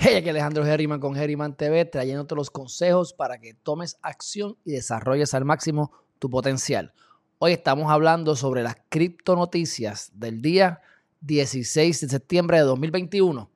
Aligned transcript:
Hey, 0.00 0.14
aquí 0.14 0.28
Alejandro 0.28 0.64
Herriman 0.64 1.00
con 1.00 1.16
Herriman 1.16 1.56
TV, 1.56 1.84
trayéndote 1.84 2.36
los 2.36 2.52
consejos 2.52 3.12
para 3.12 3.40
que 3.40 3.54
tomes 3.54 3.98
acción 4.00 4.56
y 4.64 4.70
desarrolles 4.70 5.34
al 5.34 5.44
máximo 5.44 5.90
tu 6.20 6.30
potencial. 6.30 6.92
Hoy 7.38 7.50
estamos 7.50 7.90
hablando 7.90 8.36
sobre 8.36 8.62
las 8.62 8.76
criptonoticias 8.90 10.12
del 10.14 10.40
día 10.40 10.82
16 11.22 12.00
de 12.02 12.08
septiembre 12.08 12.58
de 12.58 12.62
2021. 12.62 13.50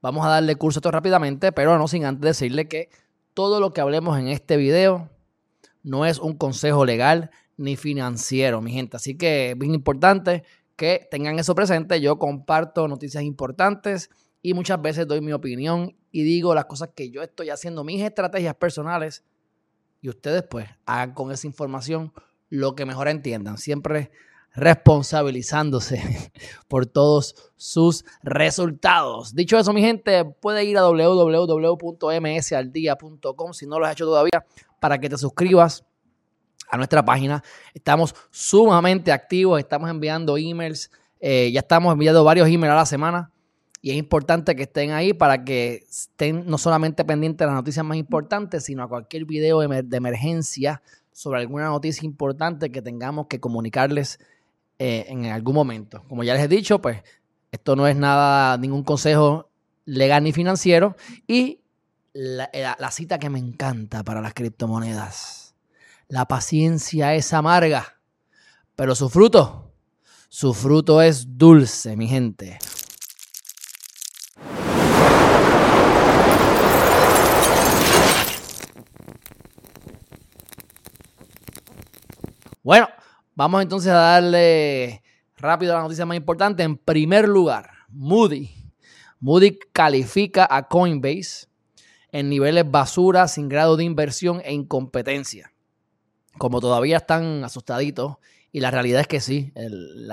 Vamos 0.00 0.24
a 0.24 0.28
darle 0.28 0.54
curso 0.54 0.78
a 0.78 0.80
esto 0.80 0.92
rápidamente, 0.92 1.50
pero 1.50 1.76
no 1.76 1.88
sin 1.88 2.04
antes 2.04 2.22
decirle 2.22 2.68
que 2.68 2.90
todo 3.34 3.58
lo 3.58 3.72
que 3.72 3.80
hablemos 3.80 4.20
en 4.20 4.28
este 4.28 4.56
video 4.56 5.10
no 5.82 6.06
es 6.06 6.20
un 6.20 6.34
consejo 6.34 6.84
legal 6.84 7.32
ni 7.56 7.74
financiero, 7.74 8.62
mi 8.62 8.70
gente. 8.70 8.98
Así 8.98 9.16
que 9.16 9.50
es 9.50 9.58
bien 9.58 9.74
importante 9.74 10.44
que 10.76 11.08
tengan 11.10 11.40
eso 11.40 11.56
presente. 11.56 12.00
Yo 12.00 12.20
comparto 12.20 12.86
noticias 12.86 13.24
importantes 13.24 14.10
y 14.42 14.54
muchas 14.54 14.80
veces 14.80 15.06
doy 15.06 15.20
mi 15.20 15.32
opinión 15.32 15.94
y 16.10 16.22
digo 16.22 16.54
las 16.54 16.64
cosas 16.66 16.90
que 16.94 17.10
yo 17.10 17.22
estoy 17.22 17.50
haciendo, 17.50 17.82
mis 17.84 18.02
estrategias 18.02 18.54
personales 18.54 19.24
y 20.00 20.08
ustedes 20.08 20.44
pues 20.44 20.68
hagan 20.86 21.12
con 21.12 21.32
esa 21.32 21.46
información 21.46 22.14
lo 22.48 22.74
que 22.74 22.86
mejor 22.86 23.08
entiendan, 23.08 23.58
siempre 23.58 24.10
responsabilizándose 24.54 26.32
por 26.68 26.86
todos 26.86 27.52
sus 27.56 28.06
resultados. 28.22 29.34
Dicho 29.34 29.58
eso, 29.58 29.72
mi 29.72 29.82
gente, 29.82 30.24
puede 30.24 30.64
ir 30.64 30.78
a 30.78 30.82
www.msaldia.com 30.82 33.52
si 33.52 33.66
no 33.66 33.78
lo 33.78 33.86
has 33.86 33.92
hecho 33.92 34.06
todavía 34.06 34.46
para 34.80 34.98
que 34.98 35.10
te 35.10 35.18
suscribas 35.18 35.84
a 36.70 36.76
nuestra 36.76 37.02
página. 37.04 37.42
Estamos 37.74 38.14
sumamente 38.30 39.12
activos, 39.12 39.58
estamos 39.58 39.90
enviando 39.90 40.38
emails, 40.38 40.90
eh, 41.20 41.50
ya 41.52 41.60
estamos 41.60 41.92
enviando 41.92 42.24
varios 42.24 42.48
emails 42.48 42.72
a 42.72 42.76
la 42.76 42.86
semana 42.86 43.30
y 43.88 43.92
es 43.92 43.96
importante 43.96 44.54
que 44.54 44.64
estén 44.64 44.90
ahí 44.90 45.14
para 45.14 45.44
que 45.44 45.86
estén 45.88 46.44
no 46.44 46.58
solamente 46.58 47.06
pendientes 47.06 47.38
de 47.38 47.46
las 47.46 47.54
noticias 47.54 47.86
más 47.86 47.96
importantes, 47.96 48.64
sino 48.64 48.82
a 48.82 48.86
cualquier 48.86 49.24
video 49.24 49.60
de 49.60 49.96
emergencia 49.96 50.82
sobre 51.10 51.40
alguna 51.40 51.68
noticia 51.68 52.04
importante 52.04 52.70
que 52.70 52.82
tengamos 52.82 53.28
que 53.28 53.40
comunicarles 53.40 54.20
eh, 54.78 55.06
en 55.08 55.24
algún 55.24 55.54
momento. 55.54 56.04
Como 56.06 56.22
ya 56.22 56.34
les 56.34 56.42
he 56.42 56.48
dicho, 56.48 56.82
pues 56.82 57.02
esto 57.50 57.76
no 57.76 57.86
es 57.86 57.96
nada, 57.96 58.58
ningún 58.58 58.84
consejo 58.84 59.48
legal 59.86 60.22
ni 60.22 60.32
financiero. 60.32 60.94
Y 61.26 61.62
la, 62.12 62.50
la 62.78 62.90
cita 62.90 63.18
que 63.18 63.30
me 63.30 63.38
encanta 63.38 64.04
para 64.04 64.20
las 64.20 64.34
criptomonedas. 64.34 65.54
La 66.08 66.26
paciencia 66.26 67.14
es 67.14 67.32
amarga, 67.32 67.98
pero 68.76 68.94
su 68.94 69.08
fruto, 69.08 69.72
su 70.28 70.52
fruto 70.52 71.00
es 71.00 71.38
dulce, 71.38 71.96
mi 71.96 72.06
gente. 72.06 72.58
Bueno, 82.68 82.86
vamos 83.34 83.62
entonces 83.62 83.90
a 83.90 83.96
darle 83.96 85.02
rápido 85.38 85.72
a 85.72 85.76
la 85.76 85.82
noticia 85.84 86.04
más 86.04 86.18
importante. 86.18 86.62
En 86.64 86.76
primer 86.76 87.26
lugar, 87.26 87.70
Moody. 87.88 88.50
Moody 89.20 89.58
califica 89.72 90.46
a 90.50 90.68
Coinbase 90.68 91.46
en 92.12 92.28
niveles 92.28 92.70
basura, 92.70 93.26
sin 93.26 93.48
grado 93.48 93.78
de 93.78 93.84
inversión 93.84 94.42
e 94.44 94.52
incompetencia. 94.52 95.50
Como 96.36 96.60
todavía 96.60 96.98
están 96.98 97.42
asustaditos, 97.42 98.18
y 98.52 98.60
la 98.60 98.70
realidad 98.70 99.00
es 99.00 99.06
que 99.06 99.20
sí, 99.20 99.50
el, 99.54 100.06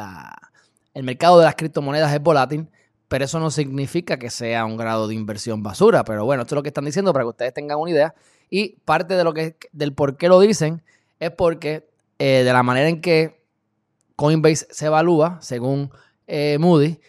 el 0.94 1.04
mercado 1.04 1.40
de 1.40 1.44
las 1.44 1.56
criptomonedas 1.56 2.14
es 2.14 2.22
volátil, 2.22 2.70
pero 3.10 3.26
eso 3.26 3.38
no 3.38 3.52
significa 3.52 4.18
que 4.18 4.30
sea 4.30 4.64
un 4.64 4.78
grado 4.78 5.10
de 5.10 5.16
inversión 5.16 5.62
basura. 5.62 6.06
Pero 6.06 6.24
bueno, 6.24 6.44
esto 6.44 6.56
es 6.56 6.58
lo 6.60 6.64
que 6.64 6.70
están 6.70 6.86
diciendo 6.86 7.12
para 7.12 7.26
que 7.26 7.32
ustedes 7.32 7.54
tengan 7.54 7.80
una 7.80 7.92
idea. 7.92 8.16
Y 8.50 8.78
parte 8.86 9.16
de 9.16 9.26
lo 9.26 9.34
que, 9.34 9.58
del 9.74 9.94
por 9.94 10.16
qué 10.16 10.30
lo 10.30 10.40
dicen 10.40 10.84
es 11.20 11.32
porque 11.32 11.94
eh, 12.20 12.44
de 12.44 12.54
la 12.54 12.64
manera 12.64 12.90
en 12.90 13.02
que 13.02 13.44
Coinbase 14.16 14.68
se 14.70 14.86
evalúa, 14.86 15.38
según 15.42 15.92
eh, 16.28 16.58
Moody, 16.60 17.00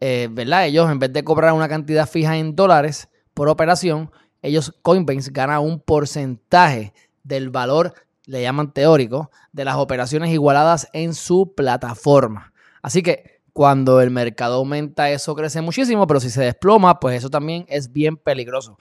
eh, 0.00 0.28
¿verdad? 0.30 0.66
Ellos, 0.66 0.90
en 0.90 0.98
vez 0.98 1.12
de 1.12 1.22
cobrar 1.22 1.52
una 1.52 1.68
cantidad 1.68 2.08
fija 2.08 2.36
en 2.36 2.56
dólares 2.56 3.08
por 3.34 3.48
operación, 3.48 4.10
ellos, 4.42 4.74
Coinbase, 4.82 5.30
gana 5.30 5.60
un 5.60 5.80
porcentaje 5.80 6.92
del 7.22 7.50
valor, 7.50 7.94
le 8.26 8.42
llaman 8.42 8.72
teórico, 8.72 9.30
de 9.52 9.64
las 9.64 9.76
operaciones 9.76 10.30
igualadas 10.30 10.88
en 10.92 11.14
su 11.14 11.54
plataforma. 11.54 12.52
Así 12.82 13.02
que 13.02 13.40
cuando 13.52 14.00
el 14.00 14.10
mercado 14.10 14.56
aumenta, 14.56 15.10
eso 15.10 15.34
crece 15.36 15.60
muchísimo, 15.60 16.06
pero 16.06 16.18
si 16.18 16.30
se 16.30 16.42
desploma, 16.42 16.98
pues 16.98 17.18
eso 17.18 17.30
también 17.30 17.64
es 17.68 17.92
bien 17.92 18.16
peligroso. 18.16 18.78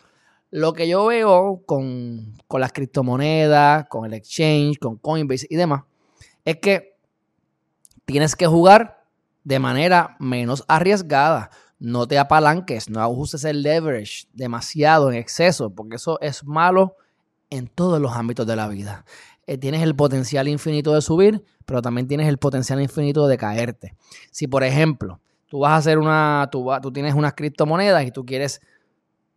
Lo 0.51 0.73
que 0.73 0.89
yo 0.89 1.05
veo 1.05 1.63
con, 1.65 2.33
las 2.49 2.73
criptomonedas, 2.73 3.87
con 3.87 4.05
el 4.05 4.13
exchange, 4.13 4.77
con 4.79 4.97
Coinbase 4.97 5.47
y 5.49 5.55
demás, 5.55 5.83
es 6.43 6.57
que 6.57 6.97
tienes 8.03 8.35
que 8.35 8.47
jugar 8.47 9.05
de 9.45 9.59
manera 9.59 10.17
menos 10.19 10.65
arriesgada. 10.67 11.51
No 11.79 12.05
te 12.05 12.19
apalanques, 12.19 12.89
no 12.89 13.01
ajustes 13.01 13.45
el 13.45 13.63
leverage 13.63 14.27
demasiado 14.33 15.09
en 15.09 15.17
exceso, 15.17 15.69
porque 15.69 15.95
eso 15.95 16.19
es 16.19 16.43
malo 16.43 16.97
en 17.49 17.67
todos 17.67 18.01
los 18.01 18.11
ámbitos 18.11 18.45
de 18.45 18.57
la 18.57 18.67
vida. 18.67 19.05
Eh, 19.47 19.57
tienes 19.57 19.81
el 19.81 19.95
potencial 19.95 20.49
infinito 20.49 20.93
de 20.93 21.01
subir, 21.01 21.45
pero 21.65 21.81
también 21.81 22.09
tienes 22.09 22.27
el 22.27 22.37
potencial 22.37 22.81
infinito 22.81 23.25
de 23.27 23.37
caerte. 23.37 23.95
Si, 24.31 24.47
por 24.47 24.65
ejemplo, 24.65 25.21
tú 25.47 25.59
vas 25.59 25.71
a 25.71 25.75
hacer 25.77 25.97
una, 25.97 26.49
tú 26.51 26.91
tienes 26.91 27.15
unas 27.15 27.33
criptomonedas 27.35 28.05
y 28.05 28.11
tú 28.11 28.25
quieres 28.25 28.61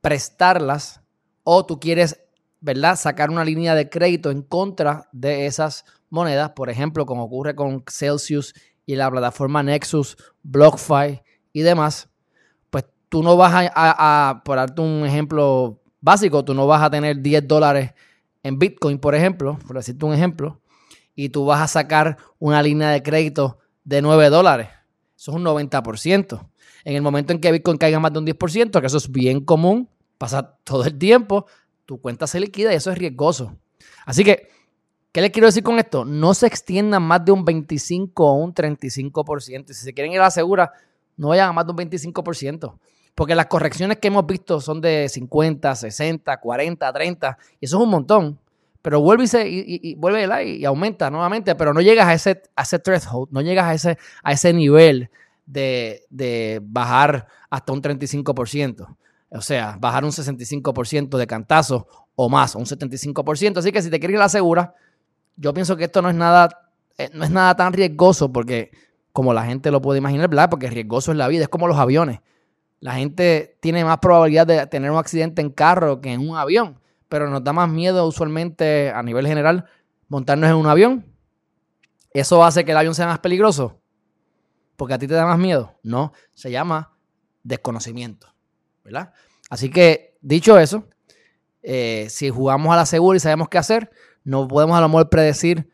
prestarlas 0.01 1.04
o 1.45 1.65
tú 1.65 1.79
quieres, 1.79 2.21
¿verdad?, 2.61 2.97
sacar 2.97 3.31
una 3.31 3.45
línea 3.45 3.75
de 3.75 3.89
crédito 3.89 4.31
en 4.31 4.43
contra 4.43 5.09
de 5.13 5.47
esas 5.47 5.85
monedas, 6.11 6.51
por 6.51 6.71
ejemplo, 6.71 7.07
como 7.07 7.25
ocurre 7.25 7.55
con 7.55 7.85
Celsius 7.89 8.55
y 8.87 8.97
la 8.97 9.11
plataforma 9.11 9.63
Nexus, 9.63 10.17
BlockFi 10.43 11.23
y 11.53 11.61
demás, 11.61 12.09
pues 12.71 12.85
tú 13.09 13.23
no 13.23 13.37
vas 13.37 13.71
a, 13.75 14.43
por 14.45 14.57
darte 14.57 14.81
un 14.81 15.05
ejemplo 15.07 15.81
básico, 16.01 16.45
tú 16.45 16.55
no 16.55 16.67
vas 16.67 16.83
a 16.83 16.91
tener 16.91 17.21
10 17.21 17.47
dólares 17.47 17.93
en 18.43 18.59
Bitcoin, 18.59 18.99
por 18.99 19.15
ejemplo, 19.15 19.59
por 19.67 19.77
decirte 19.77 20.05
un 20.05 20.13
ejemplo, 20.13 20.61
y 21.15 21.29
tú 21.31 21.47
vas 21.47 21.61
a 21.61 21.69
sacar 21.69 22.19
una 22.39 22.63
línea 22.63 22.91
de 22.91 23.03
crédito 23.03 23.59
de 23.85 24.03
9 24.03 24.29
dólares. 24.31 24.69
Eso 25.17 25.31
es 25.31 25.37
un 25.37 25.45
90%. 25.45 26.51
En 26.85 26.97
el 26.97 27.03
momento 27.03 27.33
en 27.33 27.41
que 27.41 27.53
Bitcoin 27.53 27.79
caiga 27.79 27.99
más 27.99 28.13
de 28.13 28.19
un 28.19 28.27
10%, 28.27 28.81
que 28.81 28.87
eso 28.87 28.99
es 28.99 29.11
bien 29.11 29.41
común, 29.41 29.89
pasa 30.19 30.57
todo 30.65 30.85
el 30.85 30.99
tiempo, 30.99 31.47
tu 31.87 32.01
cuenta 32.01 32.27
se 32.27 32.41
liquida 32.41 32.73
y 32.73 32.77
eso 32.77 32.91
es 32.91 32.99
riesgoso. 32.99 33.57
Así 34.07 34.25
que, 34.25 34.49
¿qué 35.13 35.21
les 35.21 35.31
quiero 35.31 35.47
decir 35.47 35.63
con 35.63 35.79
esto? 35.79 36.05
No 36.05 36.35
se 36.35 36.47
extiendan 36.47 37.03
más 37.03 37.25
de 37.25 37.33
un 37.33 37.45
25 37.45 38.25
o 38.25 38.35
un 38.35 38.55
35%. 38.55 39.69
Si 39.69 39.75
se 39.75 39.93
quieren 39.93 40.13
ir 40.13 40.21
a 40.21 40.25
la 40.25 40.31
segura, 40.31 40.73
no 41.17 41.29
vayan 41.29 41.51
a 41.51 41.53
más 41.53 41.67
de 41.67 41.73
un 41.73 41.79
25%. 41.79 42.79
Porque 43.15 43.35
las 43.35 43.47
correcciones 43.47 43.99
que 43.99 44.09
hemos 44.09 44.27
visto 44.27 44.61
son 44.61 44.81
de 44.81 45.09
50, 45.09 45.75
60, 45.77 46.41
40, 46.41 46.93
30, 46.93 47.39
y 47.61 47.65
eso 47.65 47.77
es 47.77 47.83
un 47.83 47.91
montón. 47.91 48.39
Pero 48.83 49.01
vuelve 49.01 49.25
y, 49.25 49.27
se, 49.29 49.49
y, 49.49 49.95
vuelve 49.95 50.47
y 50.47 50.65
aumenta 50.65 51.11
nuevamente, 51.11 51.55
pero 51.55 51.73
no 51.73 51.81
llegas 51.81 52.07
a 52.07 52.15
ese, 52.15 52.43
a 52.55 52.63
ese 52.63 52.79
threshold, 52.79 53.31
no 53.31 53.41
llegas 53.41 53.67
a 53.67 53.75
ese, 53.75 53.99
a 54.23 54.33
ese 54.33 54.53
nivel 54.53 55.11
de, 55.47 56.05
de 56.11 56.61
bajar 56.63 57.27
hasta 57.49 57.73
un 57.73 57.81
35%. 57.81 58.95
O 59.35 59.41
sea, 59.41 59.77
bajar 59.81 60.05
un 60.05 60.13
65% 60.13 61.19
de 61.19 61.27
cantazo 61.27 61.89
o 62.15 62.29
más, 62.29 62.55
un 62.55 62.65
75%. 62.65 63.59
Así 63.59 63.73
que 63.73 63.83
si 63.83 63.91
te 63.91 63.99
quieres 63.99 64.15
ir 64.15 64.21
la 64.21 64.29
segura, 64.29 64.75
yo 65.37 65.53
pienso 65.53 65.77
que 65.77 65.85
esto 65.85 66.01
no 66.03 66.09
es 66.09 66.15
nada, 66.15 66.71
eh, 66.97 67.11
no 67.13 67.25
es 67.25 67.31
nada 67.31 67.57
tan 67.57 67.73
riesgoso 67.73 68.33
porque, 68.33 68.71
como 69.13 69.35
la 69.35 69.45
gente 69.45 69.73
lo 69.73 69.83
puede 69.83 69.99
imaginar, 69.99 70.29
¿verdad? 70.29 70.49
Porque 70.49 70.71
riesgoso 70.71 71.11
es 71.11 71.19
la 71.19 71.27
vida, 71.27 71.43
es 71.43 71.49
como 71.49 71.67
los 71.67 71.77
aviones. 71.79 72.21
La 72.79 72.95
gente 72.95 73.57
tiene 73.61 73.85
más 73.85 73.99
probabilidad 73.99 74.47
de 74.47 74.67
tener 74.69 74.91
un 74.91 74.99
accidente 74.99 75.43
en 75.43 75.51
carro 75.51 76.01
que 76.01 76.13
en 76.13 76.29
un 76.29 76.37
avión, 76.37 76.79
pero 77.09 77.29
nos 77.29 77.43
da 77.43 77.53
más 77.53 77.69
miedo 77.69 78.07
usualmente 78.07 78.91
a 78.91 79.03
nivel 79.03 79.27
general 79.27 79.65
montarnos 80.09 80.49
en 80.51 80.57
un 80.57 80.67
avión. 80.67 81.05
¿Eso 82.13 82.45
hace 82.45 82.65
que 82.65 82.71
el 82.71 82.77
avión 82.77 82.95
sea 82.95 83.07
más 83.07 83.19
peligroso? 83.19 83.81
Porque 84.77 84.95
a 84.95 84.99
ti 84.99 85.09
te 85.09 85.15
da 85.15 85.27
más 85.27 85.39
miedo. 85.39 85.75
No, 85.83 86.13
se 86.35 86.53
llama 86.53 86.93
desconocimiento. 87.43 88.34
Así 89.51 89.71
que, 89.71 90.17
dicho 90.21 90.59
eso, 90.59 90.89
eh, 91.63 92.07
si 92.11 92.31
jugamos 92.31 92.73
a 92.73 92.77
la 92.77 92.87
segura 92.87 93.17
y 93.17 93.21
sabemos 93.21 93.49
qué 93.49 93.59
hacer, 93.59 93.91
no 94.25 94.49
podemos 94.49 94.77
a 94.77 94.81
lo 94.81 94.89
mejor 94.89 95.11
predecir 95.11 95.71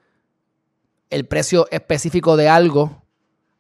el 1.10 1.26
precio 1.26 1.66
específico 1.70 2.36
de 2.36 2.48
algo 2.48 3.04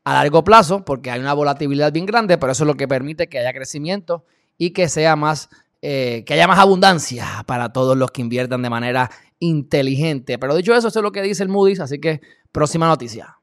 a 0.04 0.14
largo 0.14 0.44
plazo, 0.44 0.84
porque 0.84 1.10
hay 1.10 1.20
una 1.20 1.34
volatilidad 1.34 1.92
bien 1.92 2.06
grande, 2.06 2.38
pero 2.38 2.52
eso 2.52 2.64
es 2.64 2.66
lo 2.66 2.74
que 2.74 2.88
permite 2.88 3.28
que 3.28 3.38
haya 3.38 3.52
crecimiento 3.52 4.24
y 4.56 4.70
que 4.70 4.88
sea 4.88 5.16
más, 5.16 5.50
eh, 5.82 6.24
que 6.24 6.34
haya 6.34 6.46
más 6.46 6.58
abundancia 6.58 7.44
para 7.46 7.72
todos 7.72 7.96
los 7.96 8.10
que 8.10 8.22
inviertan 8.22 8.62
de 8.62 8.70
manera 8.70 9.10
inteligente. 9.38 10.38
Pero 10.38 10.54
dicho 10.54 10.74
eso, 10.74 10.88
eso 10.88 11.00
es 11.00 11.02
lo 11.02 11.12
que 11.12 11.22
dice 11.22 11.42
el 11.42 11.48
Moody's, 11.48 11.80
así 11.80 12.00
que 12.00 12.20
próxima 12.52 12.86
noticia. 12.86 13.38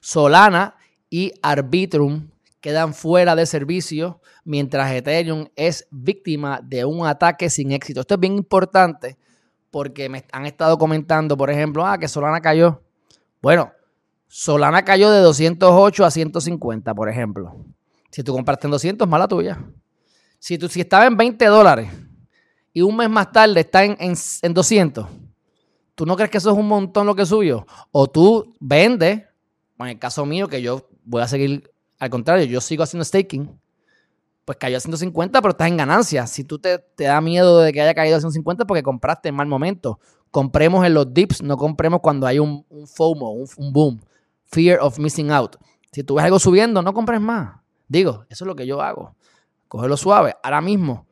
Solana 0.00 0.76
y 1.08 1.32
Arbitrum 1.42 2.29
quedan 2.60 2.94
fuera 2.94 3.34
de 3.34 3.46
servicio, 3.46 4.20
mientras 4.44 4.92
Ethereum 4.92 5.48
es 5.56 5.86
víctima 5.90 6.60
de 6.62 6.84
un 6.84 7.06
ataque 7.06 7.50
sin 7.50 7.72
éxito. 7.72 8.00
Esto 8.00 8.14
es 8.14 8.20
bien 8.20 8.36
importante 8.36 9.18
porque 9.70 10.08
me 10.08 10.24
han 10.32 10.46
estado 10.46 10.78
comentando, 10.78 11.36
por 11.36 11.50
ejemplo, 11.50 11.86
ah, 11.86 11.98
que 11.98 12.08
Solana 12.08 12.40
cayó. 12.40 12.82
Bueno, 13.40 13.72
Solana 14.28 14.84
cayó 14.84 15.10
de 15.10 15.20
208 15.20 16.04
a 16.04 16.10
150, 16.10 16.94
por 16.94 17.08
ejemplo. 17.08 17.64
Si 18.10 18.22
tú 18.22 18.32
compraste 18.32 18.66
en 18.66 18.72
200, 18.72 19.08
mala 19.08 19.28
tuya. 19.28 19.64
Si, 20.38 20.58
tú, 20.58 20.68
si 20.68 20.80
estaba 20.80 21.06
en 21.06 21.16
20 21.16 21.44
dólares 21.46 21.90
y 22.72 22.82
un 22.82 22.96
mes 22.96 23.08
más 23.08 23.30
tarde 23.30 23.60
está 23.60 23.84
en, 23.84 23.96
en, 23.98 24.54
200, 24.54 25.06
¿tú 25.94 26.06
no 26.06 26.16
crees 26.16 26.30
que 26.30 26.38
eso 26.38 26.50
es 26.50 26.56
un 26.56 26.66
montón 26.66 27.06
lo 27.06 27.14
que 27.14 27.26
subió? 27.26 27.66
O 27.92 28.08
tú 28.08 28.54
vendes, 28.58 29.24
en 29.78 29.86
el 29.86 29.98
caso 29.98 30.26
mío, 30.26 30.48
que 30.48 30.62
yo 30.62 30.88
voy 31.04 31.22
a 31.22 31.28
seguir, 31.28 31.69
al 32.00 32.10
contrario, 32.10 32.46
yo 32.46 32.60
sigo 32.60 32.82
haciendo 32.82 33.04
staking, 33.04 33.48
pues 34.44 34.58
cayó 34.58 34.78
a 34.78 34.80
150, 34.80 35.40
pero 35.40 35.52
estás 35.52 35.68
en 35.68 35.76
ganancia. 35.76 36.26
Si 36.26 36.42
tú 36.42 36.58
te, 36.58 36.78
te 36.78 37.04
da 37.04 37.20
miedo 37.20 37.60
de 37.60 37.72
que 37.72 37.80
haya 37.80 37.94
caído 37.94 38.16
a 38.16 38.20
150 38.20 38.66
porque 38.66 38.82
compraste 38.82 39.28
en 39.28 39.36
mal 39.36 39.46
momento, 39.46 40.00
compremos 40.30 40.84
en 40.86 40.94
los 40.94 41.12
dips, 41.12 41.42
no 41.42 41.56
compremos 41.56 42.00
cuando 42.00 42.26
hay 42.26 42.38
un, 42.38 42.64
FOMO, 42.86 43.32
un, 43.32 43.72
boom. 43.72 44.00
Fear 44.46 44.80
of 44.80 44.98
missing 44.98 45.30
out. 45.30 45.56
Si 45.92 46.02
tú 46.02 46.14
ves 46.14 46.24
algo 46.24 46.38
subiendo, 46.38 46.82
no 46.82 46.92
compres 46.92 47.20
más. 47.20 47.60
Digo, 47.86 48.24
eso 48.28 48.44
es 48.44 48.46
lo 48.46 48.56
que 48.56 48.66
yo 48.66 48.80
hago. 48.80 49.14
Cógelo 49.68 49.96
suave. 49.96 50.34
Ahora 50.42 50.60
mismo, 50.60 51.06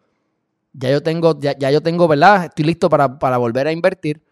ya 0.72 0.90
yo 0.90 1.02
tengo, 1.02 1.38
ya, 1.38 1.70
yo 1.70 1.82
tengo, 1.82 2.08
¿verdad? 2.08 2.46
Estoy 2.46 2.64
listo 2.64 2.88
para, 2.88 3.18
para 3.18 3.36
volver 3.36 3.66
a 3.66 3.72
invertir, 3.72 4.22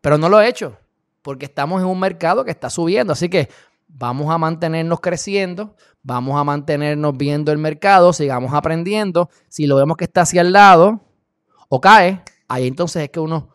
pero 0.00 0.18
no 0.18 0.28
lo 0.28 0.40
he 0.40 0.48
hecho 0.48 0.76
porque 1.22 1.44
estamos 1.44 1.82
en 1.82 1.86
un 1.86 2.00
mercado 2.00 2.44
que 2.44 2.50
está 2.50 2.70
subiendo. 2.70 3.12
Así 3.12 3.28
que 3.28 3.48
vamos 3.86 4.30
a 4.30 4.38
mantenernos 4.38 5.00
creciendo, 5.00 5.76
vamos 6.08 6.40
a 6.40 6.42
mantenernos 6.42 7.18
viendo 7.18 7.52
el 7.52 7.58
mercado, 7.58 8.14
sigamos 8.14 8.54
aprendiendo. 8.54 9.28
Si 9.48 9.66
lo 9.66 9.76
vemos 9.76 9.98
que 9.98 10.04
está 10.04 10.22
hacia 10.22 10.40
el 10.40 10.52
lado 10.52 11.00
o 11.68 11.82
cae, 11.82 12.22
ahí 12.48 12.66
entonces 12.66 13.02
es 13.02 13.10
que 13.10 13.20
uno 13.20 13.50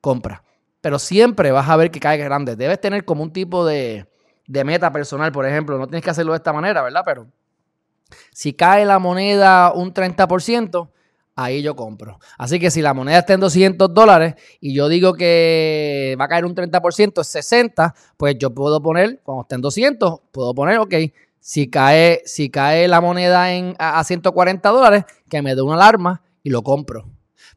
compra. 0.00 0.42
Pero 0.80 0.98
siempre 0.98 1.52
vas 1.52 1.68
a 1.68 1.76
ver 1.76 1.92
que 1.92 2.00
cae 2.00 2.18
grande. 2.18 2.56
Debes 2.56 2.80
tener 2.80 3.04
como 3.04 3.22
un 3.22 3.32
tipo 3.32 3.64
de, 3.64 4.04
de 4.48 4.64
meta 4.64 4.92
personal, 4.92 5.30
por 5.30 5.46
ejemplo. 5.46 5.78
No 5.78 5.86
tienes 5.86 6.02
que 6.02 6.10
hacerlo 6.10 6.32
de 6.32 6.38
esta 6.38 6.52
manera, 6.52 6.82
¿verdad? 6.82 7.02
Pero 7.04 7.28
si 8.32 8.52
cae 8.52 8.84
la 8.84 8.98
moneda 8.98 9.72
un 9.72 9.94
30%, 9.94 10.88
ahí 11.36 11.62
yo 11.62 11.76
compro. 11.76 12.18
Así 12.36 12.58
que 12.58 12.72
si 12.72 12.82
la 12.82 12.94
moneda 12.94 13.18
está 13.18 13.34
en 13.34 13.40
200 13.40 13.94
dólares 13.94 14.34
y 14.60 14.74
yo 14.74 14.88
digo 14.88 15.14
que 15.14 16.16
va 16.20 16.24
a 16.24 16.28
caer 16.28 16.44
un 16.44 16.54
30%, 16.56 17.20
es 17.20 17.28
60, 17.28 17.94
pues 18.16 18.36
yo 18.38 18.52
puedo 18.52 18.82
poner, 18.82 19.20
cuando 19.22 19.42
esté 19.42 19.54
en 19.54 19.60
200, 19.60 20.20
puedo 20.32 20.52
poner, 20.52 20.78
ok, 20.78 20.94
si 21.46 21.70
cae, 21.70 22.22
si 22.24 22.50
cae 22.50 22.88
la 22.88 23.00
moneda 23.00 23.52
en, 23.52 23.76
a, 23.78 24.02
140 24.02 24.68
dólares, 24.68 25.04
que 25.30 25.42
me 25.42 25.54
dé 25.54 25.62
una 25.62 25.74
alarma 25.74 26.20
y 26.42 26.50
lo 26.50 26.62
compro. 26.62 27.08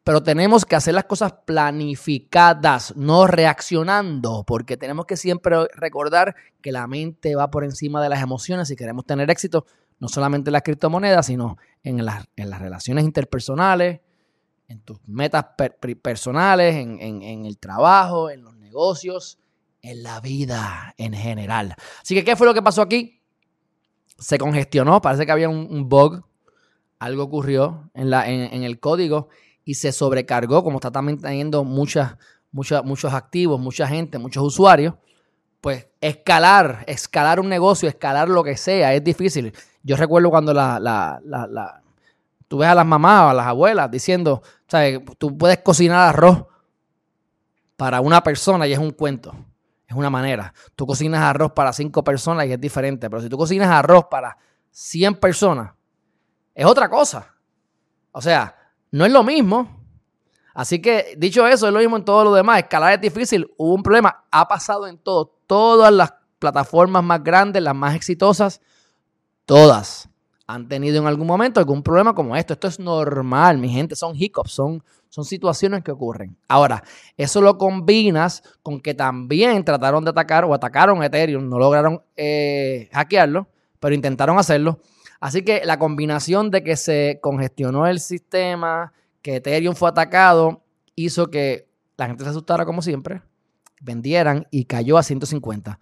Pero 0.03 0.21
tenemos 0.21 0.63
que 0.63 0.75
hacer 0.75 0.93
las 0.93 1.05
cosas 1.05 1.33
planificadas, 1.43 2.95
no 2.95 3.25
reaccionando, 3.25 4.43
porque 4.45 4.77
tenemos 4.77 5.07
que 5.07 5.17
siempre 5.17 5.55
recordar 5.73 6.35
que 6.61 6.71
la 6.71 6.85
mente 6.85 7.33
va 7.33 7.49
por 7.49 7.63
encima 7.63 7.99
de 7.99 8.09
las 8.09 8.21
emociones 8.21 8.67
si 8.67 8.75
queremos 8.75 9.07
tener 9.07 9.31
éxito 9.31 9.65
no 9.97 10.07
solamente 10.07 10.51
en 10.51 10.53
las 10.53 10.61
criptomonedas, 10.61 11.25
sino 11.25 11.57
en 11.81 12.05
las, 12.05 12.25
en 12.35 12.51
las 12.51 12.61
relaciones 12.61 13.05
interpersonales, 13.05 14.01
en 14.67 14.81
tus 14.81 14.99
metas 15.07 15.45
personales, 15.99 16.75
en, 16.75 17.01
en, 17.01 17.45
el 17.47 17.57
trabajo, 17.57 18.29
en 18.29 18.43
los 18.43 18.55
negocios, 18.55 19.39
en 19.81 20.03
la 20.03 20.19
vida 20.21 20.93
en 20.97 21.13
general. 21.13 21.73
Así 22.03 22.13
que, 22.13 22.23
¿qué 22.23 22.35
fue 22.35 22.45
lo 22.45 22.53
que 22.53 22.61
pasó 22.61 22.83
aquí? 22.83 23.18
Se 24.19 24.37
congestionó, 24.37 25.01
parece 25.01 25.25
que 25.25 25.31
había 25.31 25.49
un, 25.49 25.89
bug, 25.89 26.23
algo 26.99 27.23
ocurrió 27.23 27.89
en, 27.93 28.09
la, 28.09 28.29
en, 28.29 28.63
el 28.63 28.79
código 28.79 29.29
y 29.63 29.75
se 29.75 29.91
sobrecargó, 29.91 30.63
como 30.63 30.77
está 30.77 30.91
también 30.91 31.19
teniendo 31.19 31.63
muchas, 31.63 32.17
muchas, 32.51 32.83
muchos 32.83 33.13
activos, 33.13 33.59
mucha 33.59 33.87
gente, 33.87 34.17
muchos 34.17 34.43
usuarios, 34.43 34.95
pues 35.61 35.87
escalar, 36.01 36.83
escalar 36.87 37.39
un 37.39 37.49
negocio, 37.49 37.87
escalar 37.87 38.29
lo 38.29 38.43
que 38.43 38.57
sea, 38.57 38.93
es 38.93 39.03
difícil. 39.03 39.53
Yo 39.83 39.95
recuerdo 39.95 40.29
cuando 40.29 40.53
la, 40.53 40.79
la, 40.79 41.19
la, 41.23 41.81
tú 42.47 42.57
ves 42.57 42.69
a 42.69 42.75
las 42.75 42.85
mamás 42.85 43.21
o 43.23 43.29
a 43.29 43.33
las 43.33 43.47
abuelas 43.47 43.89
diciendo, 43.89 44.41
¿sabes? 44.67 44.99
Tú 45.17 45.37
puedes 45.37 45.59
cocinar 45.59 46.09
arroz 46.09 46.45
para 47.77 48.01
una 48.01 48.21
persona 48.21 48.67
y 48.67 48.73
es 48.73 48.79
un 48.79 48.91
cuento. 48.91 49.33
Es 49.89 49.95
una 49.95 50.11
manera. 50.11 50.53
Tú 50.75 50.85
cocinas 50.85 51.21
arroz 51.21 51.51
para 51.53 51.73
cinco 51.73 52.03
personas 52.03 52.45
y 52.45 52.53
es 52.53 52.61
diferente. 52.61 53.09
Pero 53.09 53.21
si 53.23 53.27
tú 53.27 53.37
cocinas 53.37 53.69
arroz 53.69 54.05
para 54.05 54.37
100 54.69 55.15
personas, 55.15 55.73
es 56.53 56.65
otra 56.65 56.87
cosa. 56.87 57.35
O 58.11 58.21
sea, 58.21 58.55
no 58.91 59.03
es 59.03 59.11
lo 59.11 59.23
mismo. 59.23 59.83
Así 60.53 60.79
que, 60.79 61.15
dicho 61.17 61.47
eso, 61.47 61.65
es 61.65 61.73
lo 61.73 61.79
mismo 61.79 61.97
en 61.97 62.05
todo 62.05 62.23
lo 62.23 62.33
demás. 62.33 62.59
Escalar 62.59 62.93
es 62.93 63.01
difícil. 63.01 63.51
Hubo 63.57 63.73
un 63.73 63.81
problema. 63.81 64.25
Ha 64.29 64.47
pasado 64.47 64.85
en 64.85 64.99
todo. 64.99 65.35
Todas 65.47 65.91
las 65.91 66.13
plataformas 66.37 67.03
más 67.03 67.23
grandes, 67.23 67.63
las 67.63 67.75
más 67.75 67.95
exitosas, 67.95 68.61
Todas 69.49 70.07
han 70.45 70.67
tenido 70.67 71.01
en 71.01 71.07
algún 71.07 71.25
momento 71.25 71.59
algún 71.59 71.81
problema 71.81 72.13
como 72.13 72.35
esto. 72.35 72.53
Esto 72.53 72.67
es 72.67 72.79
normal, 72.79 73.57
mi 73.57 73.67
gente. 73.67 73.95
Son 73.95 74.15
hiccups, 74.15 74.51
son, 74.51 74.83
son 75.09 75.25
situaciones 75.25 75.83
que 75.83 75.91
ocurren. 75.91 76.37
Ahora, 76.47 76.83
eso 77.17 77.41
lo 77.41 77.57
combinas 77.57 78.43
con 78.61 78.79
que 78.79 78.93
también 78.93 79.63
trataron 79.65 80.03
de 80.03 80.11
atacar 80.11 80.45
o 80.45 80.53
atacaron 80.53 81.03
Ethereum. 81.03 81.49
No 81.49 81.57
lograron 81.57 82.03
eh, 82.15 82.89
hackearlo, 82.93 83.47
pero 83.79 83.95
intentaron 83.95 84.37
hacerlo. 84.37 84.79
Así 85.19 85.43
que 85.43 85.61
la 85.65 85.79
combinación 85.79 86.51
de 86.51 86.63
que 86.63 86.77
se 86.77 87.19
congestionó 87.21 87.87
el 87.87 87.99
sistema, 87.99 88.93
que 89.21 89.37
Ethereum 89.37 89.75
fue 89.75 89.89
atacado, 89.89 90.63
hizo 90.95 91.29
que 91.29 91.67
la 91.97 92.07
gente 92.07 92.23
se 92.23 92.29
asustara 92.29 92.65
como 92.65 92.81
siempre, 92.81 93.21
vendieran 93.81 94.47
y 94.51 94.65
cayó 94.65 94.97
a 94.97 95.03
150. 95.03 95.79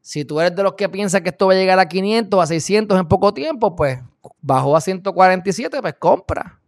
Si 0.00 0.24
tú 0.24 0.40
eres 0.40 0.56
de 0.56 0.62
los 0.62 0.74
que 0.74 0.88
piensa 0.88 1.20
que 1.20 1.30
esto 1.30 1.48
va 1.48 1.52
a 1.52 1.56
llegar 1.56 1.78
a 1.78 1.88
500, 1.88 2.42
a 2.42 2.46
600 2.46 2.98
en 2.98 3.08
poco 3.08 3.34
tiempo, 3.34 3.76
pues 3.76 3.98
bajó 4.40 4.76
a 4.76 4.80
147, 4.80 5.82
pues 5.82 5.94
compra, 5.98 6.60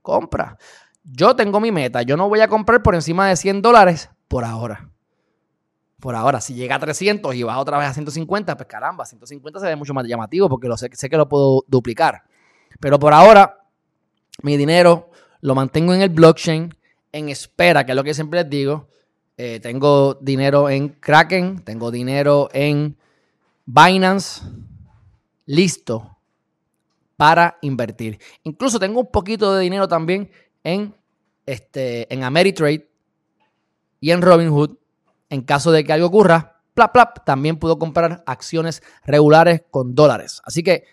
compra. 0.00 0.58
Yo 1.04 1.36
tengo 1.36 1.60
mi 1.60 1.70
meta, 1.70 2.02
yo 2.02 2.16
no 2.16 2.28
voy 2.28 2.40
a 2.40 2.48
comprar 2.48 2.82
por 2.82 2.94
encima 2.94 3.28
de 3.28 3.36
100 3.36 3.60
dólares 3.60 4.10
por 4.26 4.44
ahora. 4.44 4.90
Por 6.00 6.14
ahora, 6.14 6.40
si 6.40 6.54
llega 6.54 6.76
a 6.76 6.78
300 6.78 7.34
y 7.34 7.42
baja 7.42 7.58
otra 7.58 7.78
vez 7.78 7.88
a 7.88 7.94
150, 7.94 8.56
pues 8.56 8.68
caramba, 8.68 9.04
150 9.04 9.60
se 9.60 9.66
ve 9.66 9.76
mucho 9.76 9.94
más 9.94 10.06
llamativo 10.06 10.48
porque 10.48 10.66
lo 10.66 10.76
sé, 10.76 10.90
sé 10.92 11.08
que 11.08 11.16
lo 11.16 11.28
puedo 11.28 11.64
duplicar. 11.66 12.24
Pero 12.80 12.98
por 12.98 13.12
ahora, 13.12 13.58
mi 14.42 14.56
dinero 14.56 15.10
lo 15.40 15.54
mantengo 15.54 15.94
en 15.94 16.02
el 16.02 16.08
blockchain 16.08 16.74
en 17.12 17.28
espera, 17.28 17.84
que 17.84 17.92
es 17.92 17.96
lo 17.96 18.02
que 18.02 18.14
siempre 18.14 18.40
les 18.40 18.50
digo, 18.50 18.88
eh, 19.36 19.60
tengo 19.60 20.14
dinero 20.14 20.68
en 20.68 20.88
Kraken, 20.88 21.64
tengo 21.64 21.90
dinero 21.90 22.48
en 22.52 22.96
Binance, 23.66 24.42
listo 25.46 26.16
para 27.16 27.58
invertir. 27.62 28.18
Incluso 28.42 28.78
tengo 28.78 29.00
un 29.00 29.10
poquito 29.10 29.54
de 29.54 29.62
dinero 29.62 29.86
también 29.86 30.30
en, 30.64 30.94
este, 31.46 32.12
en 32.12 32.24
Ameritrade 32.24 32.88
y 34.00 34.10
en 34.10 34.22
Robinhood. 34.22 34.76
En 35.30 35.42
caso 35.42 35.70
de 35.70 35.84
que 35.84 35.92
algo 35.92 36.08
ocurra, 36.08 36.60
plap, 36.74 36.92
plap, 36.92 37.24
también 37.24 37.56
puedo 37.56 37.78
comprar 37.78 38.22
acciones 38.26 38.82
regulares 39.04 39.62
con 39.70 39.94
dólares. 39.94 40.42
Así 40.44 40.62
que 40.62 40.84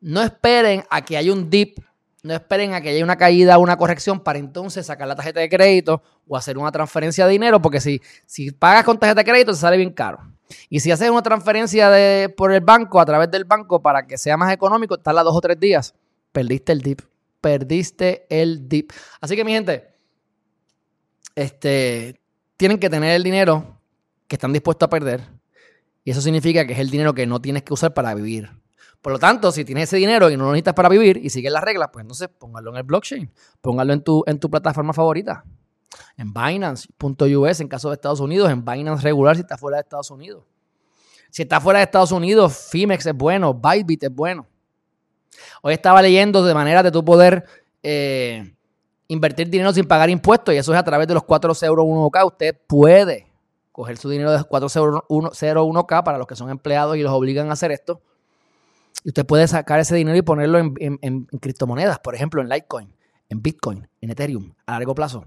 no 0.00 0.22
esperen 0.22 0.84
a 0.90 1.02
que 1.04 1.16
haya 1.16 1.32
un 1.32 1.48
dip 1.48 1.78
no 2.22 2.34
esperen 2.34 2.72
a 2.72 2.80
que 2.80 2.90
haya 2.90 3.02
una 3.02 3.16
caída 3.16 3.58
una 3.58 3.76
corrección 3.76 4.20
para 4.20 4.38
entonces 4.38 4.86
sacar 4.86 5.08
la 5.08 5.16
tarjeta 5.16 5.40
de 5.40 5.48
crédito 5.48 6.02
o 6.26 6.36
hacer 6.36 6.56
una 6.56 6.70
transferencia 6.70 7.26
de 7.26 7.32
dinero, 7.32 7.60
porque 7.60 7.80
si, 7.80 8.00
si 8.26 8.52
pagas 8.52 8.84
con 8.84 8.98
tarjeta 8.98 9.22
de 9.22 9.30
crédito 9.30 9.52
te 9.52 9.58
sale 9.58 9.76
bien 9.76 9.90
caro. 9.90 10.20
Y 10.68 10.80
si 10.80 10.90
haces 10.90 11.10
una 11.10 11.22
transferencia 11.22 11.90
de, 11.90 12.28
por 12.28 12.52
el 12.52 12.60
banco, 12.60 13.00
a 13.00 13.06
través 13.06 13.30
del 13.30 13.44
banco, 13.44 13.82
para 13.82 14.06
que 14.06 14.18
sea 14.18 14.36
más 14.36 14.52
económico, 14.52 14.98
tarda 14.98 15.22
dos 15.22 15.34
o 15.34 15.40
tres 15.40 15.58
días. 15.58 15.94
Perdiste 16.30 16.72
el 16.72 16.82
dip. 16.82 17.11
Perdiste 17.42 18.26
el 18.30 18.66
dip. 18.66 18.92
Así 19.20 19.36
que, 19.36 19.44
mi 19.44 19.52
gente, 19.52 19.94
este, 21.34 22.18
tienen 22.56 22.78
que 22.78 22.88
tener 22.88 23.10
el 23.10 23.22
dinero 23.22 23.78
que 24.26 24.36
están 24.36 24.54
dispuestos 24.54 24.86
a 24.86 24.90
perder. 24.90 25.28
Y 26.04 26.10
eso 26.10 26.22
significa 26.22 26.66
que 26.66 26.72
es 26.72 26.78
el 26.78 26.88
dinero 26.88 27.12
que 27.12 27.26
no 27.26 27.42
tienes 27.42 27.62
que 27.62 27.74
usar 27.74 27.92
para 27.92 28.14
vivir. 28.14 28.50
Por 29.02 29.12
lo 29.12 29.18
tanto, 29.18 29.50
si 29.50 29.64
tienes 29.64 29.90
ese 29.90 29.96
dinero 29.96 30.30
y 30.30 30.36
no 30.36 30.44
lo 30.44 30.52
necesitas 30.52 30.74
para 30.74 30.88
vivir 30.88 31.18
y 31.22 31.28
sigues 31.28 31.52
las 31.52 31.62
reglas, 31.62 31.90
pues 31.92 32.04
entonces 32.04 32.28
póngalo 32.28 32.70
en 32.70 32.76
el 32.76 32.82
blockchain, 32.84 33.30
póngalo 33.60 33.92
en 33.92 34.02
tu, 34.02 34.22
en 34.26 34.38
tu 34.38 34.48
plataforma 34.48 34.92
favorita. 34.92 35.44
En 36.16 36.32
Binance.us 36.32 37.60
en 37.60 37.68
caso 37.68 37.88
de 37.90 37.94
Estados 37.94 38.20
Unidos, 38.20 38.50
en 38.50 38.64
Binance 38.64 39.02
regular 39.02 39.34
si 39.36 39.42
está 39.42 39.58
fuera 39.58 39.78
de 39.78 39.82
Estados 39.82 40.10
Unidos. 40.10 40.44
Si 41.30 41.42
está 41.42 41.60
fuera 41.60 41.80
de 41.80 41.84
Estados 41.84 42.12
Unidos, 42.12 42.68
Fimex 42.70 43.04
es 43.06 43.14
bueno, 43.14 43.52
Bybit 43.54 44.04
es 44.04 44.14
bueno. 44.14 44.46
Hoy 45.62 45.74
estaba 45.74 46.02
leyendo 46.02 46.44
de 46.44 46.54
manera 46.54 46.82
de 46.82 46.90
tu 46.90 47.04
poder 47.04 47.44
eh, 47.82 48.54
invertir 49.08 49.48
dinero 49.48 49.72
sin 49.72 49.86
pagar 49.86 50.10
impuestos 50.10 50.54
y 50.54 50.58
eso 50.58 50.72
es 50.72 50.78
a 50.78 50.84
través 50.84 51.08
de 51.08 51.14
los 51.14 51.22
401k. 51.22 52.26
Usted 52.26 52.56
puede 52.66 53.26
coger 53.72 53.96
su 53.96 54.08
dinero 54.08 54.32
de 54.32 54.38
401k 54.38 56.02
para 56.04 56.18
los 56.18 56.26
que 56.26 56.36
son 56.36 56.50
empleados 56.50 56.96
y 56.96 57.02
los 57.02 57.12
obligan 57.12 57.48
a 57.48 57.54
hacer 57.54 57.72
esto 57.72 58.02
Y 59.02 59.08
usted 59.08 59.24
puede 59.24 59.48
sacar 59.48 59.80
ese 59.80 59.94
dinero 59.94 60.16
y 60.16 60.22
ponerlo 60.22 60.58
en, 60.58 60.98
en 61.00 61.24
criptomonedas, 61.40 61.98
por 61.98 62.14
ejemplo, 62.14 62.42
en 62.42 62.48
Litecoin, 62.48 62.94
en 63.28 63.42
Bitcoin, 63.42 63.88
en 64.00 64.10
Ethereum, 64.10 64.54
a 64.66 64.72
largo 64.72 64.94
plazo. 64.94 65.26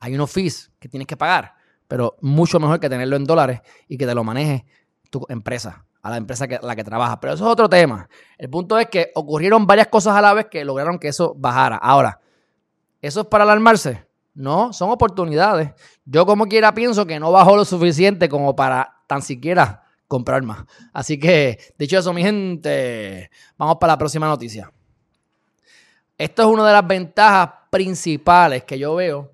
Hay 0.00 0.14
unos 0.14 0.30
fees 0.30 0.70
que 0.78 0.88
tienes 0.88 1.06
que 1.06 1.16
pagar, 1.16 1.54
pero 1.88 2.16
mucho 2.20 2.58
mejor 2.58 2.80
que 2.80 2.88
tenerlo 2.88 3.16
en 3.16 3.24
dólares 3.24 3.60
y 3.88 3.96
que 3.96 4.06
te 4.06 4.14
lo 4.14 4.24
maneje 4.24 4.64
tu 5.10 5.24
empresa, 5.28 5.83
a 6.04 6.10
la 6.10 6.18
empresa 6.18 6.46
que, 6.46 6.58
la 6.62 6.76
que 6.76 6.84
trabaja. 6.84 7.18
Pero 7.18 7.32
eso 7.32 7.44
es 7.46 7.50
otro 7.50 7.66
tema. 7.68 8.08
El 8.36 8.50
punto 8.50 8.78
es 8.78 8.88
que 8.88 9.10
ocurrieron 9.14 9.66
varias 9.66 9.88
cosas 9.88 10.14
a 10.14 10.20
la 10.20 10.34
vez 10.34 10.46
que 10.50 10.62
lograron 10.62 10.98
que 10.98 11.08
eso 11.08 11.34
bajara. 11.34 11.76
Ahora, 11.76 12.20
¿eso 13.00 13.22
es 13.22 13.26
para 13.26 13.44
alarmarse? 13.44 14.06
No, 14.34 14.74
son 14.74 14.90
oportunidades. 14.90 15.70
Yo 16.04 16.26
como 16.26 16.44
quiera 16.46 16.74
pienso 16.74 17.06
que 17.06 17.18
no 17.18 17.32
bajó 17.32 17.56
lo 17.56 17.64
suficiente 17.64 18.28
como 18.28 18.54
para 18.54 18.96
tan 19.06 19.22
siquiera 19.22 19.82
comprar 20.06 20.42
más. 20.42 20.66
Así 20.92 21.18
que, 21.18 21.58
dicho 21.78 21.98
eso, 21.98 22.12
mi 22.12 22.22
gente, 22.22 23.30
vamos 23.56 23.78
para 23.80 23.94
la 23.94 23.98
próxima 23.98 24.26
noticia. 24.26 24.70
Esto 26.18 26.42
es 26.42 26.48
una 26.48 26.66
de 26.66 26.72
las 26.74 26.86
ventajas 26.86 27.50
principales 27.70 28.62
que 28.64 28.78
yo 28.78 28.94
veo. 28.94 29.32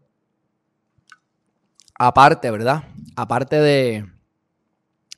Aparte, 1.99 2.49
¿verdad? 2.49 2.85
Aparte 3.17 3.57
de, 3.57 4.07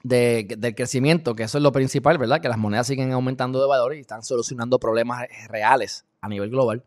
del 0.02 0.74
crecimiento, 0.74 1.34
que 1.34 1.44
eso 1.44 1.58
es 1.58 1.62
lo 1.62 1.72
principal, 1.72 2.18
¿verdad? 2.18 2.40
Que 2.40 2.48
las 2.48 2.58
monedas 2.58 2.86
siguen 2.86 3.12
aumentando 3.12 3.60
de 3.60 3.68
valor 3.68 3.94
y 3.94 4.00
están 4.00 4.22
solucionando 4.22 4.78
problemas 4.78 5.26
reales 5.48 6.04
a 6.20 6.28
nivel 6.28 6.50
global. 6.50 6.84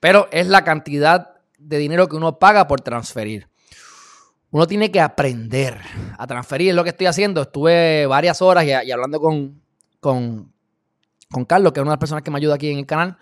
Pero 0.00 0.28
es 0.30 0.46
la 0.46 0.64
cantidad 0.64 1.36
de 1.58 1.78
dinero 1.78 2.08
que 2.08 2.16
uno 2.16 2.38
paga 2.38 2.66
por 2.66 2.80
transferir. 2.80 3.48
Uno 4.50 4.66
tiene 4.66 4.90
que 4.90 5.00
aprender 5.00 5.80
a 6.16 6.26
transferir, 6.26 6.70
es 6.70 6.74
lo 6.74 6.84
que 6.84 6.90
estoy 6.90 7.06
haciendo. 7.06 7.42
Estuve 7.42 8.06
varias 8.06 8.40
horas 8.40 8.64
y, 8.64 8.90
hablando 8.90 9.20
con, 9.20 9.60
con, 10.00 10.52
con, 11.30 11.44
Carlos, 11.44 11.72
que 11.72 11.80
es 11.80 11.82
una 11.82 11.90
de 11.90 11.96
las 11.96 12.00
personas 12.00 12.22
que 12.22 12.30
me 12.30 12.38
ayuda 12.38 12.54
aquí 12.54 12.70
en 12.70 12.78
el 12.78 12.86
canal, 12.86 13.18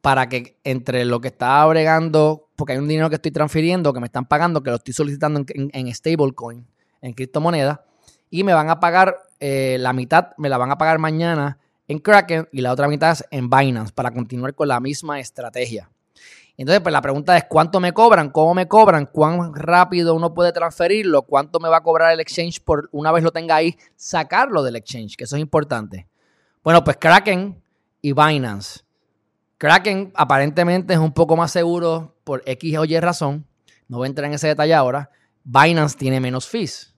para 0.00 0.28
que 0.28 0.58
entre 0.64 1.04
lo 1.04 1.20
que 1.20 1.28
está 1.28 1.64
bregando, 1.66 2.48
porque 2.56 2.72
hay 2.72 2.78
un 2.78 2.88
dinero 2.88 3.08
que 3.08 3.16
estoy 3.16 3.30
transfiriendo, 3.30 3.92
que 3.92 4.00
me 4.00 4.06
están 4.06 4.26
pagando, 4.26 4.62
que 4.62 4.70
lo 4.70 4.76
estoy 4.76 4.94
solicitando 4.94 5.44
en, 5.48 5.70
en 5.72 5.94
stablecoin, 5.94 6.66
en 7.02 7.12
criptomonedas, 7.12 7.80
y 8.30 8.44
me 8.44 8.54
van 8.54 8.70
a 8.70 8.80
pagar 8.80 9.16
eh, 9.40 9.76
la 9.80 9.92
mitad, 9.92 10.30
me 10.36 10.48
la 10.48 10.58
van 10.58 10.70
a 10.70 10.78
pagar 10.78 10.98
mañana 10.98 11.58
en 11.86 11.98
Kraken 11.98 12.48
y 12.52 12.60
la 12.60 12.72
otra 12.72 12.88
mitad 12.88 13.18
en 13.30 13.48
Binance 13.48 13.92
para 13.92 14.10
continuar 14.10 14.54
con 14.54 14.68
la 14.68 14.80
misma 14.80 15.20
estrategia. 15.20 15.90
Entonces, 16.56 16.80
pues 16.82 16.92
la 16.92 17.00
pregunta 17.00 17.36
es 17.36 17.44
cuánto 17.44 17.78
me 17.78 17.92
cobran, 17.92 18.30
cómo 18.30 18.52
me 18.52 18.66
cobran, 18.66 19.06
cuán 19.06 19.54
rápido 19.54 20.14
uno 20.14 20.34
puede 20.34 20.52
transferirlo, 20.52 21.22
cuánto 21.22 21.60
me 21.60 21.68
va 21.68 21.76
a 21.76 21.82
cobrar 21.82 22.12
el 22.12 22.18
exchange 22.18 22.60
por 22.60 22.88
una 22.90 23.12
vez 23.12 23.22
lo 23.22 23.30
tenga 23.30 23.54
ahí, 23.54 23.76
sacarlo 23.94 24.64
del 24.64 24.74
exchange, 24.74 25.16
que 25.16 25.24
eso 25.24 25.36
es 25.36 25.42
importante. 25.42 26.08
Bueno, 26.64 26.82
pues 26.82 26.96
Kraken 26.96 27.62
y 28.02 28.12
Binance. 28.12 28.80
Kraken 29.56 30.12
aparentemente 30.16 30.94
es 30.94 30.98
un 30.98 31.12
poco 31.12 31.36
más 31.36 31.52
seguro 31.52 32.16
por 32.24 32.42
X 32.44 32.76
o 32.76 32.84
Y 32.84 32.98
razón. 32.98 33.46
No 33.86 33.98
voy 33.98 34.06
a 34.06 34.08
entrar 34.08 34.26
en 34.26 34.34
ese 34.34 34.48
detalle 34.48 34.74
ahora. 34.74 35.10
Binance 35.44 35.96
tiene 35.96 36.18
menos 36.18 36.48
fees. 36.48 36.94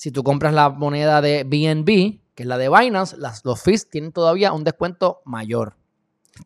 Si 0.00 0.10
tú 0.10 0.24
compras 0.24 0.54
la 0.54 0.70
moneda 0.70 1.20
de 1.20 1.44
BNB, 1.44 2.22
que 2.34 2.44
es 2.44 2.46
la 2.46 2.56
de 2.56 2.70
Binance, 2.70 3.18
los 3.18 3.60
fees 3.60 3.90
tienen 3.90 4.12
todavía 4.12 4.50
un 4.54 4.64
descuento 4.64 5.20
mayor. 5.26 5.76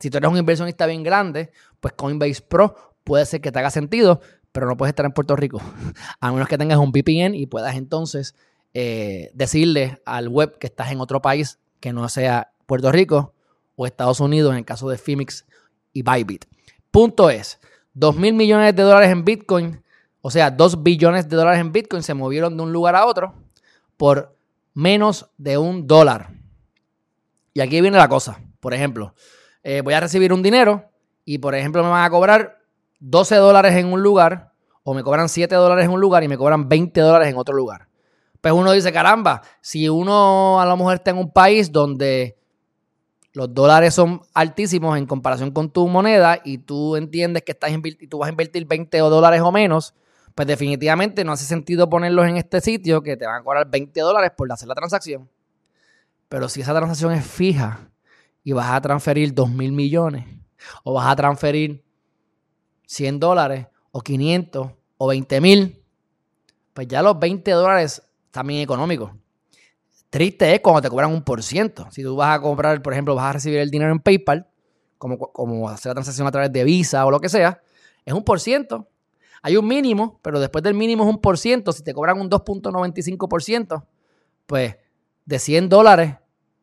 Si 0.01 0.11
tú 0.11 0.19
eres 0.19 0.29
un 0.29 0.37
inversionista 0.37 0.87
bien 0.87 1.05
grande, 1.05 1.53
pues 1.79 1.95
Coinbase 1.95 2.43
Pro 2.43 2.75
puede 3.05 3.25
ser 3.27 3.41
que 3.41 3.53
te 3.53 3.61
haga 3.61 3.71
sentido, 3.71 4.21
pero 4.51 4.67
no 4.67 4.77
puedes 4.77 4.91
estar 4.91 5.07
en 5.07 5.13
Puerto 5.13 5.37
Rico. 5.37 5.63
A 6.21 6.33
menos 6.33 6.49
que 6.49 6.59
tengas 6.59 6.79
un 6.79 6.91
VPN 6.91 7.37
y 7.37 7.47
puedas 7.47 7.77
entonces 7.77 8.35
eh, 8.73 9.31
decirle 9.35 10.03
al 10.05 10.29
web 10.29 10.59
que 10.59 10.67
estás 10.67 10.91
en 10.91 11.01
otro 11.01 11.23
país 11.23 11.61
que 11.79 11.93
no 11.93 12.09
sea 12.09 12.51
Puerto 12.67 12.91
Rico 12.91 13.35
o 13.77 13.87
Estados 13.87 14.19
Unidos 14.19 14.51
en 14.51 14.59
el 14.59 14.65
caso 14.65 14.89
de 14.89 14.99
Phoenix 14.99 15.47
y 15.93 16.03
Bybit. 16.03 16.47
Punto 16.91 17.31
es, 17.31 17.61
2 17.93 18.17
mil 18.17 18.35
millones 18.35 18.75
de 18.75 18.83
dólares 18.83 19.11
en 19.11 19.25
Bitcoin, 19.25 19.81
o 20.23 20.33
sea, 20.33 20.51
2 20.51 20.83
billones 20.83 21.29
de 21.29 21.37
dólares 21.37 21.61
en 21.61 21.71
Bitcoin 21.71 22.03
se 22.03 22.15
movieron 22.15 22.57
de 22.57 22.65
un 22.65 22.73
lugar 22.73 22.97
a 22.97 23.07
otro 23.07 23.44
por 23.97 24.37
menos 24.73 25.31
de 25.39 25.59
un 25.59 25.87
dólar. 25.87 26.31
Y 27.53 27.61
aquí 27.61 27.81
viene 27.81 27.97
la 27.97 28.09
cosa. 28.09 28.41
Por 28.61 28.75
ejemplo, 28.75 29.15
eh, 29.63 29.81
voy 29.83 29.95
a 29.95 30.01
recibir 30.01 30.33
un 30.33 30.43
dinero 30.43 30.91
y, 31.25 31.39
por 31.39 31.55
ejemplo, 31.55 31.83
me 31.83 31.91
van 31.91 32.05
a 32.05 32.11
cobrar 32.11 32.59
12 33.01 33.37
dólares 33.37 33.75
en 33.75 33.87
un 33.87 34.03
lugar 34.03 34.53
o 34.83 34.95
me 34.95 35.03
cobran 35.03 35.29
7 35.29 35.55
dólares 35.55 35.85
en 35.85 35.91
un 35.91 36.01
lugar 36.01 36.23
y 36.25 36.29
me 36.29 36.37
cobran 36.37 36.69
20 36.69 37.01
dólares 37.01 37.29
en 37.29 37.37
otro 37.37 37.55
lugar. 37.55 37.89
Pues 38.41 38.53
uno 38.53 38.73
dice, 38.73 38.93
caramba, 38.93 39.41
si 39.63 39.89
uno 39.89 40.61
a 40.61 40.67
lo 40.67 40.77
mejor 40.77 40.95
está 40.97 41.11
en 41.11 41.19
un 41.19 41.31
país 41.31 41.73
donde 41.73 42.37
los 43.33 43.53
dólares 43.53 43.95
son 43.95 44.21
altísimos 44.33 44.97
en 44.99 45.07
comparación 45.07 45.51
con 45.51 45.71
tu 45.71 45.89
moneda 45.89 46.41
y 46.45 46.59
tú 46.59 46.97
entiendes 46.97 47.43
que 47.43 47.53
estás 47.53 47.73
tú 48.09 48.19
vas 48.19 48.29
a 48.29 48.31
invertir 48.31 48.67
20 48.67 48.99
dólares 48.99 49.41
o 49.41 49.51
menos, 49.51 49.95
pues 50.35 50.49
definitivamente 50.49 51.25
no 51.25 51.33
hace 51.33 51.45
sentido 51.45 51.88
ponerlos 51.88 52.26
en 52.26 52.37
este 52.37 52.61
sitio 52.61 53.03
que 53.03 53.17
te 53.17 53.26
van 53.26 53.41
a 53.41 53.45
cobrar 53.45 53.71
20 53.71 54.00
dólares 54.00 54.33
por 54.37 54.50
hacer 54.53 54.69
la 54.69 54.75
transacción. 54.75 55.29
Pero 56.29 56.49
si 56.49 56.61
esa 56.61 56.75
transacción 56.75 57.12
es 57.12 57.25
fija 57.25 57.91
y 58.43 58.53
vas 58.53 58.71
a 58.71 58.81
transferir 58.81 59.33
2 59.33 59.50
mil 59.50 59.73
millones 59.73 60.26
o 60.83 60.95
vas 60.95 61.07
a 61.07 61.17
transferir 61.17 61.85
100 62.87 63.21
dólares 63.21 63.67
o 63.93 64.00
500 64.00 64.71
o 64.97 65.07
20 65.07 65.41
mil, 65.41 65.83
pues 66.73 66.88
ya 66.88 67.03
los 67.03 67.19
20 67.19 67.50
dólares 67.53 68.03
también 68.31 68.61
económicos. 68.61 69.12
Triste 70.11 70.53
es 70.53 70.61
cuando 70.61 70.83
te 70.83 70.88
cobran 70.88 71.12
un 71.12 71.23
por 71.23 71.43
ciento. 71.43 71.88
Si 71.91 72.03
tú 72.03 72.17
vas 72.17 72.37
a 72.37 72.41
comprar, 72.41 72.83
por 72.83 72.93
ejemplo, 72.93 73.14
vas 73.14 73.26
a 73.26 73.33
recibir 73.35 73.59
el 73.59 73.71
dinero 73.71 73.93
en 73.93 74.00
PayPal, 74.00 74.49
como, 74.99 75.19
como 75.19 75.69
hacer 75.69 75.91
la 75.91 75.95
transacción 75.95 76.26
a 76.26 76.31
través 76.31 76.53
de 76.53 76.64
Visa 76.64 77.05
o 77.07 77.11
lo 77.11 77.21
que 77.21 77.29
sea, 77.29 77.61
es 78.05 78.12
un 78.14 78.25
por 78.25 78.41
ciento. 78.41 78.88
Hay 79.47 79.59
un 79.59 79.69
mínimo, 79.69 80.19
pero 80.23 80.41
después 80.41 80.65
del 80.65 80.73
mínimo 80.73 81.05
es 81.05 81.11
un 81.11 81.21
por 81.21 81.37
ciento. 81.37 81.71
Si 81.71 81.85
te 81.85 81.93
cobran 81.93 82.19
un 82.19 82.31
2.95%, 82.31 83.85
pues 84.47 84.77
de 85.27 85.39
100 85.39 85.69
dólares 85.69 86.15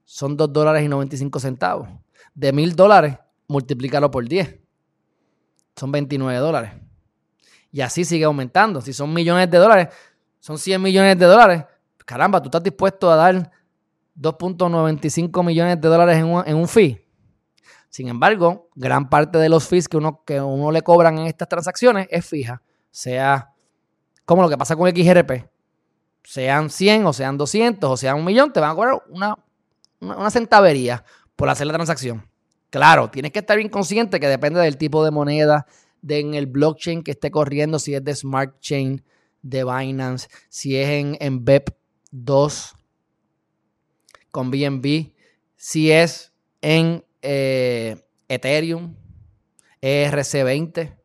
son 0.03 0.35
2 0.35 0.51
dólares 0.51 0.83
y 0.83 0.87
95 0.87 1.39
centavos. 1.39 1.89
De 2.33 2.51
1000 2.51 2.75
dólares, 2.75 3.19
multiplícalo 3.47 4.09
por 4.09 4.27
10. 4.27 4.57
Son 5.75 5.91
29 5.91 6.39
dólares. 6.39 6.71
Y 7.71 7.81
así 7.81 8.03
sigue 8.03 8.25
aumentando. 8.25 8.81
Si 8.81 8.93
son 8.93 9.13
millones 9.13 9.51
de 9.51 9.59
dólares, 9.59 9.89
son 10.39 10.57
100 10.57 10.81
millones 10.81 11.19
de 11.19 11.25
dólares. 11.27 11.65
Caramba, 12.03 12.41
tú 12.41 12.47
estás 12.47 12.63
dispuesto 12.63 13.11
a 13.11 13.15
dar 13.15 13.51
2.95 14.19 15.45
millones 15.45 15.79
de 15.79 15.87
dólares 15.87 16.17
en 16.17 16.25
un, 16.25 16.47
en 16.47 16.55
un 16.55 16.67
fee. 16.67 17.07
Sin 17.89 18.07
embargo, 18.07 18.69
gran 18.73 19.07
parte 19.07 19.37
de 19.37 19.49
los 19.49 19.67
fees 19.67 19.87
que 19.87 19.97
uno, 19.97 20.23
que 20.25 20.41
uno 20.41 20.71
le 20.71 20.81
cobran 20.81 21.19
en 21.19 21.27
estas 21.27 21.47
transacciones 21.47 22.07
es 22.09 22.25
fija 22.25 22.63
sea 22.91 23.53
como 24.25 24.43
lo 24.43 24.49
que 24.49 24.57
pasa 24.57 24.75
con 24.75 24.89
XRP, 24.89 25.49
sean 26.23 26.69
100 26.69 27.05
o 27.05 27.13
sean 27.13 27.37
200 27.37 27.89
o 27.89 27.97
sean 27.97 28.17
un 28.17 28.25
millón, 28.25 28.53
te 28.53 28.59
van 28.59 28.71
a 28.71 28.75
cobrar 28.75 29.03
una, 29.09 29.37
una, 29.99 30.29
centavería 30.29 31.03
por 31.35 31.49
hacer 31.49 31.67
la 31.67 31.73
transacción. 31.73 32.29
Claro, 32.69 33.09
tienes 33.09 33.31
que 33.31 33.39
estar 33.39 33.57
bien 33.57 33.69
consciente 33.69 34.19
que 34.19 34.27
depende 34.27 34.61
del 34.61 34.77
tipo 34.77 35.03
de 35.03 35.11
moneda, 35.11 35.65
de 36.01 36.19
en 36.19 36.35
el 36.35 36.45
blockchain 36.45 37.03
que 37.03 37.11
esté 37.11 37.31
corriendo, 37.31 37.79
si 37.79 37.93
es 37.95 38.03
de 38.03 38.15
Smart 38.15 38.59
Chain, 38.59 39.03
de 39.41 39.63
Binance, 39.63 40.29
si 40.49 40.77
es 40.77 40.89
en, 40.89 41.17
en 41.19 41.43
BEP2 41.43 42.73
con 44.31 44.49
BNB, 44.49 45.11
si 45.57 45.91
es 45.91 46.31
en 46.61 47.03
eh, 47.21 48.01
Ethereum, 48.29 48.95
ERC20. 49.81 51.00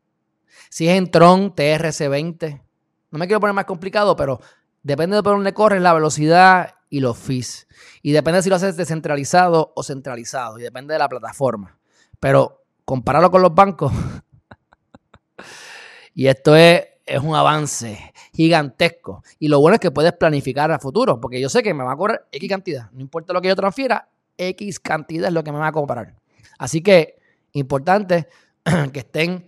Si 0.77 0.87
es 0.87 0.95
en 0.95 1.09
Tron, 1.09 1.55
TRC20. 1.55 2.61
No 3.09 3.17
me 3.17 3.25
quiero 3.25 3.39
poner 3.39 3.55
más 3.55 3.65
complicado, 3.65 4.15
pero 4.15 4.39
depende 4.83 5.15
de 5.15 5.23
por 5.23 5.33
dónde 5.33 5.51
corres, 5.51 5.81
la 5.81 5.91
velocidad 5.91 6.75
y 6.87 6.99
los 6.99 7.17
fees. 7.17 7.67
Y 8.03 8.11
depende 8.11 8.43
si 8.43 8.51
lo 8.51 8.57
haces 8.57 8.77
descentralizado 8.77 9.73
o 9.75 9.81
centralizado. 9.81 10.59
Y 10.59 10.61
depende 10.61 10.93
de 10.93 10.99
la 10.99 11.09
plataforma. 11.09 11.79
Pero 12.19 12.63
compararlo 12.85 13.31
con 13.31 13.41
los 13.41 13.55
bancos. 13.55 13.91
y 16.13 16.27
esto 16.27 16.55
es, 16.55 16.85
es 17.07 17.23
un 17.23 17.35
avance 17.35 18.13
gigantesco. 18.31 19.23
Y 19.39 19.47
lo 19.47 19.59
bueno 19.59 19.73
es 19.73 19.79
que 19.79 19.89
puedes 19.89 20.13
planificar 20.13 20.71
a 20.71 20.77
futuro. 20.77 21.19
Porque 21.19 21.41
yo 21.41 21.49
sé 21.49 21.63
que 21.63 21.73
me 21.73 21.83
va 21.83 21.93
a 21.93 21.97
cobrar 21.97 22.27
X 22.31 22.47
cantidad. 22.47 22.91
No 22.91 23.01
importa 23.01 23.33
lo 23.33 23.41
que 23.41 23.47
yo 23.47 23.55
transfiera, 23.55 24.09
X 24.37 24.79
cantidad 24.79 25.29
es 25.29 25.33
lo 25.33 25.43
que 25.43 25.51
me 25.51 25.57
va 25.57 25.69
a 25.69 25.71
comprar. 25.71 26.13
Así 26.59 26.83
que, 26.83 27.17
importante 27.53 28.27
que 28.93 28.99
estén 28.99 29.47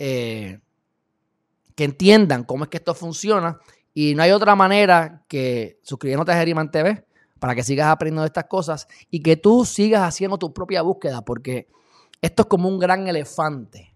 eh, 0.00 0.58
que 1.74 1.84
entiendan 1.84 2.44
cómo 2.44 2.64
es 2.64 2.70
que 2.70 2.78
esto 2.78 2.94
funciona. 2.94 3.58
Y 3.92 4.14
no 4.14 4.22
hay 4.22 4.32
otra 4.32 4.56
manera 4.56 5.24
que 5.28 5.78
suscribiéndote 5.82 6.32
a 6.32 6.36
Geriman 6.36 6.70
TV 6.70 7.04
para 7.38 7.54
que 7.54 7.62
sigas 7.62 7.88
aprendiendo 7.88 8.22
de 8.22 8.28
estas 8.28 8.44
cosas 8.44 8.88
y 9.10 9.20
que 9.20 9.36
tú 9.36 9.64
sigas 9.64 10.02
haciendo 10.02 10.38
tu 10.38 10.52
propia 10.52 10.82
búsqueda, 10.82 11.22
porque 11.22 11.68
esto 12.22 12.42
es 12.42 12.48
como 12.48 12.68
un 12.68 12.78
gran 12.78 13.06
elefante. 13.06 13.94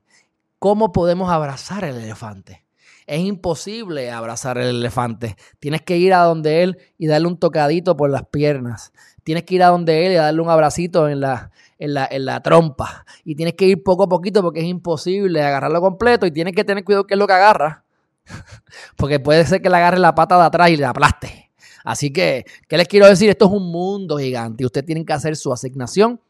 ¿Cómo 0.58 0.92
podemos 0.92 1.30
abrazar 1.30 1.84
el 1.84 1.96
elefante? 1.96 2.64
Es 3.06 3.20
imposible 3.20 4.10
abrazar 4.10 4.58
el 4.58 4.76
elefante. 4.76 5.36
Tienes 5.60 5.82
que 5.82 5.96
ir 5.96 6.12
a 6.12 6.24
donde 6.24 6.62
él 6.62 6.78
y 6.98 7.06
darle 7.06 7.28
un 7.28 7.38
tocadito 7.38 7.96
por 7.96 8.10
las 8.10 8.26
piernas. 8.26 8.92
Tienes 9.24 9.44
que 9.44 9.54
ir 9.54 9.62
a 9.62 9.68
donde 9.68 10.06
él 10.06 10.12
y 10.12 10.16
darle 10.16 10.42
un 10.42 10.50
abracito 10.50 11.08
en 11.08 11.20
la, 11.20 11.50
en 11.78 11.94
la, 11.94 12.08
en 12.10 12.24
la 12.24 12.42
trompa. 12.42 13.04
Y 13.24 13.34
tienes 13.34 13.54
que 13.54 13.66
ir 13.66 13.82
poco 13.82 14.04
a 14.04 14.08
poquito 14.08 14.42
porque 14.42 14.60
es 14.60 14.66
imposible 14.66 15.42
agarrarlo 15.42 15.80
completo 15.80 16.26
y 16.26 16.30
tienes 16.30 16.54
que 16.54 16.64
tener 16.64 16.84
cuidado 16.84 17.06
que 17.06 17.14
es 17.14 17.18
lo 17.18 17.26
que 17.26 17.32
agarra. 17.32 17.84
porque 18.96 19.20
puede 19.20 19.44
ser 19.46 19.62
que 19.62 19.70
le 19.70 19.76
agarre 19.76 19.98
la 19.98 20.14
pata 20.14 20.36
de 20.36 20.44
atrás 20.44 20.70
y 20.70 20.76
le 20.76 20.84
aplaste. 20.84 21.52
Así 21.84 22.12
que, 22.12 22.44
¿qué 22.68 22.76
les 22.76 22.88
quiero 22.88 23.06
decir? 23.06 23.30
Esto 23.30 23.46
es 23.46 23.52
un 23.52 23.70
mundo 23.70 24.18
gigante 24.18 24.62
y 24.62 24.66
ustedes 24.66 24.86
tienen 24.86 25.06
que 25.06 25.12
hacer 25.12 25.36
su 25.36 25.52
asignación. 25.52 26.20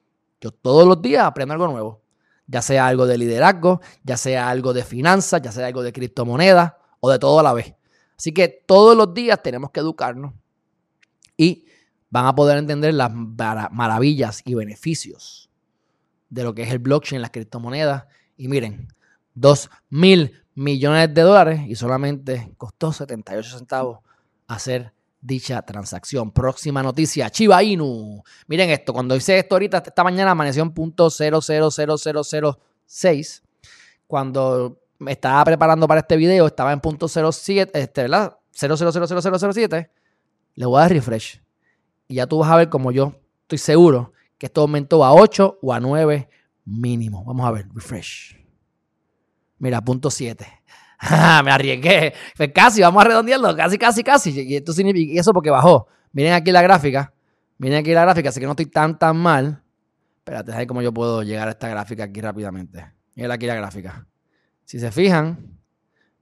Yo 0.41 0.53
todos 0.53 0.87
los 0.87 1.03
días 1.03 1.25
aprendo 1.25 1.55
algo 1.55 1.67
nuevo 1.67 2.03
ya 2.49 2.63
sea 2.63 2.87
algo 2.87 3.07
de 3.07 3.19
liderazgo, 3.19 3.81
ya 4.03 4.17
sea 4.17 4.49
algo 4.49 4.73
de 4.73 4.83
finanzas, 4.83 5.41
ya 5.43 5.53
sea 5.53 5.67
algo 5.67 5.83
de 5.83 5.93
criptomonedas 5.93 6.73
o 6.99 7.11
de 7.11 7.19
todo 7.19 7.39
a 7.39 7.43
la 7.43 7.53
vez. 7.53 7.75
Así 8.17 8.33
que 8.33 8.49
todos 8.49 8.97
los 8.97 9.15
días 9.15 9.41
tenemos 9.43 9.71
que 9.71 9.81
educarnos 9.81 10.33
y 11.37 11.67
van 12.11 12.27
a 12.27 12.35
poder 12.35 12.59
entender 12.59 12.93
las 12.95 13.13
maravillas 13.13 14.43
y 14.45 14.55
beneficios 14.55 15.49
de 16.31 16.45
lo 16.45 16.55
que 16.55 16.63
es 16.63 16.71
el 16.71 16.79
blockchain, 16.79 17.21
las 17.23 17.31
criptomonedas. 17.31 18.05
Y 18.37 18.49
miren, 18.49 18.93
2 19.35 19.71
mil 19.91 20.43
millones 20.55 21.13
de 21.15 21.23
dólares 21.23 21.61
y 21.67 21.75
solamente 21.75 22.53
costó 22.57 22.93
78 22.93 23.59
centavos 23.59 24.01
hacer 24.47 24.93
dicha 25.21 25.61
transacción. 25.63 26.31
Próxima 26.33 26.83
noticia, 26.83 27.31
Chiba 27.31 27.63
Inu. 27.63 28.23
Miren 28.47 28.71
esto, 28.71 28.93
cuando 28.93 29.15
hice 29.17 29.39
esto 29.39 29.55
ahorita, 29.55 29.85
esta 29.87 30.05
mañana 30.05 30.33
amaneció 30.33 30.63
en 30.63 30.73
punto 30.73 31.07
0.00006. 31.09 33.43
Cuando 34.07 34.83
me 34.99 35.13
estaba 35.13 35.45
preparando 35.45 35.87
para 35.87 36.01
este 36.01 36.17
video, 36.17 36.47
estaba 36.47 36.73
en 36.73 36.81
punto 36.81 37.09
07, 37.09 37.79
este, 37.79 38.03
¿verdad? 38.03 38.39
0.0000007. 38.55 39.91
Le 40.55 40.67
voy 40.67 40.79
a 40.79 40.83
dar 40.83 40.93
refresh. 40.93 41.41
Y 42.09 42.17
ya 42.17 42.27
tú 42.27 42.39
vas 42.39 42.51
a 42.51 42.57
ver 42.57 42.69
como 42.69 42.91
yo 42.91 43.15
estoy 43.43 43.59
seguro 43.59 44.13
que 44.39 44.47
esto 44.47 44.63
aumentó 44.63 45.05
a 45.05 45.13
8 45.13 45.59
o 45.63 45.73
a 45.73 45.81
9 45.81 46.29
mínimo. 46.65 47.25
Vamos 47.25 47.47
a 47.47 47.51
ver, 47.51 47.69
refresh. 47.75 48.37
Mira, 49.59 49.81
punto 49.83 50.11
7. 50.11 50.47
me 51.45 51.51
arriesgué. 51.51 52.15
Pues 52.37 52.51
casi, 52.55 52.81
vamos 52.81 53.05
a 53.05 53.09
redondearlo. 53.09 53.55
Casi, 53.57 53.79
casi, 53.79 54.03
casi. 54.03 54.31
Y 54.31 54.57
esto 54.57 54.73
significa, 54.73 55.13
y 55.13 55.19
eso 55.19 55.33
porque 55.33 55.51
bajó. 55.51 55.87
Miren 56.13 56.33
aquí 56.33 56.51
la 56.51 56.63
gráfica. 56.63 57.13
Miren 57.59 57.79
aquí 57.79 57.93
la 57.93 58.03
gráfica. 58.03 58.31
Así 58.31 58.41
que 58.41 58.47
no 58.47 58.53
estoy 58.53 58.67
tan, 58.67 58.99
tan 58.99 59.17
mal. 59.17 59.63
Espérate, 60.19 60.53
a 60.53 60.67
cómo 60.67 60.83
yo 60.83 60.93
puedo 60.93 61.23
llegar 61.23 61.49
a 61.49 61.53
esta 61.53 61.69
gráfica 61.69 62.05
aquí 62.05 62.21
rápidamente. 62.21 62.87
Miren 63.15 63.31
aquí 63.31 63.47
la 63.47 63.55
gráfica. 63.55 64.07
Si 64.65 64.79
se 64.79 64.93
fijan, 64.93 65.59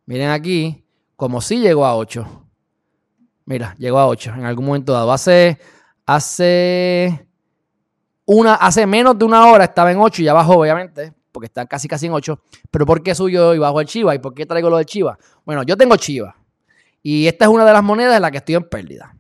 miren 0.07 0.31
aquí, 0.31 0.87
como 1.17 1.41
si 1.41 1.59
llegó 1.59 1.85
a 1.85 1.97
8. 1.97 2.45
Mira, 3.47 3.75
llegó 3.79 3.99
a 3.99 4.07
8 4.07 4.35
en 4.37 4.45
algún 4.45 4.67
momento 4.67 4.93
dado. 4.93 5.13
Hace, 5.13 5.59
hace, 6.07 7.29
una, 8.25 8.55
hace 8.55 8.87
menos 8.87 9.19
de 9.19 9.25
una 9.25 9.47
hora 9.47 9.65
estaba 9.65 9.93
en 9.93 9.99
8 9.99 10.23
y 10.23 10.25
ya 10.25 10.33
bajó, 10.33 10.59
obviamente 10.61 11.13
porque 11.37 11.49
están 11.49 11.67
casi 11.67 11.87
casi 11.87 12.07
en 12.07 12.15
8. 12.15 12.41
Pero 12.71 12.87
¿por 12.87 13.03
qué 13.03 13.15
suyo 13.15 13.53
y 13.53 13.59
bajo 13.59 13.79
el 13.83 13.87
Chiva? 13.87 14.15
¿Y 14.15 14.19
por 14.21 14.33
qué 14.33 14.47
traigo 14.47 14.71
lo 14.71 14.79
de 14.79 14.87
Chiva? 14.87 15.19
Bueno, 15.45 15.65
yo 15.65 15.77
tengo 15.77 15.95
Chiva. 15.97 16.35
Y 17.03 17.27
esta 17.27 17.45
es 17.45 17.51
una 17.51 17.67
de 17.67 17.75
las 17.75 17.85
monedas 17.85 18.17
en 18.17 18.23
las 18.23 18.31
que 18.31 18.39
estoy 18.39 18.55
en 18.55 18.67
pérdida. 18.67 19.15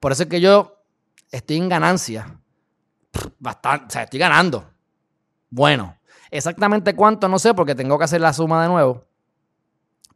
Por 0.00 0.10
eso 0.10 0.22
es 0.22 0.30
que 0.30 0.40
yo 0.40 0.78
estoy 1.30 1.58
en 1.58 1.68
ganancia. 1.68 2.40
Bastante, 3.38 3.84
o 3.86 3.90
sea, 3.90 4.04
estoy 4.04 4.18
ganando. 4.18 4.64
Bueno, 5.50 5.94
exactamente 6.30 6.96
cuánto 6.96 7.28
no 7.28 7.38
sé 7.38 7.52
porque 7.52 7.74
tengo 7.74 7.98
que 7.98 8.04
hacer 8.04 8.22
la 8.22 8.32
suma 8.32 8.62
de 8.62 8.68
nuevo. 8.70 9.04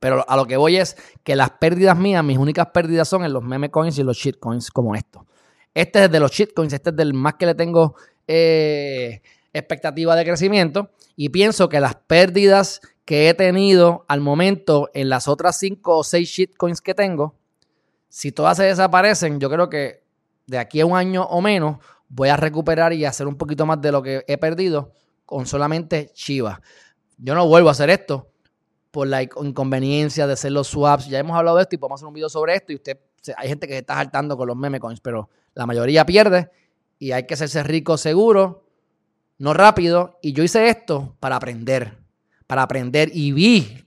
Pero 0.01 0.25
a 0.27 0.37
lo 0.37 0.47
que 0.47 0.57
voy 0.57 0.79
es 0.79 0.97
que 1.23 1.37
las 1.37 1.51
pérdidas 1.51 1.99
mías, 1.99 2.25
mis 2.25 2.39
únicas 2.39 2.69
pérdidas 2.69 3.09
son 3.09 3.27
en 3.27 3.33
los 3.35 3.45
meme 3.45 3.71
coins 3.71 3.99
y 3.99 4.03
los 4.05 4.17
shitcoins 4.17 4.71
como 4.71 4.95
esto. 4.95 5.27
Este 5.75 6.05
es 6.05 6.11
de 6.11 6.21
los 6.21 6.33
shitcoins, 6.33 6.73
este 6.73 6.91
es 6.91 6.97
del 6.97 7.15
más 7.15 7.35
que 7.35 7.47
le 7.47 7.55
tengo 7.55 7.95
eh, 8.27 9.23
expectativa 9.53 10.15
de 10.17 10.25
crecimiento 10.25 10.91
y 11.17 11.31
pienso 11.31 11.69
que 11.69 11.81
las 11.81 11.95
pérdidas 11.95 12.81
que 13.05 13.29
he 13.29 13.35
tenido 13.35 14.05
al 14.09 14.21
momento 14.21 14.91
en 14.95 15.09
las 15.09 15.29
otras 15.29 15.59
5 15.59 15.99
o 15.99 16.05
6 16.05 16.29
shitcoins 16.29 16.81
que 16.81 16.95
tengo, 16.95 17.37
si 18.09 18.33
todas 18.33 18.59
se 18.59 18.65
desaparecen, 18.65 19.41
yo 19.41 19.51
creo 19.51 19.69
que 19.69 20.03
de 20.47 20.59
aquí 20.59 20.81
a 20.81 20.87
un 20.87 20.97
año 20.97 21.25
o 21.25 21.41
menos 21.41 21.79
voy 22.09 22.29
a 22.29 22.37
recuperar 22.37 22.93
y 22.93 23.05
hacer 23.05 23.27
un 23.27 23.37
poquito 23.37 23.65
más 23.65 23.81
de 23.81 23.93
lo 23.93 24.03
que 24.03 24.25
he 24.29 24.37
perdido 24.37 24.93
con 25.25 25.47
solamente 25.47 26.11
Chiva. 26.13 26.61
Yo 27.17 27.35
no 27.35 27.47
vuelvo 27.47 27.69
a 27.69 27.73
hacer 27.73 27.89
esto 27.89 28.31
por 28.91 29.07
la 29.07 29.23
inconveniencia 29.23 30.27
de 30.27 30.35
hacer 30.35 30.53
los 30.53 30.69
swaps. 30.69 31.07
Ya 31.07 31.19
hemos 31.19 31.37
hablado 31.37 31.57
de 31.57 31.63
esto 31.63 31.75
y 31.75 31.79
podemos 31.79 31.99
hacer 31.99 32.09
un 32.09 32.15
video 32.15 32.29
sobre 32.29 32.55
esto 32.55 32.73
y 32.73 32.77
usted, 32.77 32.99
hay 33.37 33.49
gente 33.49 33.67
que 33.67 33.73
se 33.73 33.79
está 33.79 33.95
saltando 33.95 34.37
con 34.37 34.47
los 34.47 34.57
meme 34.57 34.79
coins, 34.79 35.01
pero 35.01 35.31
la 35.55 35.67
mayoría 35.67 36.07
pierde 36.07 36.51
y 36.99 37.13
hay 37.13 37.27
que 37.27 37.35
hacerse 37.35 37.63
rico 37.63 37.97
seguro 37.97 38.63
no 39.43 39.55
rápido. 39.55 40.19
Y 40.23 40.33
yo 40.33 40.45
hice 40.45 40.69
esto 40.69 41.17
para 41.19 41.37
aprender, 41.37 41.99
para 42.47 42.63
aprender 42.63 43.11
y 43.13 43.33
vi. 43.33 43.85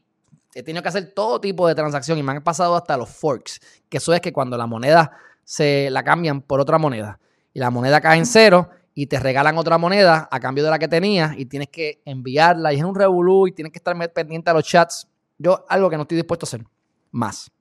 He 0.54 0.64
tenido 0.64 0.84
que 0.84 0.90
hacer 0.90 1.14
todo 1.14 1.40
tipo 1.40 1.68
de 1.68 1.76
transacción 1.76 2.18
y 2.18 2.24
me 2.24 2.34
han 2.34 2.44
pasado 2.44 2.76
hasta 2.76 2.98
los 2.98 3.10
forks, 3.10 3.60
que 3.90 3.98
eso 3.98 4.14
es 4.14 4.22
que 4.22 4.34
cuando 4.34 4.58
la 4.58 4.68
moneda 4.68 5.12
se 5.44 5.90
la 5.92 6.04
cambian 6.04 6.42
por 6.42 6.60
otra 6.60 6.78
moneda 6.78 7.20
y 7.54 7.60
la 7.60 7.70
moneda 7.70 8.02
cae 8.02 8.18
en 8.18 8.26
cero 8.26 8.70
y 8.94 9.08
te 9.08 9.20
regalan 9.20 9.58
otra 9.58 9.78
moneda 9.78 10.28
a 10.32 10.40
cambio 10.40 10.64
de 10.64 10.70
la 10.70 10.80
que 10.80 10.88
tenías 10.88 11.38
y 11.38 11.46
tienes 11.46 11.70
que 11.70 12.02
enviarla 12.06 12.74
y 12.74 12.78
es 12.78 12.84
un 12.84 12.96
revolú 12.96 13.48
y 13.48 13.52
tienes 13.54 13.72
que 13.72 13.80
estar 13.80 13.96
pendiente 14.14 14.50
a 14.50 14.54
los 14.54 14.64
chats. 14.64 15.08
Yo 15.38 15.66
algo 15.70 15.90
que 15.90 15.98
no 15.98 16.04
estoy 16.04 16.18
dispuesto 16.18 16.46
a 16.46 16.48
hacer 16.48 16.66
más. 17.12 17.52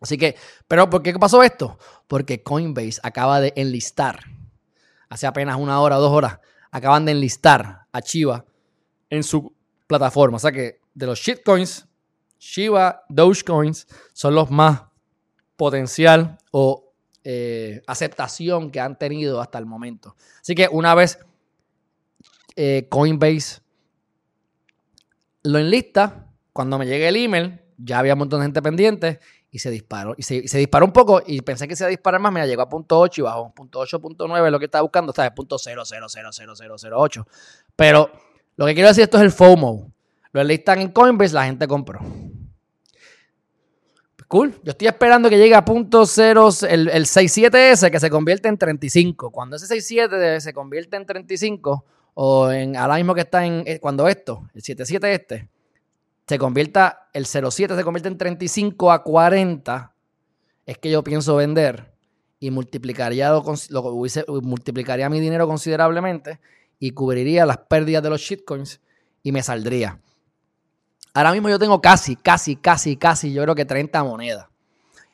Así 0.00 0.18
que, 0.18 0.34
pero 0.66 0.90
¿por 0.90 1.02
qué 1.02 1.12
pasó 1.14 1.42
esto? 1.42 1.78
Porque 2.12 2.42
Coinbase 2.42 3.00
acaba 3.02 3.40
de 3.40 3.54
enlistar 3.56 4.20
hace 5.08 5.26
apenas 5.26 5.56
una 5.56 5.80
hora 5.80 5.96
o 5.96 6.02
dos 6.02 6.12
horas 6.12 6.40
acaban 6.70 7.06
de 7.06 7.12
enlistar 7.12 7.86
a 7.90 8.02
Chiva 8.02 8.44
en 9.08 9.22
su 9.22 9.54
plataforma. 9.86 10.36
O 10.36 10.38
sea 10.38 10.52
que 10.52 10.82
de 10.92 11.06
los 11.06 11.18
shitcoins, 11.18 11.88
Shiba, 12.38 13.06
Dogecoins 13.08 13.86
son 14.12 14.34
los 14.34 14.50
más 14.50 14.82
potencial 15.56 16.36
o 16.50 16.92
eh, 17.24 17.80
aceptación 17.86 18.70
que 18.70 18.80
han 18.80 18.98
tenido 18.98 19.40
hasta 19.40 19.58
el 19.58 19.64
momento. 19.64 20.14
Así 20.42 20.54
que 20.54 20.68
una 20.70 20.94
vez 20.94 21.18
eh, 22.56 22.88
Coinbase 22.90 23.62
lo 25.44 25.58
enlista, 25.58 26.26
cuando 26.52 26.76
me 26.76 26.84
llegue 26.84 27.08
el 27.08 27.16
email, 27.16 27.62
ya 27.78 28.00
había 28.00 28.12
un 28.12 28.18
montón 28.18 28.40
de 28.40 28.44
gente 28.48 28.60
pendiente 28.60 29.20
y 29.54 29.58
se 29.58 29.70
disparó. 29.70 30.14
Y 30.16 30.22
se, 30.22 30.40
disparó 30.40 30.86
un 30.86 30.92
poco 30.92 31.22
y 31.24 31.42
pensé 31.42 31.68
que 31.68 31.76
se 31.76 31.84
iba 31.84 31.88
a 31.88 31.90
disparar 31.90 32.20
más. 32.20 32.32
Mira, 32.32 32.46
llegó 32.46 32.62
a 32.62 32.68
punto 32.68 32.98
8 32.98 33.20
y 33.20 33.24
bajó. 33.24 33.54
Punto 33.54 33.80
8, 33.80 34.00
punto 34.00 34.26
9, 34.26 34.50
lo 34.50 34.58
que 34.58 34.64
estaba 34.64 34.80
buscando 34.82 35.10
está 35.10 35.24
de 35.24 35.30
punto 35.30 35.58
0, 35.58 35.82
Pero 37.76 38.10
lo 38.56 38.66
que 38.66 38.74
quiero 38.74 38.88
decir 38.88 39.04
esto 39.04 39.18
es 39.18 39.22
el 39.22 39.30
FOMO. 39.30 39.92
Lo 40.32 40.40
enlistan 40.40 40.80
en 40.80 40.90
Coinbase, 40.90 41.34
la 41.34 41.44
gente 41.44 41.68
compró. 41.68 42.00
Cool. 44.26 44.58
Yo 44.62 44.70
estoy 44.70 44.88
esperando 44.88 45.28
que 45.28 45.36
llegue 45.36 45.54
a 45.54 45.62
punto 45.62 46.06
0, 46.06 46.48
el, 46.70 46.88
el 46.88 47.04
67S 47.04 47.90
que 47.90 48.00
se 48.00 48.08
convierte 48.08 48.48
en 48.48 48.56
35. 48.56 49.30
Cuando 49.30 49.56
ese 49.56 49.66
67 49.66 50.40
se 50.40 50.54
convierte 50.54 50.96
en 50.96 51.04
35, 51.04 51.84
o 52.14 52.50
en 52.50 52.74
ahora 52.74 52.96
mismo 52.96 53.14
que 53.14 53.20
está 53.20 53.44
en, 53.44 53.62
eh, 53.66 53.78
cuando 53.78 54.08
esto, 54.08 54.48
el 54.54 54.62
77 54.62 55.12
este, 55.12 55.48
se 56.26 56.38
convierta, 56.38 57.08
el 57.12 57.26
07 57.26 57.76
se 57.76 57.84
convierte 57.84 58.08
en 58.08 58.18
35 58.18 58.92
a 58.92 59.02
40, 59.02 59.94
es 60.66 60.78
que 60.78 60.90
yo 60.90 61.02
pienso 61.02 61.36
vender 61.36 61.94
y 62.38 62.50
multiplicaría, 62.50 63.30
lo, 63.30 64.42
multiplicaría 64.42 65.08
mi 65.08 65.20
dinero 65.20 65.46
considerablemente 65.46 66.40
y 66.78 66.92
cubriría 66.92 67.46
las 67.46 67.58
pérdidas 67.58 68.02
de 68.02 68.10
los 68.10 68.20
shitcoins 68.20 68.80
y 69.22 69.32
me 69.32 69.42
saldría. 69.42 70.00
Ahora 71.14 71.32
mismo 71.32 71.48
yo 71.48 71.58
tengo 71.58 71.80
casi, 71.80 72.16
casi, 72.16 72.56
casi, 72.56 72.96
casi, 72.96 73.32
yo 73.32 73.42
creo 73.42 73.54
que 73.54 73.64
30 73.64 74.02
monedas. 74.02 74.46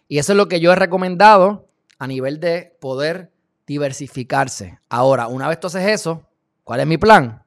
Y 0.06 0.18
eso 0.18 0.32
es 0.32 0.36
lo 0.36 0.48
que 0.48 0.60
yo 0.60 0.72
he 0.72 0.76
recomendado 0.76 1.68
a 1.98 2.06
nivel 2.06 2.40
de 2.40 2.76
poder 2.80 3.32
diversificarse. 3.66 4.78
Ahora, 4.88 5.26
una 5.26 5.48
vez 5.48 5.60
tú 5.60 5.66
haces 5.66 5.86
eso, 5.86 6.26
¿cuál 6.64 6.80
es 6.80 6.86
mi 6.86 6.96
plan? 6.96 7.42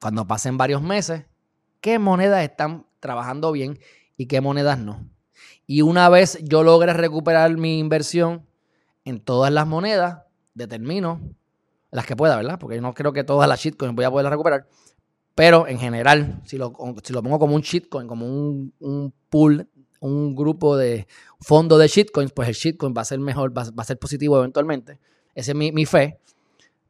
Cuando 0.00 0.26
pasen 0.26 0.56
varios 0.56 0.80
meses, 0.80 1.24
qué 1.80 1.98
monedas 1.98 2.42
están 2.42 2.86
trabajando 3.00 3.52
bien 3.52 3.78
y 4.16 4.26
qué 4.26 4.40
monedas 4.40 4.78
no. 4.78 5.08
Y 5.66 5.82
una 5.82 6.08
vez 6.08 6.38
yo 6.42 6.62
logre 6.62 6.92
recuperar 6.92 7.56
mi 7.56 7.78
inversión 7.78 8.46
en 9.04 9.20
todas 9.20 9.52
las 9.52 9.66
monedas, 9.66 10.22
determino 10.54 11.20
las 11.90 12.06
que 12.06 12.16
pueda, 12.16 12.36
¿verdad? 12.36 12.58
Porque 12.58 12.76
yo 12.76 12.82
no 12.82 12.94
creo 12.94 13.12
que 13.12 13.24
todas 13.24 13.48
las 13.48 13.60
shitcoins 13.60 13.94
voy 13.94 14.04
a 14.04 14.10
poder 14.10 14.28
recuperar. 14.28 14.66
Pero 15.34 15.68
en 15.68 15.78
general, 15.78 16.40
si 16.44 16.58
lo, 16.58 16.72
pongo 16.72 17.38
como 17.38 17.54
un 17.54 17.62
shitcoin, 17.62 18.08
como 18.08 18.26
un, 18.26 18.74
un, 18.80 19.14
pool, 19.30 19.68
un 20.00 20.34
grupo 20.34 20.76
de 20.76 21.06
fondo 21.40 21.78
de 21.78 21.86
shitcoins, 21.86 22.32
pues 22.32 22.48
el 22.48 22.54
shitcoin 22.54 22.92
va 22.96 23.02
a 23.02 23.04
ser 23.04 23.20
mejor, 23.20 23.56
va, 23.56 23.64
a 23.76 23.84
ser 23.84 23.98
positivo 23.98 24.36
eventualmente. 24.38 24.98
Esa 25.34 25.52
es 25.52 25.56
mi, 25.56 25.70
mi 25.70 25.86
fe. 25.86 26.18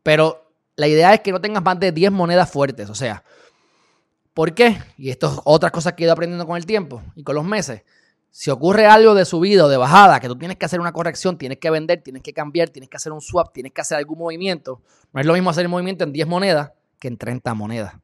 Pero 0.02 0.52
la 0.76 0.88
idea 0.88 1.12
es 1.12 1.20
que 1.20 1.32
no 1.32 1.40
tengas 1.40 1.62
más 1.62 1.78
de 1.78 1.92
10 1.92 2.10
monedas 2.10 2.50
fuertes. 2.50 2.88
O 2.88 2.94
sea, 2.94 3.22
¿Por 4.38 4.54
qué? 4.54 4.78
Y 4.96 5.10
esto 5.10 5.26
es 5.26 5.40
otras 5.42 5.72
cosas 5.72 5.94
que 5.94 6.04
he 6.04 6.06
ido 6.06 6.12
aprendiendo 6.12 6.46
con 6.46 6.56
el 6.56 6.64
tiempo 6.64 7.02
y 7.16 7.24
con 7.24 7.34
los 7.34 7.44
meses. 7.44 7.82
Si 8.30 8.50
ocurre 8.50 8.86
algo 8.86 9.16
de 9.16 9.24
subida 9.24 9.64
o 9.64 9.68
de 9.68 9.76
bajada, 9.76 10.20
que 10.20 10.28
tú 10.28 10.38
tienes 10.38 10.56
que 10.56 10.64
hacer 10.64 10.78
una 10.78 10.92
corrección, 10.92 11.36
tienes 11.36 11.58
que 11.58 11.68
vender, 11.70 12.02
tienes 12.04 12.22
que 12.22 12.32
cambiar, 12.32 12.68
tienes 12.68 12.88
que 12.88 12.96
hacer 12.96 13.10
un 13.10 13.20
swap, 13.20 13.52
tienes 13.52 13.72
que 13.72 13.80
hacer 13.80 13.98
algún 13.98 14.16
movimiento, 14.16 14.80
no 15.12 15.20
es 15.20 15.26
lo 15.26 15.32
mismo 15.32 15.50
hacer 15.50 15.62
el 15.62 15.68
movimiento 15.68 16.04
en 16.04 16.12
10 16.12 16.28
monedas 16.28 16.70
que 17.00 17.08
en 17.08 17.18
30 17.18 17.52
monedas. 17.54 17.94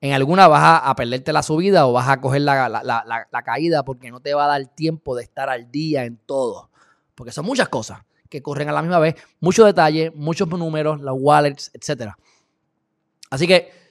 En 0.00 0.12
alguna 0.12 0.46
vas 0.46 0.82
a, 0.84 0.94
perderte 0.94 1.32
la 1.32 1.42
subida 1.42 1.88
o 1.88 1.92
vas 1.94 2.08
a 2.10 2.20
coger 2.20 2.42
la, 2.42 2.68
la, 2.68 3.42
caída 3.42 3.82
porque 3.82 4.12
no 4.12 4.20
te 4.20 4.34
va 4.34 4.44
a 4.44 4.46
dar 4.46 4.66
tiempo 4.66 5.16
de 5.16 5.24
estar 5.24 5.50
al 5.50 5.72
día 5.72 6.04
en 6.04 6.16
todo. 6.16 6.70
Porque 7.16 7.32
son 7.32 7.44
muchas 7.44 7.68
cosas 7.68 8.02
que 8.30 8.40
corren 8.40 8.68
a 8.68 8.72
la 8.72 8.82
misma 8.82 9.00
vez, 9.00 9.16
muchos 9.40 9.66
detalles, 9.66 10.14
muchos 10.14 10.46
números, 10.48 11.00
las 11.00 11.14
wallets, 11.18 11.72
etc. 11.74 12.12
Así 13.30 13.48
que 13.48 13.85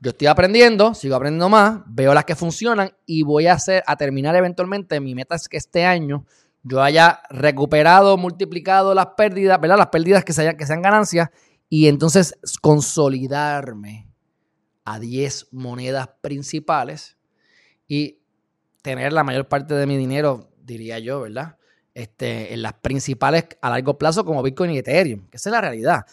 yo 0.00 0.10
estoy 0.10 0.26
aprendiendo, 0.26 0.94
sigo 0.94 1.16
aprendiendo 1.16 1.48
más, 1.48 1.80
veo 1.86 2.12
las 2.12 2.24
que 2.24 2.36
funcionan 2.36 2.92
y 3.06 3.22
voy 3.22 3.46
a 3.46 3.54
hacer, 3.54 3.82
a 3.86 3.96
terminar 3.96 4.36
eventualmente. 4.36 5.00
Mi 5.00 5.14
meta 5.14 5.34
es 5.34 5.48
que 5.48 5.56
este 5.56 5.84
año 5.84 6.26
yo 6.62 6.82
haya 6.82 7.22
recuperado, 7.30 8.16
multiplicado 8.16 8.94
las 8.94 9.08
pérdidas, 9.16 9.60
¿verdad? 9.60 9.78
Las 9.78 9.88
pérdidas 9.88 10.24
que 10.24 10.32
sean, 10.32 10.56
que 10.56 10.66
sean 10.66 10.82
ganancias 10.82 11.30
y 11.68 11.88
entonces 11.88 12.38
consolidarme 12.60 14.08
a 14.84 14.98
10 14.98 15.48
monedas 15.52 16.08
principales 16.20 17.16
y 17.88 18.20
tener 18.82 19.12
la 19.12 19.24
mayor 19.24 19.48
parte 19.48 19.74
de 19.74 19.86
mi 19.86 19.96
dinero, 19.96 20.50
diría 20.58 20.98
yo, 20.98 21.22
¿verdad? 21.22 21.56
Este, 21.94 22.52
en 22.52 22.62
las 22.62 22.74
principales 22.74 23.46
a 23.62 23.70
largo 23.70 23.96
plazo 23.96 24.24
como 24.24 24.42
Bitcoin 24.42 24.72
y 24.72 24.78
Ethereum, 24.78 25.26
que 25.28 25.38
es 25.38 25.46
la 25.46 25.60
realidad. 25.60 26.04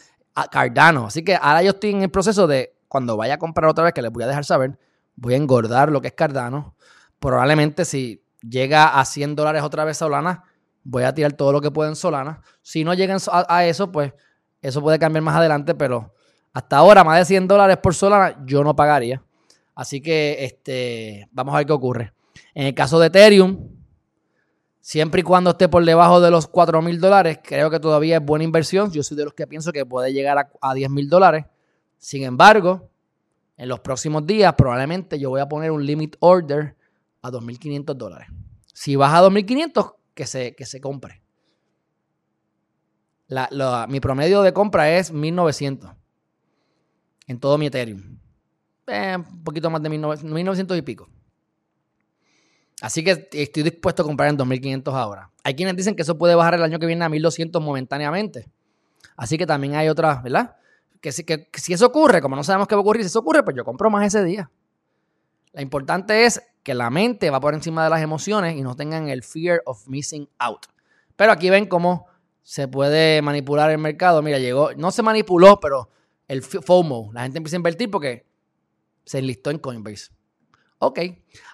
Cardano. 0.49 1.07
Así 1.07 1.23
que 1.23 1.35
ahora 1.35 1.61
yo 1.61 1.71
estoy 1.71 1.91
en 1.91 2.01
el 2.03 2.09
proceso 2.09 2.47
de 2.47 2.72
cuando 2.93 3.17
vaya 3.17 3.33
a 3.33 3.37
comprar 3.39 3.71
otra 3.71 3.85
vez, 3.85 3.93
que 3.95 4.03
les 4.03 4.11
voy 4.11 4.21
a 4.21 4.27
dejar 4.27 4.45
saber, 4.45 4.77
voy 5.15 5.33
a 5.33 5.37
engordar 5.37 5.91
lo 5.91 5.99
que 5.99 6.09
es 6.09 6.13
Cardano. 6.13 6.75
Probablemente 7.17 7.85
si 7.85 8.23
llega 8.47 8.99
a 8.99 9.03
100 9.03 9.35
dólares 9.35 9.63
otra 9.63 9.83
vez 9.83 9.97
Solana, 9.97 10.43
voy 10.83 11.01
a 11.01 11.11
tirar 11.11 11.33
todo 11.33 11.51
lo 11.51 11.59
que 11.59 11.71
pueda 11.71 11.89
en 11.89 11.95
Solana. 11.95 12.43
Si 12.61 12.83
no 12.83 12.93
llegan 12.93 13.17
a, 13.31 13.65
eso, 13.65 13.91
pues 13.91 14.13
eso 14.61 14.79
puede 14.79 14.99
cambiar 14.99 15.23
más 15.23 15.35
adelante, 15.35 15.73
pero 15.73 16.13
hasta 16.53 16.77
ahora 16.77 17.03
más 17.03 17.17
de 17.17 17.25
100 17.25 17.47
dólares 17.47 17.77
por 17.77 17.95
Solana 17.95 18.39
yo 18.45 18.63
no 18.63 18.75
pagaría. 18.75 19.23
Así 19.73 19.99
que 19.99 20.45
este, 20.45 21.27
vamos 21.31 21.55
a 21.55 21.57
ver 21.57 21.65
qué 21.65 21.73
ocurre. 21.73 22.13
En 22.53 22.67
el 22.67 22.75
caso 22.75 22.99
de 22.99 23.07
Ethereum, 23.07 23.69
siempre 24.81 25.21
y 25.21 25.23
cuando 25.23 25.49
esté 25.49 25.67
por 25.67 25.83
debajo 25.83 26.21
de 26.21 26.29
los 26.29 26.45
4 26.45 26.79
mil 26.83 27.01
dólares, 27.01 27.39
creo 27.43 27.71
que 27.71 27.79
todavía 27.79 28.17
es 28.17 28.23
buena 28.23 28.45
inversión. 28.45 28.91
Yo 28.91 29.01
soy 29.01 29.17
de 29.17 29.25
los 29.25 29.33
que 29.33 29.47
pienso 29.47 29.71
que 29.71 29.83
puede 29.83 30.13
llegar 30.13 30.37
a, 30.37 30.51
a 30.61 30.75
10 30.75 30.91
mil 30.91 31.09
dólares. 31.09 31.45
Sin 32.03 32.23
embargo, 32.23 32.91
en 33.55 33.69
los 33.69 33.79
próximos 33.79 34.27
días 34.27 34.53
probablemente 34.55 35.17
yo 35.17 35.29
voy 35.29 35.39
a 35.39 35.47
poner 35.47 35.71
un 35.71 35.85
limit 35.85 36.17
order 36.19 36.75
a 37.21 37.31
2.500 37.31 37.93
dólares. 37.93 38.27
Si 38.73 38.97
baja 38.97 39.19
a 39.19 39.23
2.500, 39.29 39.95
que 40.13 40.27
se, 40.27 40.53
que 40.53 40.65
se 40.65 40.81
compre. 40.81 41.21
mi 43.87 43.99
promedio 44.01 44.41
de 44.41 44.51
compra 44.51 44.91
es 44.91 45.13
1.900 45.13 45.95
en 47.27 47.39
todo 47.39 47.57
mi 47.57 47.67
Ethereum. 47.67 48.19
Eh, 48.87 49.15
un 49.15 49.43
poquito 49.45 49.69
más 49.69 49.81
de 49.81 49.89
1.900 49.89 50.77
y 50.77 50.81
pico. 50.81 51.07
Así 52.81 53.01
que 53.01 53.29
estoy 53.31 53.63
dispuesto 53.63 54.03
a 54.03 54.05
comprar 54.05 54.27
en 54.27 54.37
2.500 54.37 54.93
ahora. 54.93 55.31
Hay 55.41 55.55
quienes 55.55 55.77
dicen 55.77 55.95
que 55.95 56.01
eso 56.01 56.17
puede 56.17 56.35
bajar 56.35 56.55
el 56.55 56.63
año 56.63 56.79
que 56.79 56.85
viene 56.85 57.05
a 57.05 57.09
1.200 57.09 57.61
momentáneamente. 57.61 58.51
Así 59.15 59.37
que 59.37 59.45
también 59.45 59.75
hay 59.75 59.87
otras, 59.87 60.21
¿verdad? 60.21 60.57
Que 61.03 61.11
si, 61.11 61.25
que, 61.25 61.49
si 61.55 61.73
eso 61.73 61.87
ocurre, 61.87 62.21
como 62.21 62.37
no 62.37 62.45
sabemos 62.45 62.65
qué 62.65 62.75
va 62.75 62.79
a 62.79 62.81
ocurrir, 62.81 63.03
si 63.03 63.07
eso 63.07 63.19
ocurre, 63.19 63.43
pues 63.43 63.57
yo 63.57 63.65
compro 63.65 63.89
más 63.89 64.07
ese 64.07 64.23
día. 64.23 64.49
Lo 65.51 65.61
importante 65.61 66.23
es 66.23 66.41
que 66.63 66.73
la 66.73 66.89
mente 66.89 67.29
va 67.29 67.41
por 67.41 67.53
encima 67.53 67.83
de 67.83 67.89
las 67.89 68.01
emociones 68.01 68.55
y 68.55 68.61
no 68.61 68.77
tengan 68.77 69.09
el 69.09 69.21
fear 69.21 69.61
of 69.65 69.85
missing 69.85 70.29
out. 70.39 70.65
Pero 71.17 71.33
aquí 71.33 71.49
ven 71.49 71.65
cómo 71.65 72.07
se 72.41 72.69
puede 72.69 73.21
manipular 73.21 73.69
el 73.69 73.79
mercado. 73.79 74.21
Mira, 74.21 74.39
llegó, 74.39 74.73
no 74.75 74.91
se 74.91 75.03
manipuló, 75.03 75.59
pero 75.59 75.89
el 76.29 76.41
FOMO, 76.41 77.11
la 77.11 77.23
gente 77.23 77.39
empieza 77.39 77.57
a 77.57 77.59
invertir 77.59 77.91
porque 77.91 78.25
se 79.03 79.19
enlistó 79.19 79.51
en 79.51 79.59
Coinbase. 79.59 80.09
Ok, 80.79 80.99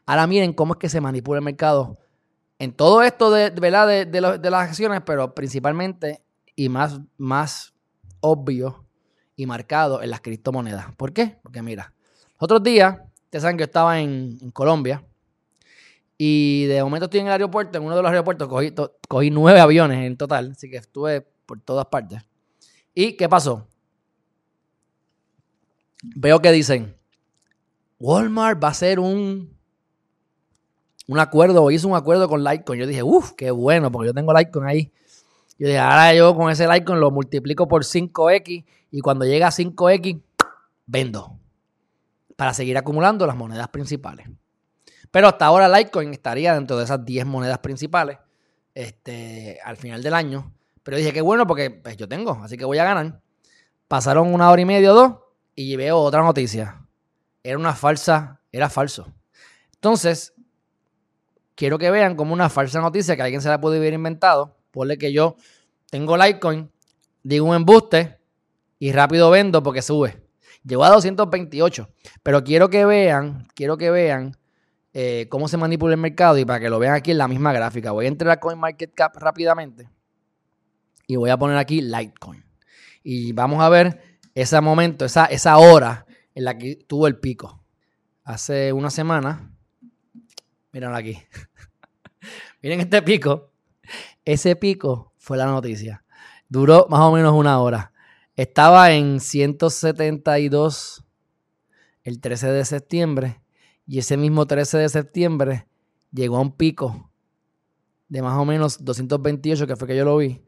ahora 0.06 0.28
miren 0.28 0.54
cómo 0.54 0.74
es 0.74 0.80
que 0.80 0.90
se 0.90 1.02
manipula 1.02 1.40
el 1.40 1.46
mercado 1.46 1.98
en 2.60 2.72
todo 2.72 3.02
esto 3.02 3.32
de, 3.32 3.50
¿verdad? 3.50 3.88
De, 3.88 4.06
de, 4.06 4.50
las 4.52 4.70
acciones, 4.70 5.02
pero 5.04 5.34
principalmente 5.34 6.22
y 6.56 6.70
más, 6.70 7.00
más 7.18 7.74
obvio 8.20 8.86
y 9.40 9.46
marcado 9.46 10.04
en 10.04 10.10
las 10.10 10.20
criptomonedas. 10.20 10.94
¿Por 10.96 11.14
qué? 11.14 11.40
Porque 11.42 11.62
mira, 11.62 11.94
otros 12.40 12.62
días, 12.62 12.98
ustedes 13.24 13.42
saben 13.42 13.56
que 13.56 13.62
yo 13.62 13.68
estaba 13.68 14.02
en, 14.02 14.38
Colombia 14.52 15.02
y 16.18 16.66
de 16.66 16.84
momento 16.84 17.06
estoy 17.06 17.22
en 17.22 17.28
el 17.28 17.32
aeropuerto, 17.32 17.78
en 17.78 17.86
uno 17.86 17.96
de 17.96 18.02
los 18.02 18.12
aeropuertos, 18.12 18.50
cogí, 18.50 18.74
cogí 19.08 19.32
nueve 19.32 19.62
aviones 19.62 20.06
en 20.06 20.18
total, 20.18 20.52
así 20.52 20.70
que 20.70 20.76
estuve 20.76 21.22
por 21.46 21.62
todas 21.62 21.86
partes. 21.86 22.22
¿Y 22.94 23.14
qué 23.14 23.30
pasó? 23.30 23.66
Veo 26.04 26.42
que 26.42 26.52
dicen, 26.52 26.98
Walmart 27.98 28.62
va 28.62 28.68
a 28.68 28.72
hacer 28.72 29.00
un, 29.00 29.58
un 31.08 31.18
acuerdo, 31.18 31.72
hizo 31.72 31.88
un 31.88 31.96
acuerdo 31.96 32.28
con 32.28 32.44
Litecoin. 32.44 32.82
Yo 32.82 32.88
dije, 32.88 33.04
uff, 33.04 33.32
qué 33.38 33.52
bueno, 33.52 33.90
porque 33.90 34.08
yo 34.08 34.14
tengo 34.14 34.34
Litecoin 34.34 34.66
ahí. 34.66 34.92
Yo 35.60 35.68
dije, 35.68 35.78
ahora 35.78 36.14
yo 36.14 36.36
con 36.36 36.50
ese 36.50 36.68
Litecoin 36.68 37.02
lo 37.02 37.12
multiplico 37.12 37.68
por 37.68 37.84
5X 37.84 38.66
y 38.92 39.02
cuando 39.02 39.26
llega 39.26 39.48
a 39.48 39.52
5X, 39.52 40.22
vendo 40.86 41.38
para 42.38 42.54
seguir 42.54 42.78
acumulando 42.78 43.28
las 43.28 43.36
monedas 43.36 43.68
principales. 43.68 44.30
Pero 45.12 45.28
hasta 45.28 45.46
ahora 45.46 45.68
Litecoin 45.68 46.14
estaría 46.14 46.54
dentro 46.54 46.78
de 46.78 46.86
esas 46.86 47.04
10 47.04 47.26
monedas 47.26 47.60
principales 47.60 48.18
este, 48.74 49.60
al 49.66 49.76
final 49.76 50.02
del 50.02 50.14
año. 50.14 50.54
Pero 50.84 50.96
dije 50.96 51.12
que 51.12 51.22
bueno 51.22 51.46
porque 51.46 51.70
pues, 51.70 51.98
yo 51.98 52.08
tengo, 52.08 52.40
así 52.42 52.58
que 52.58 52.64
voy 52.64 52.78
a 52.78 52.86
ganar. 52.86 53.22
Pasaron 53.90 54.34
una 54.34 54.50
hora 54.50 54.62
y 54.62 54.66
media 54.66 54.94
o 54.94 54.96
dos 54.96 55.18
y 55.56 55.76
veo 55.76 55.98
otra 55.98 56.22
noticia. 56.22 56.88
Era 57.44 57.58
una 57.58 57.74
falsa, 57.74 58.40
era 58.54 58.70
falso. 58.70 59.14
Entonces, 59.74 60.34
quiero 61.56 61.78
que 61.78 61.92
vean 61.92 62.16
como 62.16 62.34
una 62.34 62.50
falsa 62.50 62.80
noticia 62.80 63.18
que 63.18 63.24
alguien 63.24 63.42
se 63.42 63.50
la 63.50 63.60
puede 63.60 63.78
haber 63.78 63.94
inventado. 63.94 64.56
Ponle 64.72 64.98
que 64.98 65.12
yo 65.12 65.36
tengo 65.90 66.18
Litecoin, 66.18 66.72
digo 67.24 67.48
un 67.48 67.56
embuste, 67.56 68.20
y 68.80 68.94
rápido 68.94 69.30
vendo 69.30 69.62
porque 69.62 69.82
sube. 69.82 70.24
Llegó 70.64 70.86
a 70.86 70.90
228. 70.90 71.90
Pero 72.24 72.44
quiero 72.44 72.70
que 72.70 72.86
vean, 72.86 73.48
quiero 73.54 73.78
que 73.78 73.92
vean 73.92 74.38
eh, 74.94 75.28
cómo 75.30 75.48
se 75.48 75.58
manipula 75.58 75.94
el 75.94 76.00
mercado 76.00 76.38
y 76.38 76.46
para 76.46 76.60
que 76.60 76.70
lo 76.70 76.80
vean 76.80 76.96
aquí 76.96 77.12
en 77.12 77.18
la 77.18 77.28
misma 77.28 77.52
gráfica. 77.54 77.92
Voy 77.92 78.06
a 78.06 78.08
entrar 78.08 78.32
a 78.32 78.40
CoinMarketCap 78.40 79.16
rápidamente 79.18 79.90
y 81.08 81.18
voy 81.18 81.30
a 81.30 81.38
poner 81.38 81.58
aquí 81.58 81.82
Litecoin. 81.82 82.44
Y 83.04 83.34
vamos 83.34 83.62
a 83.62 83.70
ver 83.70 84.20
ese 84.34 84.60
momento, 84.62 85.06
esa, 85.06 85.26
esa 85.26 85.58
hora 85.58 86.06
en 86.34 86.46
la 86.46 86.58
que 86.58 86.76
tuvo 86.76 87.08
el 87.08 87.18
pico. 87.18 87.64
Hace 88.24 88.72
una 88.74 88.90
semana, 88.90 89.52
miren 90.72 90.94
aquí. 90.94 91.18
miren 92.62 92.82
este 92.82 93.02
pico. 93.02 93.52
Ese 94.30 94.56
pico 94.56 95.12
fue 95.18 95.38
la 95.38 95.48
noticia. 95.48 96.04
Duró 96.50 96.86
más 96.88 97.00
o 97.00 97.12
menos 97.12 97.34
una 97.34 97.60
hora. 97.60 97.94
Estaba 98.36 98.92
en 98.92 99.20
172 99.20 101.04
el 102.04 102.22
13 102.22 102.52
de 102.52 102.64
septiembre 102.64 103.42
y 103.88 103.98
ese 103.98 104.18
mismo 104.18 104.46
13 104.46 104.78
de 104.78 104.90
septiembre 104.90 105.66
llegó 106.12 106.38
a 106.38 106.42
un 106.42 106.52
pico 106.52 107.12
de 108.08 108.22
más 108.22 108.38
o 108.38 108.46
menos 108.46 108.86
228, 108.86 109.66
que 109.66 109.76
fue 109.76 109.88
que 109.88 109.98
yo 109.98 110.06
lo 110.06 110.18
vi. 110.18 110.46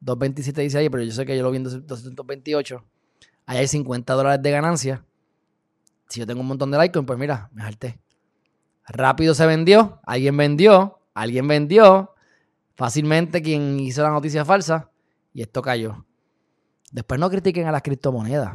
227 0.00 0.60
dice 0.60 0.76
ahí, 0.76 0.90
pero 0.90 1.02
yo 1.02 1.12
sé 1.12 1.24
que 1.24 1.34
yo 1.34 1.42
lo 1.42 1.50
vi 1.50 1.56
en 1.56 1.86
228. 1.86 2.84
Ahí 3.46 3.58
hay 3.60 3.66
50 3.66 4.12
dólares 4.12 4.42
de 4.42 4.50
ganancia. 4.50 5.06
Si 6.06 6.20
yo 6.20 6.26
tengo 6.26 6.42
un 6.42 6.48
montón 6.48 6.70
de 6.70 6.78
Litecoin, 6.78 7.06
pues 7.06 7.18
mira, 7.18 7.48
me 7.54 7.62
salté. 7.62 7.98
Rápido 8.86 9.32
se 9.32 9.46
vendió, 9.46 10.00
alguien 10.04 10.36
vendió, 10.36 11.00
alguien 11.14 11.48
vendió. 11.48 12.10
Fácilmente 12.74 13.42
quien 13.42 13.78
hizo 13.80 14.02
la 14.02 14.10
noticia 14.10 14.44
falsa 14.44 14.90
y 15.32 15.42
esto 15.42 15.62
cayó. 15.62 16.06
Después 16.90 17.18
no 17.18 17.30
critiquen 17.30 17.66
a 17.66 17.72
las 17.72 17.82
criptomonedas. 17.82 18.54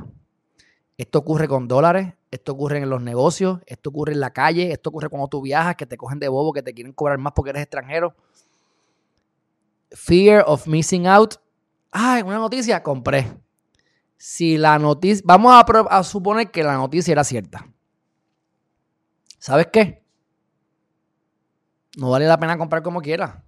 Esto 0.98 1.20
ocurre 1.20 1.48
con 1.48 1.68
dólares, 1.68 2.16
esto 2.32 2.54
ocurre 2.54 2.80
en 2.80 2.90
los 2.90 3.02
negocios, 3.02 3.60
esto 3.68 3.90
ocurre 3.90 4.14
en 4.14 4.20
la 4.20 4.32
calle, 4.32 4.72
esto 4.72 4.90
ocurre 4.90 5.10
cuando 5.10 5.28
tú 5.28 5.42
viajas, 5.42 5.76
que 5.76 5.86
te 5.86 5.96
cogen 5.96 6.20
de 6.20 6.28
bobo, 6.28 6.54
que 6.54 6.64
te 6.64 6.74
quieren 6.74 6.94
cobrar 6.94 7.20
más 7.20 7.34
porque 7.36 7.52
eres 7.52 7.64
extranjero. 7.64 8.16
Fear 9.92 10.44
of 10.48 10.68
missing 10.68 11.08
out. 11.08 11.36
Ah, 11.92 12.22
una 12.26 12.38
noticia, 12.38 12.82
compré. 12.82 13.32
Si 14.18 14.58
la 14.58 14.80
noticia, 14.80 15.24
vamos 15.26 15.54
a, 15.54 15.60
a 15.62 16.04
suponer 16.04 16.50
que 16.50 16.64
la 16.64 16.76
noticia 16.76 17.12
era 17.12 17.24
cierta. 17.24 17.68
¿Sabes 19.38 19.68
qué? 19.72 20.04
No 21.96 22.10
vale 22.10 22.26
la 22.26 22.40
pena 22.40 22.58
comprar 22.58 22.82
como 22.82 23.02
quiera. 23.02 23.47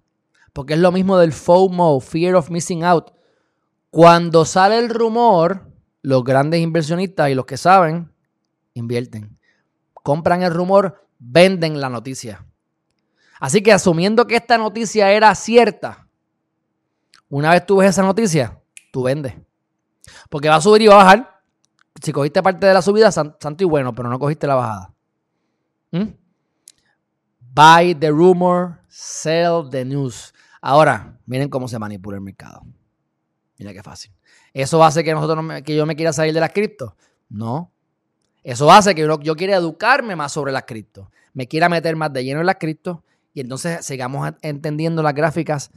Porque 0.53 0.73
es 0.73 0.79
lo 0.79 0.91
mismo 0.91 1.17
del 1.17 1.33
FOMO, 1.33 1.99
Fear 1.99 2.35
of 2.35 2.49
Missing 2.49 2.83
Out. 2.83 3.11
Cuando 3.89 4.45
sale 4.45 4.77
el 4.77 4.89
rumor, 4.89 5.71
los 6.01 6.23
grandes 6.23 6.61
inversionistas 6.61 7.29
y 7.29 7.35
los 7.35 7.45
que 7.45 7.57
saben, 7.57 8.11
invierten. 8.73 9.37
compran 9.93 10.43
el 10.43 10.53
rumor, 10.53 11.07
venden 11.19 11.79
la 11.79 11.89
noticia. 11.89 12.45
Así 13.39 13.61
que 13.61 13.71
asumiendo 13.71 14.27
que 14.27 14.35
esta 14.35 14.57
noticia 14.57 15.11
era 15.11 15.33
cierta, 15.35 16.07
una 17.29 17.51
vez 17.51 17.65
tú 17.65 17.77
ves 17.77 17.89
esa 17.89 18.01
noticia, 18.01 18.59
tú 18.91 19.03
vendes. 19.03 19.35
Porque 20.29 20.49
va 20.49 20.55
a 20.55 20.61
subir 20.61 20.81
y 20.81 20.87
va 20.87 20.95
a 20.95 21.03
bajar. 21.03 21.41
Si 22.01 22.11
cogiste 22.11 22.41
parte 22.41 22.65
de 22.65 22.73
la 22.73 22.81
subida, 22.81 23.11
santo 23.11 23.57
y 23.59 23.65
bueno, 23.65 23.93
pero 23.93 24.09
no 24.09 24.17
cogiste 24.17 24.47
la 24.47 24.55
bajada. 24.55 24.93
¿Mm? 25.91 26.13
Buy 27.53 27.95
the 27.95 28.09
rumor, 28.09 28.79
sell 28.87 29.69
the 29.69 29.85
news. 29.85 30.33
Ahora, 30.61 31.19
miren 31.25 31.49
cómo 31.49 31.67
se 31.67 31.79
manipula 31.79 32.17
el 32.17 32.23
mercado. 32.23 32.61
Mira 33.57 33.73
qué 33.73 33.83
fácil. 33.83 34.11
¿Eso 34.53 34.83
hace 34.83 35.03
que, 35.03 35.13
nosotros 35.13 35.45
que 35.63 35.75
yo 35.75 35.85
me 35.85 35.95
quiera 35.95 36.13
salir 36.13 36.33
de 36.33 36.39
las 36.39 36.51
cripto? 36.51 36.95
No. 37.29 37.71
Eso 38.43 38.71
hace 38.71 38.95
que 38.95 39.01
yo, 39.01 39.35
quiera 39.35 39.55
educarme 39.55 40.15
más 40.15 40.31
sobre 40.31 40.51
las 40.51 40.63
cripto. 40.63 41.11
Me 41.33 41.47
quiera 41.47 41.69
meter 41.69 41.95
más 41.95 42.11
de 42.13 42.23
lleno 42.23 42.39
en 42.39 42.45
las 42.45 42.55
cripto 42.55 43.03
y 43.33 43.41
entonces 43.41 43.85
sigamos 43.85 44.31
entendiendo 44.41 45.03
las 45.03 45.13
gráficas 45.13 45.71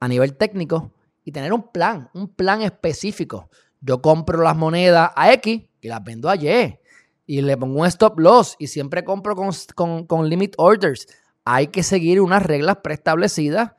a 0.00 0.08
nivel 0.08 0.36
técnico 0.36 0.92
y 1.24 1.32
tener 1.32 1.52
un 1.52 1.70
plan, 1.72 2.10
un 2.14 2.28
plan 2.28 2.62
específico. 2.62 3.48
Yo 3.80 4.00
compro 4.00 4.42
las 4.42 4.56
monedas 4.56 5.10
a 5.16 5.32
X 5.32 5.62
y 5.80 5.88
las 5.88 6.04
vendo 6.04 6.28
a 6.28 6.36
Y 6.36 6.78
y 7.26 7.40
le 7.42 7.56
pongo 7.56 7.80
un 7.80 7.86
stop 7.86 8.18
loss 8.18 8.56
y 8.58 8.66
siempre 8.66 9.04
compro 9.04 9.34
con, 9.34 10.28
limit 10.28 10.54
orders. 10.58 11.06
Hay 11.44 11.68
que 11.68 11.82
seguir 11.82 12.20
unas 12.20 12.42
reglas 12.42 12.78
preestablecidas 12.82 13.72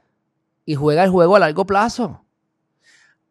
y 0.66 0.76
juega 0.76 1.04
el 1.04 1.10
juego 1.10 1.36
a 1.36 1.40
largo 1.40 1.66
plazo. 1.66 2.26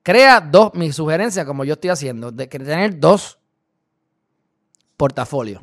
Crea 0.03 0.41
dos, 0.41 0.73
mi 0.75 0.93
sugerencia, 0.93 1.45
como 1.45 1.65
yo 1.65 1.75
estoy 1.75 1.91
haciendo, 1.91 2.31
de 2.31 2.47
tener 2.47 3.01
dos 3.01 3.39
portafolios. 4.97 5.63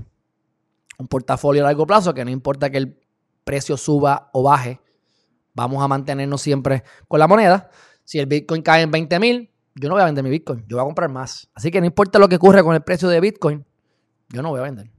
Un 0.98 1.08
portafolio 1.08 1.64
a 1.64 1.68
largo 1.68 1.88
plazo 1.88 2.14
que 2.14 2.26
no 2.26 2.32
importa 2.32 2.70
que 2.70 2.78
el 2.78 3.00
precio 3.44 3.78
suba 3.78 4.30
o 4.34 4.44
baje, 4.44 4.80
vamos 5.54 5.84
a 5.84 5.88
mantenernos 5.88 6.42
siempre 6.42 6.84
con 7.08 7.20
la 7.20 7.28
moneda. 7.28 7.70
Si 8.04 8.20
el 8.20 8.26
Bitcoin 8.26 8.62
cae 8.62 8.82
en 8.82 8.92
20 8.92 9.20
mil, 9.20 9.52
yo 9.76 9.90
no 9.90 9.96
voy 9.96 10.02
a 10.02 10.06
vender 10.06 10.24
mi 10.24 10.30
Bitcoin, 10.30 10.66
yo 10.68 10.78
voy 10.78 10.84
a 10.84 10.86
comprar 10.86 11.10
más. 11.10 11.50
Así 11.54 11.72
que 11.72 11.80
no 11.80 11.86
importa 11.86 12.20
lo 12.20 12.28
que 12.28 12.36
ocurra 12.36 12.64
con 12.64 12.76
el 12.76 12.82
precio 12.82 13.08
de 13.10 13.20
Bitcoin, 13.20 13.66
yo 14.30 14.42
no 14.42 14.50
voy 14.50 14.60
a 14.60 14.64
vender. 14.64 14.92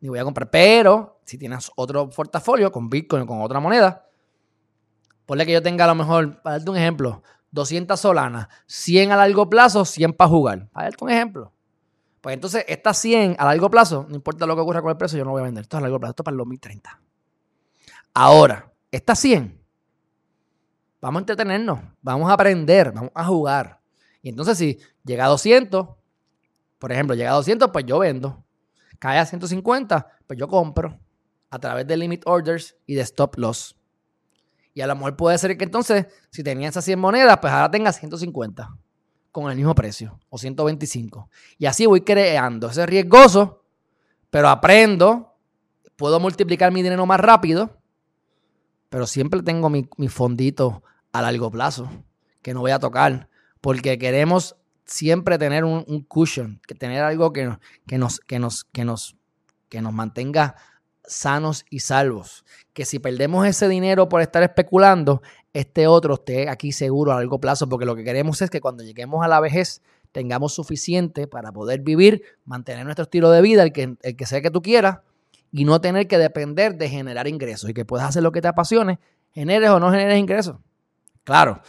Ni 0.00 0.08
voy 0.08 0.18
a 0.18 0.24
comprar. 0.24 0.50
Pero 0.50 1.20
si 1.24 1.38
tienes 1.38 1.70
otro 1.76 2.08
portafolio 2.08 2.70
con 2.70 2.88
Bitcoin 2.88 3.22
o 3.22 3.26
con 3.26 3.40
otra 3.42 3.58
moneda, 3.58 4.07
ponle 5.28 5.44
que 5.44 5.52
yo 5.52 5.62
tenga 5.62 5.84
a 5.84 5.88
lo 5.88 5.94
mejor, 5.94 6.40
para 6.40 6.56
darte 6.56 6.70
un 6.70 6.78
ejemplo, 6.78 7.22
200 7.50 8.00
solanas, 8.00 8.48
100 8.66 9.12
a 9.12 9.16
largo 9.16 9.50
plazo, 9.50 9.84
100 9.84 10.14
para 10.14 10.30
jugar. 10.30 10.70
Para 10.70 10.86
darte 10.86 11.04
un 11.04 11.10
ejemplo. 11.10 11.52
Pues 12.22 12.32
entonces, 12.32 12.64
estas 12.66 12.96
100 12.96 13.36
a 13.38 13.44
largo 13.44 13.70
plazo, 13.70 14.06
no 14.08 14.14
importa 14.14 14.46
lo 14.46 14.54
que 14.56 14.62
ocurra 14.62 14.80
con 14.80 14.90
el 14.90 14.96
precio, 14.96 15.18
yo 15.18 15.26
no 15.26 15.32
voy 15.32 15.42
a 15.42 15.44
vender. 15.44 15.64
Esto 15.64 15.76
es 15.76 15.78
a 15.78 15.82
largo 15.82 16.00
plazo, 16.00 16.12
esto 16.12 16.22
es 16.22 16.24
para 16.24 16.32
el 16.32 16.38
2030. 16.38 17.02
Ahora, 18.14 18.72
estas 18.90 19.18
100, 19.18 19.62
vamos 20.98 21.20
a 21.20 21.20
entretenernos, 21.20 21.78
vamos 22.00 22.30
a 22.30 22.32
aprender, 22.32 22.90
vamos 22.92 23.12
a 23.14 23.24
jugar. 23.26 23.82
Y 24.22 24.30
entonces, 24.30 24.56
si 24.56 24.78
llega 25.04 25.26
a 25.26 25.28
200, 25.28 25.88
por 26.78 26.90
ejemplo, 26.90 27.14
llega 27.14 27.32
a 27.32 27.34
200, 27.34 27.70
pues 27.70 27.84
yo 27.84 27.98
vendo. 27.98 28.46
Cae 28.98 29.18
a 29.18 29.26
150, 29.26 30.06
pues 30.26 30.38
yo 30.38 30.48
compro 30.48 30.98
a 31.50 31.58
través 31.58 31.86
de 31.86 31.98
limit 31.98 32.22
orders 32.24 32.76
y 32.86 32.94
de 32.94 33.02
stop 33.02 33.36
loss. 33.36 33.77
Y 34.78 34.80
a 34.80 34.86
lo 34.86 34.94
mejor 34.94 35.16
puede 35.16 35.36
ser 35.38 35.58
que 35.58 35.64
entonces, 35.64 36.06
si 36.30 36.44
tenía 36.44 36.68
esas 36.68 36.84
100 36.84 37.00
monedas, 37.00 37.38
pues 37.40 37.52
ahora 37.52 37.68
tenga 37.68 37.92
150 37.92 38.76
con 39.32 39.50
el 39.50 39.56
mismo 39.56 39.74
precio 39.74 40.20
o 40.28 40.38
125. 40.38 41.28
Y 41.58 41.66
así 41.66 41.84
voy 41.84 42.02
creando. 42.02 42.68
Ese 42.68 42.86
riesgoso, 42.86 43.64
pero 44.30 44.48
aprendo, 44.48 45.34
puedo 45.96 46.20
multiplicar 46.20 46.70
mi 46.70 46.84
dinero 46.84 47.06
más 47.06 47.18
rápido, 47.18 47.76
pero 48.88 49.08
siempre 49.08 49.42
tengo 49.42 49.68
mi, 49.68 49.88
mi 49.96 50.06
fondito 50.06 50.84
a 51.10 51.22
largo 51.22 51.50
plazo 51.50 51.90
que 52.40 52.54
no 52.54 52.60
voy 52.60 52.70
a 52.70 52.78
tocar 52.78 53.28
porque 53.60 53.98
queremos 53.98 54.54
siempre 54.84 55.38
tener 55.38 55.64
un, 55.64 56.04
cushion, 56.06 56.60
que 56.68 56.76
tener 56.76 57.02
algo 57.02 57.32
que, 57.32 57.52
que, 57.84 57.98
nos, 57.98 58.20
que, 58.20 58.38
nos, 58.38 58.62
que, 58.62 58.84
nos, 58.84 59.16
que 59.68 59.82
nos 59.82 59.92
mantenga 59.92 60.54
sanos 61.08 61.64
y 61.70 61.80
salvos. 61.80 62.44
Que 62.72 62.84
si 62.84 62.98
perdemos 62.98 63.46
ese 63.46 63.68
dinero 63.68 64.08
por 64.08 64.20
estar 64.20 64.42
especulando, 64.42 65.22
este 65.52 65.86
otro 65.86 66.14
esté 66.14 66.48
aquí 66.48 66.72
seguro 66.72 67.12
a 67.12 67.16
largo 67.16 67.40
plazo, 67.40 67.68
porque 67.68 67.86
lo 67.86 67.96
que 67.96 68.04
queremos 68.04 68.40
es 68.42 68.50
que 68.50 68.60
cuando 68.60 68.84
lleguemos 68.84 69.24
a 69.24 69.28
la 69.28 69.40
vejez 69.40 69.82
tengamos 70.12 70.54
suficiente 70.54 71.26
para 71.26 71.52
poder 71.52 71.80
vivir, 71.80 72.22
mantener 72.44 72.84
nuestro 72.84 73.04
estilo 73.04 73.30
de 73.30 73.42
vida, 73.42 73.62
el 73.62 73.72
que, 73.72 73.96
el 74.00 74.16
que 74.16 74.26
sea 74.26 74.40
que 74.40 74.50
tú 74.50 74.62
quieras, 74.62 74.98
y 75.50 75.64
no 75.64 75.80
tener 75.80 76.06
que 76.06 76.18
depender 76.18 76.76
de 76.76 76.88
generar 76.88 77.26
ingresos 77.26 77.70
y 77.70 77.74
que 77.74 77.84
puedas 77.84 78.08
hacer 78.08 78.22
lo 78.22 78.32
que 78.32 78.40
te 78.40 78.48
apasione, 78.48 78.98
generes 79.32 79.70
o 79.70 79.80
no 79.80 79.90
generes 79.90 80.18
ingresos. 80.18 80.56
Claro, 81.24 81.60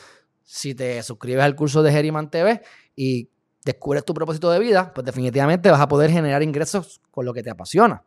si 0.43 0.75
te 0.75 1.01
suscribes 1.03 1.43
al 1.43 1.55
curso 1.55 1.83
de 1.83 1.91
Geriman 1.91 2.29
TV 2.29 2.61
y 2.95 3.29
descubres 3.63 4.03
tu 4.03 4.13
propósito 4.13 4.49
de 4.51 4.59
vida, 4.59 4.93
pues 4.93 5.05
definitivamente 5.05 5.69
vas 5.69 5.81
a 5.81 5.87
poder 5.87 6.11
generar 6.11 6.43
ingresos 6.43 7.01
con 7.11 7.25
lo 7.25 7.33
que 7.33 7.43
te 7.43 7.49
apasiona. 7.49 8.03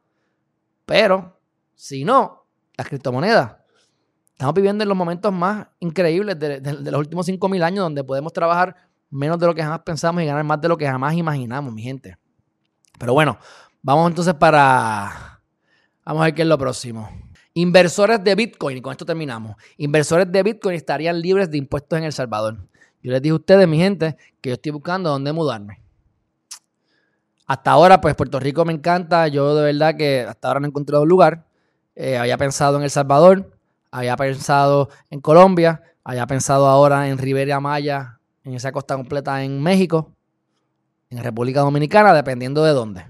Pero, 0.92 1.40
si 1.74 2.04
no, 2.04 2.44
las 2.76 2.86
criptomonedas. 2.86 3.56
Estamos 4.32 4.52
viviendo 4.52 4.84
en 4.84 4.88
los 4.90 4.98
momentos 4.98 5.32
más 5.32 5.68
increíbles 5.80 6.38
de, 6.38 6.60
los 6.60 6.98
últimos 7.00 7.26
5.000 7.26 7.62
años 7.62 7.82
donde 7.84 8.04
podemos 8.04 8.30
trabajar 8.30 8.76
menos 9.08 9.38
de 9.38 9.46
lo 9.46 9.54
que 9.54 9.62
jamás 9.62 9.80
pensamos 9.80 10.22
y 10.22 10.26
ganar 10.26 10.44
más 10.44 10.60
de 10.60 10.68
lo 10.68 10.76
que 10.76 10.86
jamás 10.86 11.14
imaginamos, 11.14 11.72
mi 11.72 11.80
gente. 11.80 12.18
Pero 12.98 13.14
bueno, 13.14 13.38
vamos 13.80 14.10
entonces 14.10 14.34
para... 14.34 15.40
Vamos 16.04 16.20
a 16.20 16.24
ver 16.26 16.34
qué 16.34 16.42
es 16.42 16.48
lo 16.48 16.58
próximo. 16.58 17.08
Inversores 17.54 18.22
de 18.22 18.34
Bitcoin, 18.34 18.76
y 18.76 18.82
con 18.82 18.90
esto 18.90 19.06
terminamos. 19.06 19.56
Inversores 19.78 20.30
de 20.30 20.42
Bitcoin 20.42 20.76
estarían 20.76 21.22
libres 21.22 21.50
de 21.50 21.56
impuestos 21.56 21.98
en 21.98 22.04
El 22.04 22.12
Salvador. 22.12 22.68
Yo 23.02 23.12
les 23.12 23.22
dije 23.22 23.32
a 23.32 23.36
ustedes, 23.36 23.66
mi 23.66 23.78
gente, 23.78 24.18
que 24.42 24.50
yo 24.50 24.54
estoy 24.56 24.72
buscando 24.72 25.08
dónde 25.08 25.32
mudarme. 25.32 25.81
Hasta 27.52 27.72
ahora, 27.72 28.00
pues 28.00 28.14
Puerto 28.14 28.40
Rico 28.40 28.64
me 28.64 28.72
encanta. 28.72 29.28
Yo 29.28 29.54
de 29.54 29.62
verdad 29.62 29.94
que 29.94 30.22
hasta 30.22 30.48
ahora 30.48 30.60
no 30.60 30.66
he 30.66 30.70
encontrado 30.70 31.02
un 31.02 31.10
lugar. 31.10 31.44
Eh, 31.94 32.16
había 32.16 32.38
pensado 32.38 32.78
en 32.78 32.82
El 32.82 32.88
Salvador, 32.88 33.58
había 33.90 34.16
pensado 34.16 34.88
en 35.10 35.20
Colombia, 35.20 35.82
había 36.02 36.26
pensado 36.26 36.66
ahora 36.66 37.10
en 37.10 37.18
Rivera 37.18 37.60
Maya, 37.60 38.20
en 38.42 38.54
esa 38.54 38.72
costa 38.72 38.96
completa 38.96 39.44
en 39.44 39.62
México, 39.62 40.16
en 41.10 41.22
República 41.22 41.60
Dominicana, 41.60 42.14
dependiendo 42.14 42.64
de 42.64 42.72
dónde. 42.72 43.06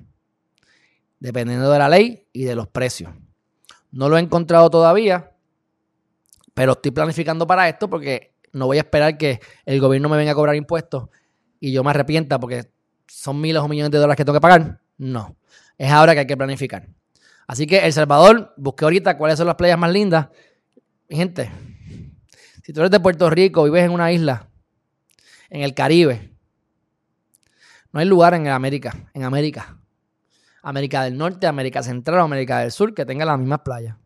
Dependiendo 1.20 1.70
de 1.70 1.78
la 1.78 1.88
ley 1.88 2.26
y 2.33 2.42
de 2.42 2.57
los 2.57 2.66
precios. 2.66 3.14
No 3.92 4.09
lo 4.09 4.16
he 4.16 4.20
encontrado 4.20 4.70
todavía, 4.70 5.31
pero 6.52 6.72
estoy 6.72 6.90
planificando 6.90 7.46
para 7.46 7.68
esto 7.68 7.88
porque 7.88 8.35
no 8.52 8.66
voy 8.66 8.78
a 8.78 8.81
esperar 8.81 9.16
que 9.16 9.38
el 9.64 9.81
gobierno 9.81 10.09
me 10.09 10.16
venga 10.16 10.33
a 10.33 10.35
cobrar 10.35 10.57
impuestos 10.57 11.11
y 11.61 11.70
yo 11.70 11.85
me 11.85 11.90
arrepienta 11.90 12.40
porque 12.40 12.72
son 13.12 13.40
miles 13.40 13.62
o 13.62 13.68
millones 13.68 13.90
de 13.90 13.98
dólares 13.98 14.16
que 14.16 14.25
tengo 14.25 14.37
que 14.37 14.40
pagar. 14.40 14.81
No. 14.96 15.37
Es 15.77 15.90
ahora 15.90 16.14
que 16.14 16.20
hay 16.20 16.27
que 16.27 16.37
planificar. 16.37 16.88
Así 17.46 17.66
que 17.66 17.79
El 17.79 17.92
Salvador, 17.92 18.55
busqué 18.57 18.85
ahorita 18.85 19.18
cuáles 19.18 19.37
son 19.38 19.46
las 19.46 19.57
playas 19.57 19.79
más 19.79 19.92
lindas. 19.92 20.29
Gente, 21.09 21.51
si 22.64 22.72
tú 22.72 22.81
eres 22.81 22.90
de 22.90 23.01
Puerto 23.01 23.29
Rico, 23.29 23.64
vives 23.64 23.85
en 23.85 23.90
una 23.90 24.11
isla, 24.11 24.48
en 25.51 25.61
el 25.61 25.75
Caribe, 25.75 26.33
no 27.92 28.01
hay 28.01 28.07
lugar 28.07 28.33
en 28.33 28.48
América, 28.48 29.11
en 29.12 29.25
América. 29.25 29.79
América 30.62 31.03
del 31.05 31.18
Norte, 31.18 31.46
América 31.46 31.83
Central 31.83 32.20
o 32.20 32.22
América 32.22 32.61
del 32.61 32.70
Sur 32.70 32.94
que 32.94 33.05
tenga 33.05 33.25
las 33.25 33.38
mismas 33.38 33.61
playas. 33.61 33.96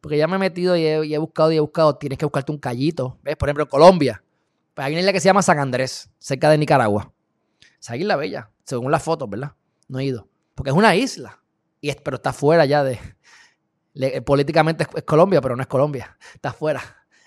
Porque 0.00 0.18
ya 0.18 0.26
me 0.26 0.36
he 0.36 0.38
metido 0.38 0.76
y 0.76 0.84
he, 0.84 1.18
buscado 1.18 1.50
y 1.52 1.56
he 1.56 1.60
buscado. 1.60 1.96
Tienes 1.96 2.18
que 2.18 2.24
buscarte 2.24 2.52
un 2.52 2.58
callito. 2.58 3.18
¿Ves? 3.22 3.36
Por 3.36 3.48
ejemplo, 3.48 3.68
Colombia. 3.68 4.22
Pues 4.74 4.86
hay 4.86 4.92
una 4.92 5.00
isla 5.00 5.12
que 5.12 5.20
se 5.20 5.26
llama 5.26 5.42
San 5.42 5.58
Andrés, 5.58 6.10
cerca 6.18 6.50
de 6.50 6.58
Nicaragua. 6.58 7.12
Esa 7.80 7.96
isla 7.96 8.16
bella, 8.16 8.50
según 8.64 8.92
las 8.92 9.02
fotos, 9.02 9.28
¿verdad? 9.28 9.52
No 9.88 9.98
he 9.98 10.04
ido. 10.04 10.28
Porque 10.54 10.70
es 10.70 10.76
una 10.76 10.94
isla. 10.94 11.40
Y 11.80 11.92
pero 11.94 12.16
está 12.16 12.32
fuera 12.32 12.66
ya 12.66 12.84
de. 12.84 12.98
políticamente 14.24 14.86
es, 14.94 15.04
Colombia, 15.04 15.40
pero 15.40 15.56
no 15.56 15.62
es 15.62 15.68
Colombia. 15.68 16.16
Está 16.34 16.52
fuera. 16.52 16.82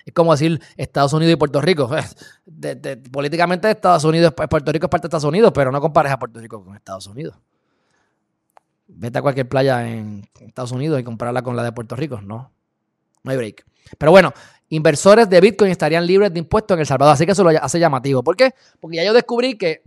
Es 0.06 0.14
como 0.14 0.32
decir 0.34 0.62
Estados 0.78 1.14
Unidos 1.14 1.34
y 1.34 1.36
Puerto 1.38 1.60
Rico. 1.62 1.90
políticamente 3.12 3.72
Estados 3.72 4.04
Unidos, 4.04 4.34
Puerto 4.34 4.72
Rico 4.72 4.86
es 4.86 4.90
parte 4.90 5.06
de 5.06 5.08
Estados 5.08 5.24
Unidos, 5.24 5.52
pero 5.54 5.72
no 5.72 5.82
compares 5.82 6.12
a 6.12 6.20
Puerto 6.20 6.40
Rico 6.40 6.64
con 6.64 6.76
Estados 6.76 7.08
Unidos. 7.08 7.36
Vete 8.88 9.18
a 9.18 9.22
cualquier 9.22 9.48
playa 9.48 9.88
en 9.90 10.30
Estados 10.42 10.72
Unidos 10.72 11.00
y 11.00 11.04
compararla 11.04 11.42
con 11.42 11.56
la 11.56 11.64
de 11.64 11.72
Puerto 11.72 11.96
Rico. 11.96 12.22
No. 12.22 12.52
No 13.24 13.32
hay 13.32 13.38
break. 13.38 13.66
Pero 13.98 14.12
bueno, 14.12 14.34
inversores 14.70 15.30
de 15.30 15.42
Bitcoin 15.42 15.72
estarían 15.72 16.06
libres 16.06 16.32
de 16.32 16.40
impuestos 16.40 16.76
en 16.76 16.82
El 16.82 16.86
Salvador. 16.86 17.14
Así 17.14 17.26
que 17.26 17.32
eso 17.32 17.44
lo 17.44 17.50
hace 17.50 17.80
llamativo. 17.80 18.24
¿Por 18.24 18.36
qué? 18.36 18.54
Porque 18.80 18.98
ya 18.98 19.04
yo 19.04 19.14
descubrí 19.14 19.58
que 19.58 19.82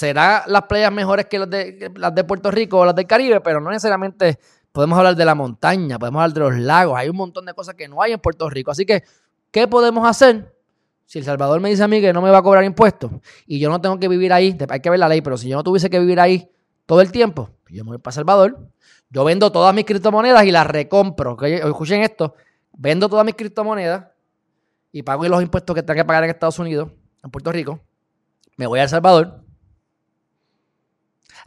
serán 0.00 0.42
las 0.46 0.62
playas 0.62 0.90
mejores 0.90 1.26
que 1.26 1.38
las 1.38 1.50
de, 1.50 1.92
las 1.94 2.14
de 2.14 2.24
Puerto 2.24 2.50
Rico 2.50 2.78
o 2.78 2.84
las 2.86 2.94
del 2.94 3.06
Caribe, 3.06 3.40
pero 3.42 3.60
no 3.60 3.68
necesariamente 3.68 4.38
podemos 4.72 4.98
hablar 4.98 5.14
de 5.14 5.24
la 5.26 5.34
montaña, 5.34 5.98
podemos 5.98 6.22
hablar 6.22 6.34
de 6.34 6.40
los 6.40 6.58
lagos. 6.58 6.98
Hay 6.98 7.10
un 7.10 7.16
montón 7.16 7.44
de 7.44 7.52
cosas 7.52 7.74
que 7.74 7.86
no 7.86 8.00
hay 8.00 8.12
en 8.12 8.18
Puerto 8.18 8.48
Rico. 8.48 8.70
Así 8.70 8.86
que, 8.86 9.02
¿qué 9.50 9.68
podemos 9.68 10.08
hacer? 10.08 10.56
Si 11.04 11.18
El 11.18 11.24
Salvador 11.24 11.60
me 11.60 11.68
dice 11.68 11.82
a 11.82 11.88
mí 11.88 12.00
que 12.00 12.12
no 12.14 12.22
me 12.22 12.30
va 12.30 12.38
a 12.38 12.42
cobrar 12.42 12.64
impuestos 12.64 13.10
y 13.46 13.58
yo 13.58 13.68
no 13.68 13.80
tengo 13.80 13.98
que 13.98 14.08
vivir 14.08 14.32
ahí, 14.32 14.56
hay 14.68 14.80
que 14.80 14.88
ver 14.90 14.98
la 14.98 15.08
ley, 15.08 15.20
pero 15.20 15.36
si 15.36 15.48
yo 15.48 15.56
no 15.56 15.62
tuviese 15.62 15.90
que 15.90 15.98
vivir 15.98 16.18
ahí, 16.18 16.50
todo 16.86 17.02
el 17.02 17.12
tiempo. 17.12 17.50
Yo 17.68 17.84
me 17.84 17.90
voy 17.90 17.98
para 17.98 18.14
Salvador, 18.14 18.70
yo 19.10 19.24
vendo 19.24 19.52
todas 19.52 19.74
mis 19.74 19.84
criptomonedas 19.84 20.44
y 20.44 20.50
las 20.50 20.66
recompro. 20.66 21.36
Escuchen 21.44 22.00
esto, 22.02 22.34
vendo 22.72 23.08
todas 23.08 23.26
mis 23.26 23.34
criptomonedas 23.34 24.06
y 24.92 25.02
pago 25.02 25.28
los 25.28 25.42
impuestos 25.42 25.74
que 25.74 25.82
tengo 25.82 25.98
que 25.98 26.04
pagar 26.04 26.24
en 26.24 26.30
Estados 26.30 26.58
Unidos, 26.58 26.90
en 27.22 27.30
Puerto 27.30 27.52
Rico. 27.52 27.80
Me 28.56 28.66
voy 28.66 28.78
a 28.80 28.84
El 28.84 28.88
Salvador. 28.88 29.49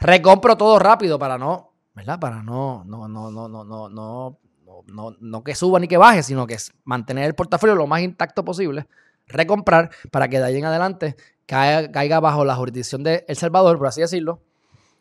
Recompro 0.00 0.56
todo 0.56 0.78
rápido 0.78 1.18
para 1.18 1.38
no, 1.38 1.72
¿verdad? 1.94 2.18
Para 2.18 2.42
no, 2.42 2.84
no, 2.84 3.08
no, 3.08 3.30
no, 3.30 3.48
no, 3.48 3.64
no, 3.64 3.88
no, 3.88 4.38
no, 4.86 5.16
no 5.20 5.44
que 5.44 5.54
suba 5.54 5.78
ni 5.78 5.88
que 5.88 5.96
baje, 5.96 6.22
sino 6.22 6.46
que 6.46 6.54
es 6.54 6.72
mantener 6.84 7.24
el 7.24 7.34
portafolio 7.34 7.74
lo 7.74 7.86
más 7.86 8.02
intacto 8.02 8.44
posible. 8.44 8.86
Recomprar 9.26 9.90
para 10.10 10.28
que 10.28 10.38
de 10.38 10.44
ahí 10.44 10.56
en 10.56 10.64
adelante 10.66 11.16
caiga, 11.46 12.20
bajo 12.20 12.44
la 12.44 12.54
jurisdicción 12.56 13.02
de 13.02 13.24
El 13.28 13.36
Salvador, 13.36 13.78
por 13.78 13.86
así 13.86 14.00
decirlo. 14.00 14.42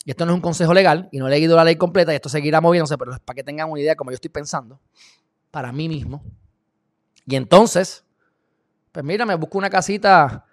Y 0.05 0.11
esto 0.11 0.25
no 0.25 0.33
es 0.33 0.35
un 0.35 0.41
consejo 0.41 0.73
legal 0.73 1.09
y 1.11 1.17
no 1.17 1.27
he 1.27 1.29
leído 1.29 1.55
la 1.55 1.63
ley 1.63 1.77
completa 1.77 2.11
y 2.11 2.15
esto 2.15 2.29
seguirá 2.29 2.59
moviéndose, 2.61 2.97
pero 2.97 3.13
es 3.13 3.19
para 3.19 3.35
que 3.35 3.43
tengan 3.43 3.69
una 3.69 3.79
idea 3.79 3.95
como 3.95 4.11
yo 4.11 4.15
estoy 4.15 4.29
pensando, 4.29 4.79
para 5.49 5.71
mí 5.71 5.87
mismo. 5.87 6.23
Y 7.25 7.37
entonces, 7.37 8.03
pues 8.91 9.05
mira, 9.05 9.25
me 9.25 9.35
busco 9.35 9.57
una 9.57 9.69
casita 9.69 10.45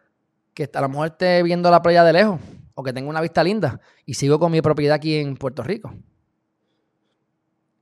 que 0.54 0.70
a 0.72 0.80
lo 0.80 0.88
mejor 0.88 1.08
esté 1.08 1.42
viendo 1.42 1.70
la 1.70 1.82
playa 1.82 2.04
de 2.04 2.12
lejos 2.12 2.40
o 2.80 2.82
que 2.82 2.94
tenga 2.94 3.10
una 3.10 3.20
vista 3.20 3.44
linda 3.44 3.78
y 4.06 4.14
sigo 4.14 4.38
con 4.38 4.50
mi 4.50 4.62
propiedad 4.62 4.94
aquí 4.94 5.16
en 5.16 5.36
Puerto 5.36 5.62
Rico. 5.62 5.92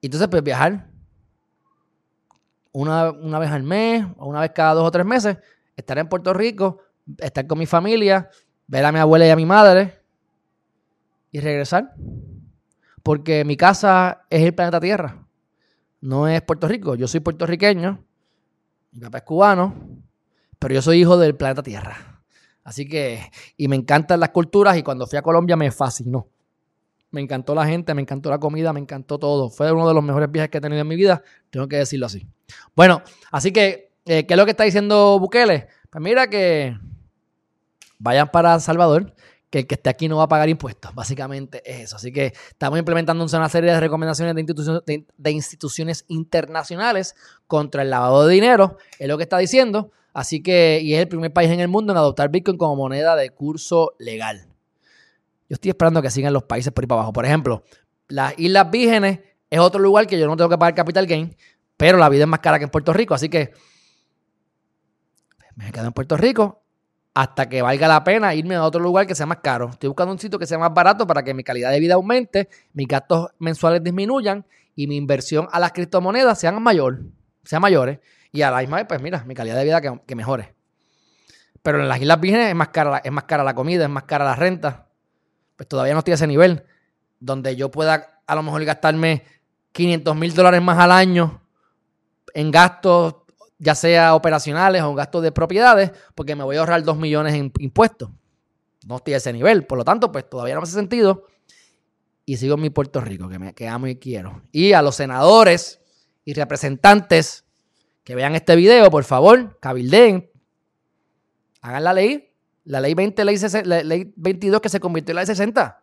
Y 0.01 0.07
entonces, 0.09 0.27
pues 0.29 0.43
viajar 0.43 0.91
una, 2.73 3.11
una 3.13 3.39
vez 3.39 3.51
al 3.51 3.63
mes 3.63 4.05
o 4.17 4.27
una 4.27 4.41
vez 4.41 4.51
cada 4.53 4.75
dos 4.75 4.89
o 4.89 4.91
tres 4.91 5.07
meses, 5.07 5.39
estar 5.77 5.99
en 5.99 6.09
Puerto 6.09 6.35
Rico, 6.35 6.81
estar 7.19 7.47
con 7.47 7.61
mi 7.61 7.67
familia, 7.67 8.29
ver 8.67 8.85
a 8.85 8.91
mi 8.91 8.99
abuela 8.99 9.25
y 9.25 9.31
a 9.31 9.37
mi 9.37 9.47
madre 9.47 10.03
y 11.31 11.39
regresar. 11.39 11.95
Porque 13.05 13.45
mi 13.45 13.57
casa 13.57 14.27
es 14.31 14.43
el 14.43 14.53
planeta 14.53 14.81
Tierra, 14.81 15.25
no 16.01 16.27
es 16.27 16.43
Puerto 16.43 16.67
Rico. 16.67 16.97
Yo 16.97 17.07
soy 17.07 17.21
puertorriqueño, 17.21 18.05
mi 18.91 19.01
papá 19.01 19.19
es 19.19 19.25
cubano, 19.25 19.75
pero 20.59 20.75
yo 20.75 20.83
soy 20.83 21.03
hijo 21.03 21.17
del 21.17 21.37
planeta 21.37 21.63
Tierra. 21.63 22.18
Así 22.69 22.87
que, 22.87 23.31
y 23.57 23.67
me 23.67 23.77
encantan 23.77 24.21
las 24.21 24.29
culturas 24.29 24.77
y 24.77 24.83
cuando 24.83 25.07
fui 25.07 25.19
a 25.19 25.23
Colombia 25.23 25.57
me 25.57 25.71
fascinó. 25.71 26.29
Me 27.11 27.23
encantó 27.23 27.55
la 27.55 27.65
gente, 27.65 27.95
me 27.95 28.03
encantó 28.03 28.29
la 28.29 28.39
comida, 28.39 28.75
me 28.75 28.81
encantó 28.81 29.19
todo. 29.19 29.49
Fue 29.49 29.73
uno 29.73 29.89
de 29.89 29.95
los 29.95 30.05
mejores 30.05 30.31
viajes 30.31 30.51
que 30.51 30.59
he 30.59 30.61
tenido 30.61 30.83
en 30.83 30.87
mi 30.87 30.95
vida, 30.95 31.23
tengo 31.49 31.67
que 31.67 31.77
decirlo 31.77 32.05
así. 32.05 32.29
Bueno, 32.77 33.01
así 33.33 33.53
que, 33.53 33.93
eh, 34.05 34.27
¿qué 34.27 34.35
es 34.35 34.37
lo 34.37 34.45
que 34.45 34.51
está 34.51 34.65
diciendo 34.65 35.19
Bukele? 35.19 35.69
Pues 35.89 36.05
mira 36.05 36.29
que 36.29 36.77
vayan 37.99 38.31
para 38.31 38.61
Salvador, 38.61 39.15
que 39.49 39.61
el 39.61 39.67
que 39.67 39.77
esté 39.77 39.89
aquí 39.89 40.07
no 40.07 40.19
va 40.19 40.25
a 40.25 40.29
pagar 40.29 40.51
impuestos. 40.51 40.95
Básicamente 40.95 41.63
es 41.65 41.85
eso. 41.85 41.97
Así 41.97 42.13
que 42.13 42.35
estamos 42.51 42.79
implementando 42.79 43.25
una 43.25 43.49
serie 43.49 43.73
de 43.73 43.81
recomendaciones 43.81 44.35
de 44.35 45.05
de, 45.17 45.31
instituciones 45.31 46.05
internacionales 46.09 47.15
contra 47.47 47.81
el 47.81 47.89
lavado 47.89 48.27
de 48.27 48.35
dinero. 48.35 48.77
Es 48.99 49.09
lo 49.09 49.17
que 49.17 49.23
está 49.23 49.39
diciendo. 49.39 49.91
Así 50.19 50.43
que, 50.43 50.81
y 50.83 50.95
es 50.95 51.01
el 51.01 51.07
primer 51.07 51.33
país 51.33 51.49
en 51.49 51.61
el 51.61 51.69
mundo 51.69 51.93
en 51.93 51.97
adoptar 51.97 52.29
Bitcoin 52.29 52.59
como 52.59 52.75
moneda 52.75 53.15
de 53.15 53.31
curso 53.31 53.95
legal. 54.01 54.49
Yo 55.49 55.55
estoy 55.55 55.69
esperando 55.69 56.03
que 56.03 56.11
sigan 56.11 56.33
los 56.33 56.43
países 56.43 56.73
por 56.73 56.83
ahí 56.83 56.89
para 56.89 57.03
abajo. 57.03 57.13
Por 57.13 57.25
ejemplo, 57.25 57.63
las 58.09 58.37
Islas 58.37 58.69
Vírgenes 58.69 59.21
es 59.49 59.61
otro 59.61 59.79
lugar 59.79 60.09
que 60.09 60.19
yo 60.19 60.27
no 60.27 60.37
tengo 60.37 60.51
que 60.51 60.59
pagar 60.59 60.75
capital 60.75 61.07
gain, 61.07 61.37
pero 61.77 61.99
la 61.99 62.09
vida 62.09 62.25
es 62.25 62.29
más 62.29 62.41
cara 62.41 62.59
que 62.59 62.65
en 62.65 62.71
Puerto 62.71 62.93
Rico. 62.93 63.15
Así 63.15 63.29
que 63.29 63.53
me 65.55 65.71
quedo 65.71 65.87
en 65.87 65.93
Puerto 65.93 66.17
Rico 66.17 66.65
hasta 67.15 67.49
que 67.49 67.63
valga 67.63 67.87
la 67.87 68.03
pena 68.03 68.35
irme 68.35 68.57
a 68.57 68.65
otro 68.65 68.81
lugar 68.81 69.07
que 69.07 69.15
sea 69.15 69.27
más 69.27 69.39
caro. 69.39 69.69
Estoy 69.71 69.87
buscando 69.87 70.13
un 70.13 70.19
sitio 70.19 70.37
que 70.37 70.47
sea 70.47 70.59
más 70.59 70.75
barato 70.75 71.07
para 71.07 71.23
que 71.23 71.33
mi 71.33 71.45
calidad 71.45 71.71
de 71.71 71.79
vida 71.79 71.95
aumente, 71.95 72.49
mis 72.73 72.89
gastos 72.89 73.29
mensuales 73.39 73.85
disminuyan 73.85 74.45
y 74.75 74.89
mi 74.89 74.97
inversión 74.97 75.47
a 75.53 75.61
las 75.61 75.71
criptomonedas 75.71 76.41
sean 76.41 76.61
mayor, 76.61 77.05
sean 77.45 77.63
mayores. 77.63 78.01
Y 78.33 78.43
a 78.43 78.51
la 78.51 78.59
misma 78.59 78.77
vez, 78.77 78.87
pues 78.89 79.01
mira, 79.01 79.25
mi 79.25 79.35
calidad 79.35 79.57
de 79.57 79.65
vida 79.65 79.81
que, 79.81 80.15
mejore. 80.15 80.55
Pero 81.63 81.81
en 81.81 81.89
las 81.89 82.01
Islas 82.01 82.21
Vírgenes 82.21 82.49
es 82.49 82.55
más, 82.55 82.69
cara, 82.69 82.99
es 82.99 83.13
más 83.13 83.25
cara 83.25 83.43
la 83.45 83.55
comida, 83.55 83.85
es 83.85 83.91
más 83.91 84.05
cara 84.05 84.25
la 84.25 84.35
renta. 84.35 84.89
Pues 85.57 85.69
todavía 85.69 85.93
no 85.93 86.01
estoy 86.01 86.13
a 86.13 86.15
ese 86.15 86.27
nivel 86.27 86.65
donde 87.21 87.57
yo 87.57 87.71
pueda 87.71 88.23
a 88.27 88.35
lo 88.35 88.43
mejor 88.43 88.65
gastarme 88.65 89.25
500 89.73 90.17
mil 90.17 90.35
dólares 90.35 90.63
más 90.63 90.79
al 90.79 90.93
año 90.93 91.43
en 92.35 92.51
gastos 92.51 93.17
ya 93.59 93.75
sea 93.75 94.15
operacionales 94.15 94.83
o 94.83 94.95
gastos 94.95 95.23
de 95.23 95.33
propiedades, 95.33 95.91
porque 96.15 96.37
me 96.37 96.45
voy 96.45 96.57
a 96.57 96.61
ahorrar 96.61 96.83
2 96.83 96.97
millones 96.97 97.35
en 97.35 97.53
impuestos. 97.59 98.11
No 98.87 98.97
estoy 98.97 99.15
a 99.15 99.17
ese 99.17 99.33
nivel, 99.33 99.67
por 99.67 99.79
lo 99.79 99.85
tanto, 99.85 100.13
pues 100.13 100.29
todavía 100.31 100.55
no 100.55 100.61
me 100.61 100.65
hace 100.65 100.75
sentido. 100.75 101.27
Y 102.25 102.37
sigo 102.37 102.55
en 102.55 102.61
mi 102.61 102.71
Puerto 102.71 103.01
Rico, 103.01 103.29
que, 103.29 103.39
me, 103.39 103.55
que 103.55 103.67
amo 103.67 103.89
y 103.89 103.97
quiero. 103.97 104.43
Y 104.53 104.73
a 104.73 104.83
los 104.83 104.95
senadores 104.97 105.81
y 106.25 106.35
representantes 106.35 107.45
que 108.09 108.15
vean 108.15 108.35
este 108.35 108.57
video, 108.57 108.91
por 108.91 109.05
favor, 109.05 109.59
cabildeen, 109.61 110.31
hagan 111.61 111.85
la 111.85 111.93
ley, 111.93 112.33
la 112.65 112.81
ley 112.81 112.95
20, 112.95 113.23
ley, 113.23 113.37
la 113.65 113.83
ley 113.83 114.15
22 114.17 114.63
que 114.63 114.71
se 114.71 114.81
convirtió 114.81 115.13
en 115.13 115.17
la 115.17 115.21
ley 115.21 115.27
60. 115.27 115.83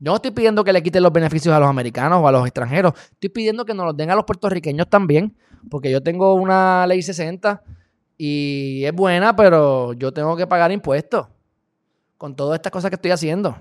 Yo 0.00 0.10
no 0.10 0.16
estoy 0.16 0.32
pidiendo 0.32 0.64
que 0.64 0.72
le 0.72 0.82
quiten 0.82 1.04
los 1.04 1.12
beneficios 1.12 1.54
a 1.54 1.60
los 1.60 1.68
americanos 1.68 2.18
o 2.20 2.26
a 2.26 2.32
los 2.32 2.44
extranjeros. 2.48 2.94
Estoy 3.12 3.28
pidiendo 3.28 3.64
que 3.64 3.74
nos 3.74 3.86
los 3.86 3.96
den 3.96 4.10
a 4.10 4.16
los 4.16 4.24
puertorriqueños 4.24 4.90
también 4.90 5.36
porque 5.70 5.88
yo 5.88 6.02
tengo 6.02 6.34
una 6.34 6.84
ley 6.88 7.00
60 7.00 7.62
y 8.18 8.82
es 8.84 8.92
buena, 8.92 9.36
pero 9.36 9.92
yo 9.92 10.12
tengo 10.12 10.36
que 10.36 10.48
pagar 10.48 10.72
impuestos 10.72 11.28
con 12.18 12.34
todas 12.34 12.56
estas 12.56 12.72
cosas 12.72 12.90
que 12.90 12.96
estoy 12.96 13.12
haciendo. 13.12 13.56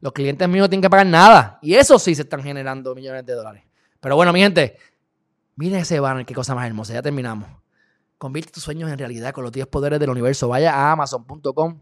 Los 0.00 0.12
clientes 0.12 0.46
míos 0.46 0.64
no 0.64 0.68
tienen 0.68 0.82
que 0.82 0.90
pagar 0.90 1.06
nada. 1.06 1.58
Y 1.62 1.72
eso 1.72 1.98
sí 1.98 2.14
se 2.14 2.20
están 2.20 2.42
generando 2.42 2.94
millones 2.94 3.24
de 3.24 3.32
dólares. 3.32 3.62
Pero 3.98 4.14
bueno, 4.14 4.30
mi 4.30 4.40
gente, 4.40 4.76
miren 5.56 5.80
ese 5.80 6.00
banner, 6.00 6.26
qué 6.26 6.34
cosa 6.34 6.54
más 6.54 6.66
hermosa. 6.66 6.94
Ya 6.94 7.02
terminamos. 7.02 7.48
Convierte 8.18 8.52
tus 8.52 8.62
sueños 8.62 8.90
en 8.90 8.98
realidad 8.98 9.32
con 9.32 9.44
los 9.44 9.52
10 9.52 9.66
poderes 9.66 10.00
del 10.00 10.10
universo. 10.10 10.48
Vaya 10.48 10.74
a 10.74 10.92
amazon.com 10.92 11.78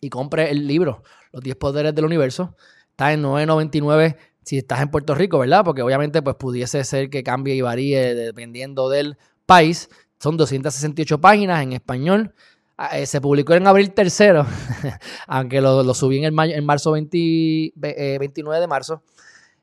y 0.00 0.10
compre 0.10 0.50
el 0.50 0.66
libro, 0.66 1.02
Los 1.32 1.42
10 1.42 1.56
poderes 1.56 1.94
del 1.94 2.04
universo. 2.04 2.56
Está 2.90 3.12
en 3.12 3.22
9.99 3.22 4.16
si 4.42 4.56
estás 4.56 4.80
en 4.80 4.90
Puerto 4.90 5.14
Rico, 5.14 5.38
¿verdad? 5.38 5.62
Porque 5.64 5.82
obviamente 5.82 6.22
pues 6.22 6.36
pudiese 6.36 6.82
ser 6.82 7.10
que 7.10 7.22
cambie 7.22 7.54
y 7.54 7.60
varíe 7.60 8.14
dependiendo 8.14 8.88
del 8.88 9.18
país. 9.44 9.90
Son 10.18 10.36
268 10.36 11.20
páginas 11.20 11.62
en 11.62 11.74
español. 11.74 12.34
Ah, 12.78 12.98
eh, 12.98 13.06
se 13.06 13.20
publicó 13.20 13.54
en 13.54 13.66
abril 13.66 13.92
tercero, 13.92 14.46
aunque 15.26 15.60
lo, 15.60 15.92
subí 15.94 16.18
en, 16.18 16.24
el 16.24 16.50
en 16.52 16.64
marzo 16.64 16.92
29 16.92 17.72
eh, 17.82 18.60
de 18.60 18.66
marzo. 18.66 19.02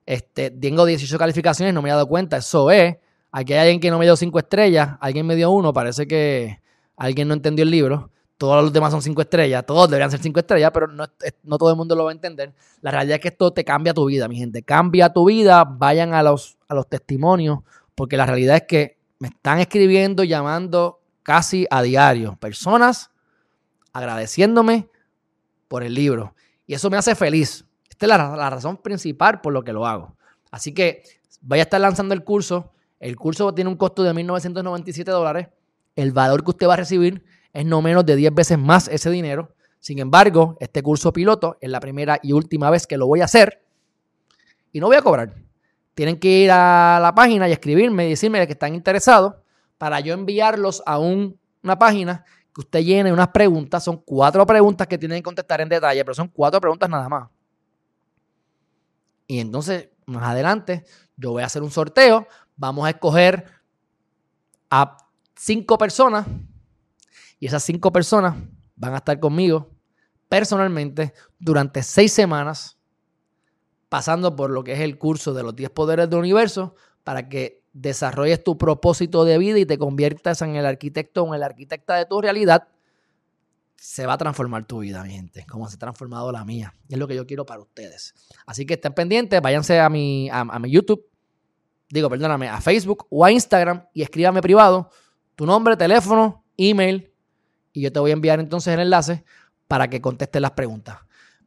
Este, 0.06 0.52
tengo 0.52 0.86
18 0.86 1.18
calificaciones, 1.18 1.74
no 1.74 1.82
me 1.82 1.90
he 1.90 1.92
dado 1.92 2.08
cuenta. 2.08 2.38
Eso 2.38 2.70
es. 2.72 2.98
Aquí 3.32 3.54
hay 3.54 3.60
alguien 3.60 3.80
que 3.80 3.90
no 3.92 4.00
me 4.00 4.06
dio 4.06 4.16
5 4.16 4.40
estrellas, 4.40 4.98
alguien 5.00 5.26
me 5.26 5.36
dio 5.36 5.52
uno. 5.52 5.74
Parece 5.74 6.08
que 6.08 6.62
alguien 6.96 7.28
no 7.28 7.34
entendió 7.34 7.64
el 7.64 7.72
libro 7.72 8.12
todos 8.38 8.64
los 8.64 8.74
demás 8.74 8.92
son 8.92 9.02
cinco 9.02 9.22
estrellas, 9.22 9.66
todos 9.66 9.90
deberían 9.90 10.12
ser 10.12 10.22
cinco 10.22 10.40
estrellas, 10.40 10.72
pero 10.74 10.88
no, 10.88 11.06
no, 11.44 11.58
todo 11.58 11.70
el 11.70 11.78
mundo 11.78 11.96
lo 11.96 12.04
va 12.04 12.12
a 12.12 12.14
entender. 12.14 12.54
La 12.82 12.92
realidad 12.92 13.16
es 13.16 13.22
que 13.22 13.28
esto 13.30 13.52
te 13.54 13.64
cambia 13.64 13.94
tu 13.94 14.06
vida, 14.06 14.28
mi 14.28 14.36
gente. 14.36 14.62
Cambia 14.62 15.14
tu 15.14 15.26
vida, 15.26 15.64
vayan 15.64 16.14
a 16.14 16.22
los, 16.22 16.58
a 16.68 16.76
los 16.76 16.88
testimonios, 16.88 17.60
porque 17.96 18.18
la 18.18 18.26
realidad 18.26 18.58
es 18.58 18.64
que 18.64 18.98
me 19.20 19.30
están 19.30 19.60
escribiendo, 19.60 20.24
llamando 20.24 21.00
casi 21.24 21.66
a 21.70 21.82
diario. 21.82 22.36
Personas 22.40 23.10
agradeciéndome 23.94 24.90
por 25.70 25.84
el 25.84 25.94
libro. 25.94 26.36
Y 26.68 26.74
eso 26.74 26.90
me 26.90 26.98
hace 26.98 27.16
feliz. 27.16 27.66
Esta 27.96 28.06
es 28.06 28.10
la, 28.10 28.36
la 28.36 28.50
razón 28.50 28.76
principal 28.78 29.40
por 29.40 29.54
lo 29.54 29.64
que 29.64 29.72
lo 29.72 29.88
hago. 29.88 30.18
Así 30.52 30.74
que 30.74 31.04
voy 31.40 31.60
a 31.60 31.62
estar 31.62 31.80
lanzando 31.80 32.14
el 32.14 32.26
curso. 32.26 32.74
El 33.00 33.16
curso 33.16 33.54
tiene 33.54 33.70
un 33.70 33.78
costo 33.78 34.04
de 34.04 34.12
1.997 34.12 35.06
dólares. 35.06 35.48
El 35.96 36.12
valor 36.12 36.44
que 36.44 36.50
usted 36.50 36.68
va 36.68 36.74
a 36.74 36.78
recibir 36.78 37.24
es 37.54 37.66
no 37.66 37.82
menos 37.82 38.06
de 38.06 38.18
10 38.18 38.36
veces 38.36 38.60
más 38.60 38.90
ese 38.90 39.10
dinero. 39.10 39.56
Sin 39.80 40.00
embargo, 40.00 40.58
este 40.60 40.84
curso 40.84 41.14
piloto 41.14 41.58
es 41.62 41.70
la 41.70 41.80
primera 41.80 42.20
y 42.22 42.34
última 42.34 42.70
vez 42.70 42.86
que 42.86 42.98
lo 42.98 43.08
voy 43.08 43.22
a 43.22 43.26
hacer 43.26 43.64
y 44.74 44.82
no 44.82 44.88
voy 44.88 44.98
a 44.98 45.02
cobrar. 45.02 45.34
Tienen 45.94 46.20
que 46.20 46.28
ir 46.28 46.52
a 46.52 47.00
la 47.02 47.16
página 47.16 47.48
y 47.48 47.54
escribirme 47.54 48.08
y 48.08 48.10
decirme 48.10 48.46
que 48.46 48.52
están 48.52 48.76
interesados 48.76 49.36
para 49.78 50.02
yo 50.02 50.14
enviarlos 50.14 50.84
a 50.86 51.00
una 51.00 51.80
página 51.80 52.26
que 52.54 52.60
usted 52.60 52.80
llene 52.82 53.14
unas 53.14 53.30
preguntas. 53.30 53.86
Son 53.86 54.02
cuatro 54.04 54.46
preguntas 54.46 54.86
que 54.88 54.98
tienen 54.98 55.20
que 55.20 55.24
contestar 55.24 55.62
en 55.62 55.70
detalle, 55.70 56.04
pero 56.04 56.14
son 56.14 56.28
cuatro 56.28 56.60
preguntas 56.60 56.90
nada 56.90 57.08
más. 57.08 57.30
Y 59.28 59.40
entonces, 59.40 59.90
más 60.06 60.24
adelante, 60.24 60.86
yo 61.18 61.32
voy 61.32 61.44
a 61.44 61.48
hacer 61.48 61.64
un 61.64 61.72
sorteo. 61.72 62.28
Vamos 62.56 62.86
a 62.86 62.92
escoger 62.92 63.46
a 64.70 64.98
cinco 65.36 65.78
personas 65.78 66.26
y 67.40 67.48
esas 67.48 67.64
cinco 67.64 67.92
personas 67.92 68.36
van 68.76 68.94
a 68.94 68.98
estar 68.98 69.20
conmigo 69.20 69.70
personalmente 70.30 71.14
durante 71.40 71.84
seis 71.84 72.12
semanas, 72.12 72.78
pasando 73.90 74.36
por 74.36 74.50
lo 74.50 74.64
que 74.64 74.74
es 74.74 74.80
el 74.80 74.98
curso 74.98 75.34
de 75.34 75.44
los 75.44 75.56
10 75.56 75.70
poderes 75.70 76.10
del 76.10 76.20
universo, 76.20 76.76
para 77.04 77.30
que 77.30 77.64
desarrolles 77.74 78.44
tu 78.44 78.58
propósito 78.58 79.26
de 79.26 79.38
vida 79.38 79.60
y 79.60 79.66
te 79.66 79.78
conviertas 79.78 80.42
en 80.42 80.56
el 80.56 80.66
arquitecto 80.66 81.24
o 81.24 81.28
en 81.28 81.36
el 81.36 81.44
arquitecta 81.44 81.96
de 81.96 82.06
tu 82.06 82.22
realidad 82.22 82.68
se 83.86 84.08
va 84.08 84.14
a 84.14 84.18
transformar 84.18 84.66
tu 84.66 84.80
vida, 84.80 85.04
mi 85.04 85.12
gente, 85.12 85.46
como 85.46 85.70
se 85.70 85.76
ha 85.76 85.80
transformado 85.80 86.32
la 86.32 86.44
mía. 86.44 86.74
Es 86.90 86.98
lo 86.98 87.08
que 87.08 87.16
yo 87.16 87.28
quiero 87.28 87.46
para 87.46 87.62
ustedes. 87.62 88.16
Así 88.48 88.66
que 88.66 88.74
estén 88.74 88.94
pendientes, 88.94 89.40
váyanse 89.40 89.80
a 89.80 89.90
mi, 89.90 90.28
a, 90.32 90.44
mi 90.60 90.72
YouTube, 90.72 91.06
digo, 91.90 92.10
perdóname, 92.10 92.50
a 92.50 92.60
Facebook 92.62 93.06
o 93.12 93.24
a 93.24 93.32
Instagram 93.32 93.86
y 93.94 94.02
escríbame 94.02 94.42
privado 94.42 94.90
tu 95.36 95.46
nombre, 95.46 95.78
teléfono, 95.78 96.44
email 96.58 97.14
y 97.74 97.82
yo 97.82 97.94
te 97.94 98.00
voy 98.00 98.10
a 98.10 98.14
enviar 98.14 98.40
entonces 98.40 98.74
el 98.74 98.80
enlace 98.80 99.24
para 99.68 99.88
que 99.88 100.02
contestes 100.02 100.42
las 100.42 100.52
preguntas. 100.52 100.98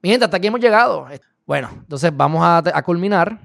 Mi 0.01 0.11
gente, 0.11 0.24
hasta 0.24 0.36
aquí 0.36 0.47
hemos 0.47 0.61
llegado. 0.61 1.09
Bueno, 1.45 1.70
entonces 1.72 2.16
vamos 2.16 2.43
a, 2.45 2.59
a 2.59 2.82
culminar 2.84 3.41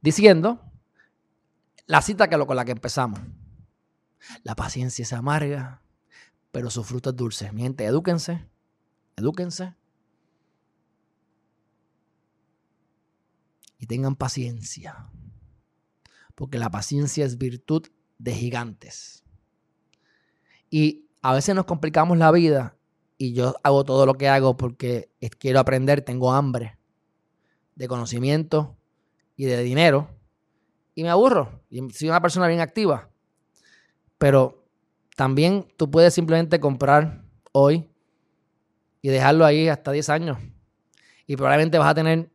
diciendo 0.00 0.60
la 1.86 2.02
cita 2.02 2.28
que 2.28 2.36
lo, 2.36 2.46
con 2.46 2.56
la 2.56 2.64
que 2.64 2.72
empezamos. 2.72 3.20
La 4.42 4.56
paciencia 4.56 5.04
es 5.04 5.12
amarga, 5.12 5.80
pero 6.52 6.70
su 6.70 6.84
fruto 6.84 7.10
es 7.10 7.16
dulce. 7.16 7.52
Mi 7.52 7.62
gente, 7.62 7.84
edúquense, 7.84 8.46
edúquense. 9.16 9.74
Y 13.78 13.86
tengan 13.86 14.16
paciencia. 14.16 15.10
Porque 16.34 16.58
la 16.58 16.70
paciencia 16.70 17.24
es 17.24 17.38
virtud 17.38 17.86
de 18.18 18.34
gigantes. 18.34 19.24
Y 20.68 21.08
a 21.22 21.34
veces 21.34 21.54
nos 21.54 21.64
complicamos 21.64 22.18
la 22.18 22.30
vida 22.30 22.76
y 23.18 23.32
yo 23.34 23.54
hago 23.62 23.84
todo 23.84 24.06
lo 24.06 24.14
que 24.14 24.28
hago 24.28 24.56
porque 24.56 25.10
quiero 25.38 25.60
aprender, 25.60 26.02
tengo 26.02 26.32
hambre 26.32 26.78
de 27.74 27.88
conocimiento 27.88 28.76
y 29.36 29.44
de 29.44 29.62
dinero 29.62 30.08
y 30.94 31.02
me 31.02 31.10
aburro. 31.10 31.62
Y 31.70 31.80
soy 31.90 32.08
una 32.08 32.20
persona 32.20 32.46
bien 32.46 32.60
activa. 32.60 33.10
Pero 34.18 34.59
también 35.16 35.66
tú 35.76 35.90
puedes 35.90 36.14
simplemente 36.14 36.60
comprar 36.60 37.24
hoy 37.52 37.90
y 39.02 39.08
dejarlo 39.08 39.44
ahí 39.44 39.68
hasta 39.68 39.92
10 39.92 40.08
años. 40.10 40.38
Y 41.26 41.36
probablemente 41.36 41.78
vas 41.78 41.90
a 41.90 41.94
tener 41.94 42.30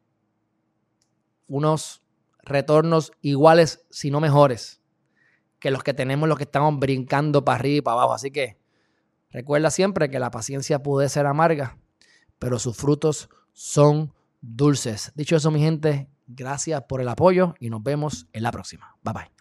unos 1.47 2.01
retornos 2.43 3.11
iguales, 3.21 3.86
si 3.89 4.11
no 4.11 4.19
mejores, 4.19 4.82
que 5.59 5.71
los 5.71 5.84
que 5.84 5.93
tenemos 5.93 6.30
los 6.30 6.38
que 6.38 6.43
estamos 6.43 6.80
brincando 6.80 7.43
para 7.43 7.57
arriba 7.57 7.78
y 7.78 7.82
para 7.82 7.93
abajo. 7.95 8.13
Así 8.13 8.32
que 8.32 8.57
recuerda 9.32 9.71
siempre 9.71 10.09
que 10.09 10.19
la 10.19 10.32
paciencia 10.32 10.82
puede 10.82 11.09
ser 11.09 11.26
amarga, 11.26 11.78
pero 12.39 12.59
sus 12.59 12.78
frutos 12.78 13.30
son 13.51 14.13
dulces. 14.41 15.11
Dicho 15.15 15.36
eso, 15.36 15.51
mi 15.51 15.59
gente, 15.59 16.09
gracias 16.28 16.84
por 16.88 17.01
el 17.01 17.09
apoyo 17.09 17.55
y 17.59 17.69
nos 17.69 17.84
vemos 17.84 18.28
en 18.34 18.43
la 18.43 18.51
próxima. 18.51 18.95
Bye 19.03 19.13
bye. 19.13 19.34